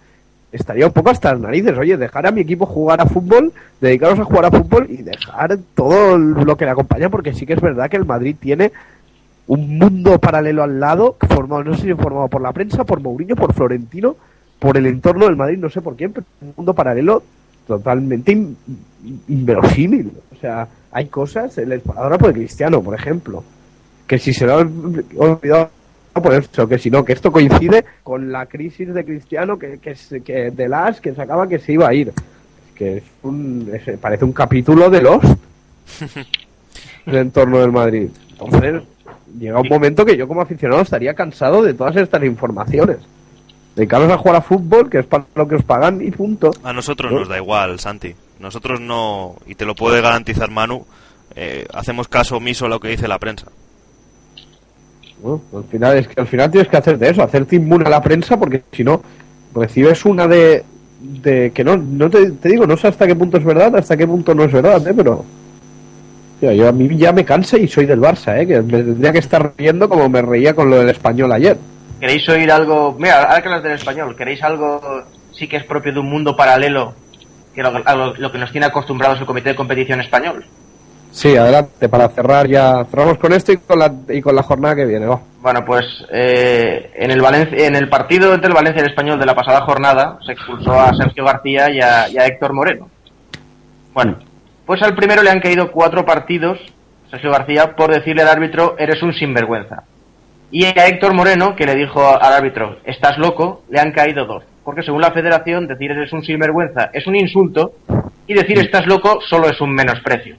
[0.51, 1.77] estaría un poco hasta las narices.
[1.77, 3.51] Oye, dejar a mi equipo jugar a fútbol,
[3.81, 7.53] dedicaros a jugar a fútbol y dejar todo lo que le acompaña, porque sí que
[7.53, 8.71] es verdad que el Madrid tiene
[9.47, 13.35] un mundo paralelo al lado, formado, no sé si formado por la prensa, por Mourinho,
[13.35, 14.15] por Florentino,
[14.59, 17.23] por el entorno del Madrid, no sé por quién, pero un mundo paralelo
[17.65, 18.57] totalmente in-
[19.27, 20.11] inverosímil.
[20.35, 23.43] O sea, hay cosas, el ahora por Cristiano, por ejemplo,
[24.05, 25.69] que si se lo han olvidado
[26.21, 29.95] por eso, que si no, que esto coincide con la crisis de Cristiano que, que,
[30.23, 32.13] que de las que sacaba que se iba a ir.
[32.75, 35.19] Que es un, es- parece un capítulo de los
[37.05, 38.09] el entorno del Madrid.
[38.31, 38.83] Entonces,
[39.39, 42.97] llega un momento que yo como aficionado estaría cansado de todas estas informaciones.
[43.75, 46.51] Dedicaros a jugar a fútbol, que es para lo que os pagan y punto.
[46.63, 47.19] A nosotros ¿No?
[47.19, 48.15] nos da igual, Santi.
[48.39, 50.85] Nosotros no, y te lo puede garantizar Manu,
[51.35, 53.47] eh, hacemos caso omiso a lo que dice la prensa.
[55.23, 58.01] Al final es que al final tienes que hacer de eso, hacerte inmune a la
[58.01, 59.01] prensa, porque si no
[59.53, 60.63] recibes una de,
[61.01, 63.97] de que no, no te, te digo, no sé hasta qué punto es verdad, hasta
[63.97, 64.93] qué punto no es verdad, ¿eh?
[64.95, 65.25] pero
[66.39, 68.45] yo a mí ya me cansa y soy del Barça, ¿eh?
[68.45, 71.57] que me tendría que estar riendo como me reía con lo del español ayer.
[71.99, 72.95] ¿Queréis oír algo?
[72.99, 74.79] Mira, ahora que hablas del español, ¿queréis algo
[75.31, 76.93] sí que es propio de un mundo paralelo
[77.55, 80.45] que lo- lo que nos tiene acostumbrados el Comité de Competición Español?
[81.17, 84.75] Sí, adelante, para cerrar ya, cerramos con esto y con la, y con la jornada
[84.75, 85.07] que viene.
[85.41, 87.23] Bueno, pues eh, en, el
[87.53, 90.73] en el partido entre el Valencia y el Español de la pasada jornada se expulsó
[90.79, 92.91] a Sergio García y a, y a Héctor Moreno.
[93.95, 94.19] Bueno,
[94.67, 96.59] pues al primero le han caído cuatro partidos,
[97.09, 99.85] Sergio García, por decirle al árbitro, eres un sinvergüenza.
[100.51, 104.43] Y a Héctor Moreno, que le dijo al árbitro, estás loco, le han caído dos.
[104.63, 107.71] Porque según la federación, decir eres un sinvergüenza es un insulto
[108.27, 110.35] y decir estás loco solo es un menosprecio.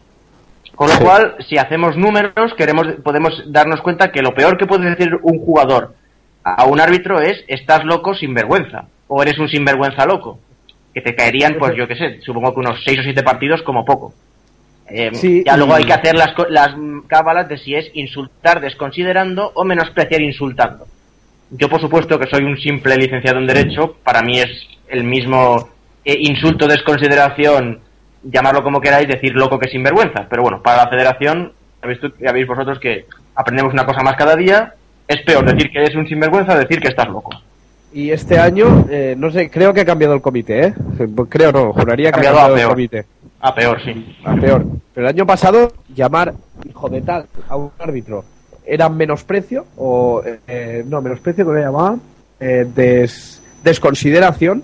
[0.78, 4.90] Con lo cual, si hacemos números, queremos, podemos darnos cuenta que lo peor que puede
[4.90, 5.96] decir un jugador
[6.44, 10.38] a un árbitro es estás loco sin vergüenza o eres un sinvergüenza loco.
[10.94, 13.84] Que te caerían, pues yo qué sé, supongo que unos seis o siete partidos como
[13.84, 14.14] poco.
[14.88, 16.76] Eh, Sí, ya luego hay que hacer las, las
[17.08, 20.86] cábalas de si es insultar desconsiderando o menospreciar insultando.
[21.50, 24.50] Yo, por supuesto, que soy un simple licenciado en Derecho, para mí es
[24.86, 25.70] el mismo
[26.04, 27.80] eh, insulto, desconsideración,
[28.22, 30.26] llamarlo como queráis, decir loco que sinvergüenza.
[30.28, 32.12] Pero bueno, para la federación, ya veis, tú-
[32.54, 34.74] vosotros que aprendemos una cosa más cada día.
[35.06, 37.30] Es peor decir que eres un sinvergüenza decir que estás loco.
[37.92, 40.74] Y este año, eh, no sé, creo que ha cambiado el comité, ¿eh?
[41.30, 42.70] Creo no, juraría que ha Cambiado a cambiado el peor.
[42.72, 43.06] comité.
[43.40, 44.16] A peor, sí.
[44.24, 44.66] A peor.
[44.92, 46.34] Pero el año pasado, llamar
[46.68, 48.24] hijo de tal a un árbitro
[48.66, 50.22] era menosprecio, o.
[50.46, 52.02] eh, no, menosprecio que le llamaban.
[52.40, 54.62] eh, des- desconsideración.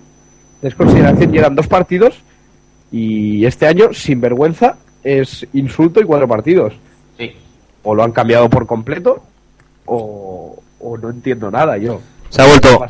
[0.60, 2.22] Desconsideración y eran dos partidos.
[2.93, 6.74] Y este año, sin vergüenza, es insulto y cuatro partidos.
[7.19, 7.32] Sí.
[7.82, 9.23] O lo han cambiado por completo,
[9.86, 12.01] o, o no entiendo nada yo.
[12.31, 12.86] Se ha vuelto,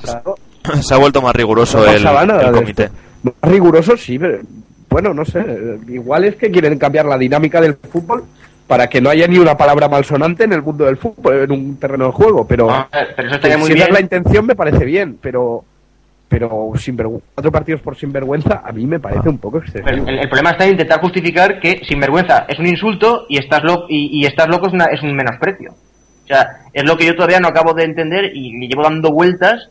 [0.67, 2.91] No se ha vuelto más riguroso no el, comité.
[3.23, 4.41] Más riguroso, sí, pero
[4.91, 5.45] bueno, no sé.
[5.89, 8.25] Igual es que quieren cambiar la dinámica del fútbol
[8.67, 11.77] para que no haya ni una palabra malsonante en el mundo del fútbol, en un
[11.77, 12.47] terreno de juego.
[12.47, 13.89] Pero, Ah, pero eso estaría muy si bien.
[13.89, 15.19] es la intención, me parece bien.
[15.21, 15.65] Pero,
[16.39, 19.85] pero sinvergü- cuatro partidos por sinvergüenza, a mí me parece un poco excesivo.
[19.87, 23.63] Pero el, el problema está en intentar justificar que sinvergüenza es un insulto y estás,
[23.63, 25.71] lo, y, y estás loco es, una- es un menosprecio.
[25.73, 29.11] O sea, es lo que yo todavía no acabo de entender y le llevo dando
[29.13, 29.69] vueltas.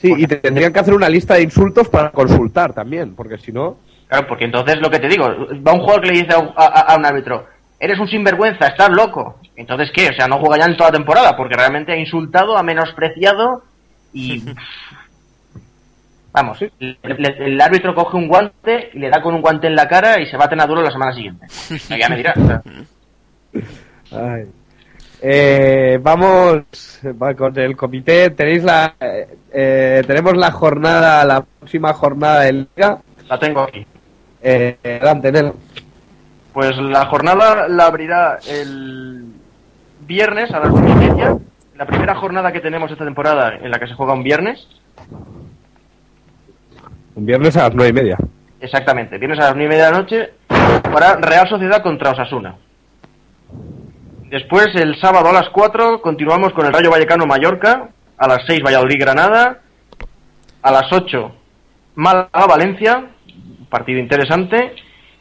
[0.00, 3.52] Sí, y te- tendrían que hacer una lista de insultos para consultar también, porque si
[3.52, 3.78] no.
[4.08, 5.26] Claro, porque entonces lo que te digo,
[5.66, 7.46] va un jugador que le dice a, un- a- a un árbitro,
[7.80, 9.40] eres un sinvergüenza, estás loco.
[9.56, 10.08] Entonces, ¿qué?
[10.10, 13.62] O sea, no juega ya en toda la temporada porque realmente ha insultado, ha menospreciado
[14.12, 14.42] y...
[16.36, 19.74] Vamos, le- le- el árbitro coge un guante y le da con un guante en
[19.74, 21.46] la cara y se baten a duro la semana siguiente.
[21.98, 22.36] Ya me dirás.
[24.12, 24.44] Ay.
[25.22, 28.28] Eh, vamos va con el comité.
[28.30, 32.98] Tenéis la, eh, eh, tenemos la jornada, la próxima jornada de liga.
[33.30, 33.86] La tengo aquí.
[34.42, 35.56] Eh, adelante, Nelo.
[36.52, 39.24] Pues la jornada la abrirá el
[40.06, 41.34] viernes a las nueve y media.
[41.76, 44.66] La primera jornada que tenemos esta temporada en la que se juega un viernes.
[47.16, 48.18] Un viernes a las nueve y media.
[48.60, 50.30] Exactamente, viernes a las nueve y media de la noche
[50.82, 52.56] para Real Sociedad contra Osasuna.
[54.28, 57.88] Después, el sábado a las 4, continuamos con el Rayo Vallecano Mallorca.
[58.18, 59.60] A las 6, Valladolid Granada.
[60.62, 61.32] A las 8,
[61.94, 63.06] Málaga Valencia.
[63.70, 64.74] Partido interesante.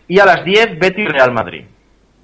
[0.07, 1.65] Y a las 10, Betis Real Madrid.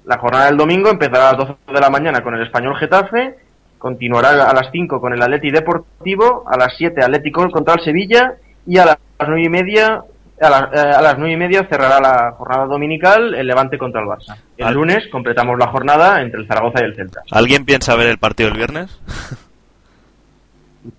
[0.04, 3.36] La jornada del domingo empezará a las 12 de la mañana con el Español Getafe.
[3.78, 6.44] Continuará a las 5 con el Atleti Deportivo.
[6.46, 8.34] A las 7, Atlético contra el Sevilla.
[8.66, 10.02] Y a las 9 y media
[10.40, 14.00] a, la- eh, a las nueve y media cerrará la jornada dominical el Levante contra
[14.00, 14.36] el Barça.
[14.56, 17.22] El Al- lunes completamos la jornada entre el Zaragoza y el Celta.
[17.30, 18.98] ¿Alguien piensa ver el partido el viernes?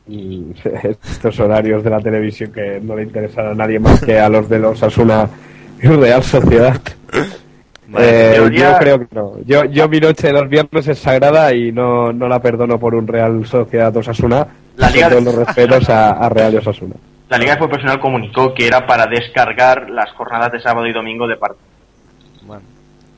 [0.08, 0.54] Y
[1.02, 4.48] estos horarios de la televisión que no le interesan a nadie más que a los
[4.48, 5.28] de los Asuna
[5.82, 6.80] y Real Sociedad.
[7.98, 9.34] Eh, teoría- Yo creo que no.
[9.46, 12.96] Yo, yo mi noche de los viernes es sagrada y no, no la perdono por
[12.96, 14.48] un Real Sociedad Osasuna.
[14.78, 16.96] La Liga- todos los respetos a, a Real y Osasuna.
[17.34, 20.94] La Liga de Fútbol Profesional comunicó que era para descargar las jornadas de sábado y
[20.94, 21.66] domingo de partido.
[22.46, 22.62] Vamos,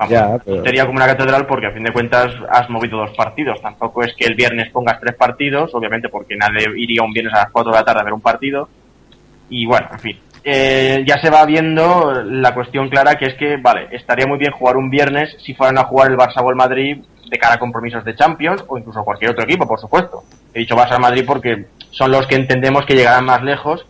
[0.09, 3.61] Ya, pero- sería como una catedral porque a fin de cuentas has movido dos partidos.
[3.61, 7.39] Tampoco es que el viernes pongas tres partidos, obviamente porque nadie iría un viernes a
[7.43, 8.69] las 4 de la tarde a ver un partido.
[9.49, 10.19] Y bueno, en fin.
[10.45, 14.53] Eh, ya se va viendo la cuestión clara que es que, vale, estaría muy bien
[14.53, 17.59] jugar un viernes si fueran a jugar el Barça o el Madrid de cara a
[17.59, 20.23] compromisos de Champions o incluso cualquier otro equipo, por supuesto.
[20.53, 23.85] He dicho Barça Madrid porque son los que entendemos que llegarán más lejos.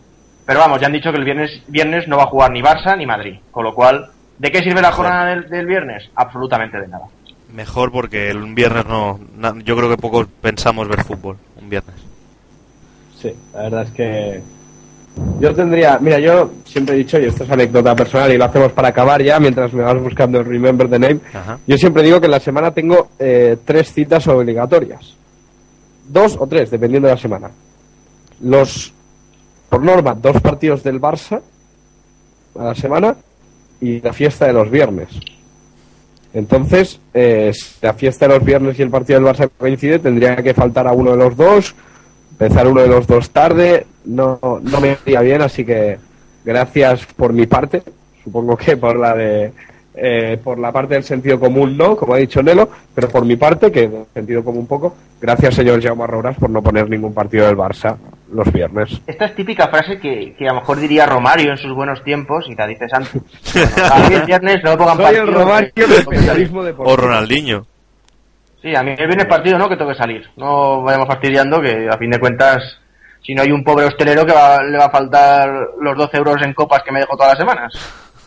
[0.46, 2.96] Pero vamos, ya han dicho que el viernes, viernes no va a jugar ni Barça
[2.96, 3.36] ni Madrid.
[3.50, 6.08] Con lo cual, ¿de qué sirve la jornada del, del viernes?
[6.14, 7.06] Absolutamente de nada.
[7.52, 9.18] Mejor porque el viernes no.
[9.36, 11.96] na- yo creo que pocos pensamos ver fútbol un viernes.
[13.20, 14.40] Sí, la verdad es que
[15.40, 18.72] yo tendría, mira, yo siempre he dicho, y esto es anécdota personal y lo hacemos
[18.72, 21.58] para acabar ya, mientras me vas buscando el Remember the Name, Ajá.
[21.66, 25.14] yo siempre digo que en la semana tengo eh, tres citas obligatorias.
[26.08, 27.50] Dos o tres, dependiendo de la semana.
[28.42, 28.92] Los,
[29.76, 31.42] por norma, dos partidos del Barça
[32.58, 33.14] a la semana
[33.78, 35.08] y la fiesta de los viernes.
[36.32, 40.34] Entonces, eh, si la fiesta de los viernes y el partido del Barça coincide, tendría
[40.36, 41.74] que faltar a uno de los dos,
[42.30, 45.98] empezar uno de los dos tarde, no, no me iría bien, así que
[46.42, 47.82] gracias por mi parte,
[48.24, 49.52] supongo que por la de
[49.96, 53.36] eh, por la parte del sentido común no, como ha dicho Nelo, pero por mi
[53.36, 57.56] parte, que sentido común poco, gracias señor Jaume Arrouras por no poner ningún partido del
[57.56, 57.96] Barça
[58.32, 59.00] los viernes.
[59.06, 62.44] Esta es típica frase que, que a lo mejor diría Romario en sus buenos tiempos
[62.48, 63.12] y la dices antes.
[63.54, 65.22] Bueno, a mí el viernes no me pongan Soy partido.
[65.24, 66.96] el Romario del periodismo O.
[66.96, 67.66] Ronaldinho.
[68.60, 70.28] Sí, a mí el viernes partido no, que tengo que salir.
[70.36, 72.78] No vayamos fastidiando que a fin de cuentas,
[73.22, 75.48] si no hay un pobre hostelero que va- le va a faltar
[75.80, 77.72] los 12 euros en copas que me dejo todas las semanas.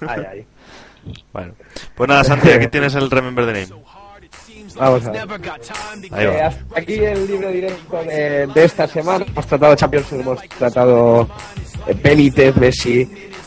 [0.08, 0.46] Ay, ay.
[1.34, 1.54] Bueno,
[1.96, 3.84] pues nada, Santi, aquí tienes el Remember the Name.
[4.76, 5.22] Vamos a ver.
[6.12, 9.26] Ahí Eh, hasta aquí el libro directo de, de esta semana.
[9.28, 11.28] Hemos tratado Champions, hemos tratado
[11.88, 13.02] eh, Benítez, Messi,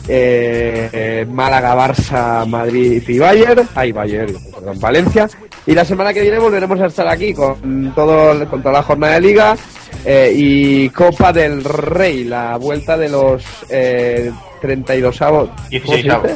[0.07, 3.67] eh, eh, Málaga, Barça, Madrid y Bayern.
[3.73, 5.29] Ay, Bayern, perdón, Valencia.
[5.65, 9.13] Y la semana que viene volveremos a estar aquí con, todo, con toda la jornada
[9.13, 9.55] de liga
[10.03, 14.29] eh, y Copa del Rey, la vuelta de los eh,
[14.61, 15.49] 32 avos.
[15.69, 16.31] 16 avos.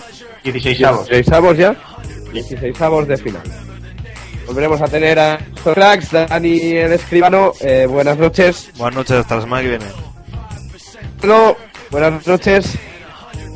[0.51, 1.07] 16 avos.
[1.07, 1.75] 16 avos ya.
[2.33, 3.43] 16 avos de final.
[4.45, 7.51] Volveremos a tener a estos cracks, Dani el escribano.
[7.59, 8.69] eh, buenas noches.
[8.77, 9.85] Buenas noches, hasta la semana que viene.
[11.19, 11.57] Pablo,
[11.91, 12.77] buenas noches.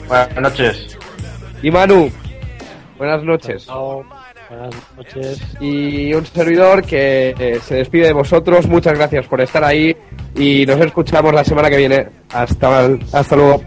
[0.07, 0.97] Buenas noches.
[1.63, 2.11] Y Manu,
[2.97, 3.65] buenas noches.
[3.65, 4.03] Chao.
[4.49, 5.39] Buenas noches.
[5.61, 8.68] Y un servidor que eh, se despide de vosotros.
[8.68, 9.95] Muchas gracias por estar ahí.
[10.35, 12.07] Y nos escuchamos la semana que viene.
[12.34, 13.61] Hasta, hasta luego.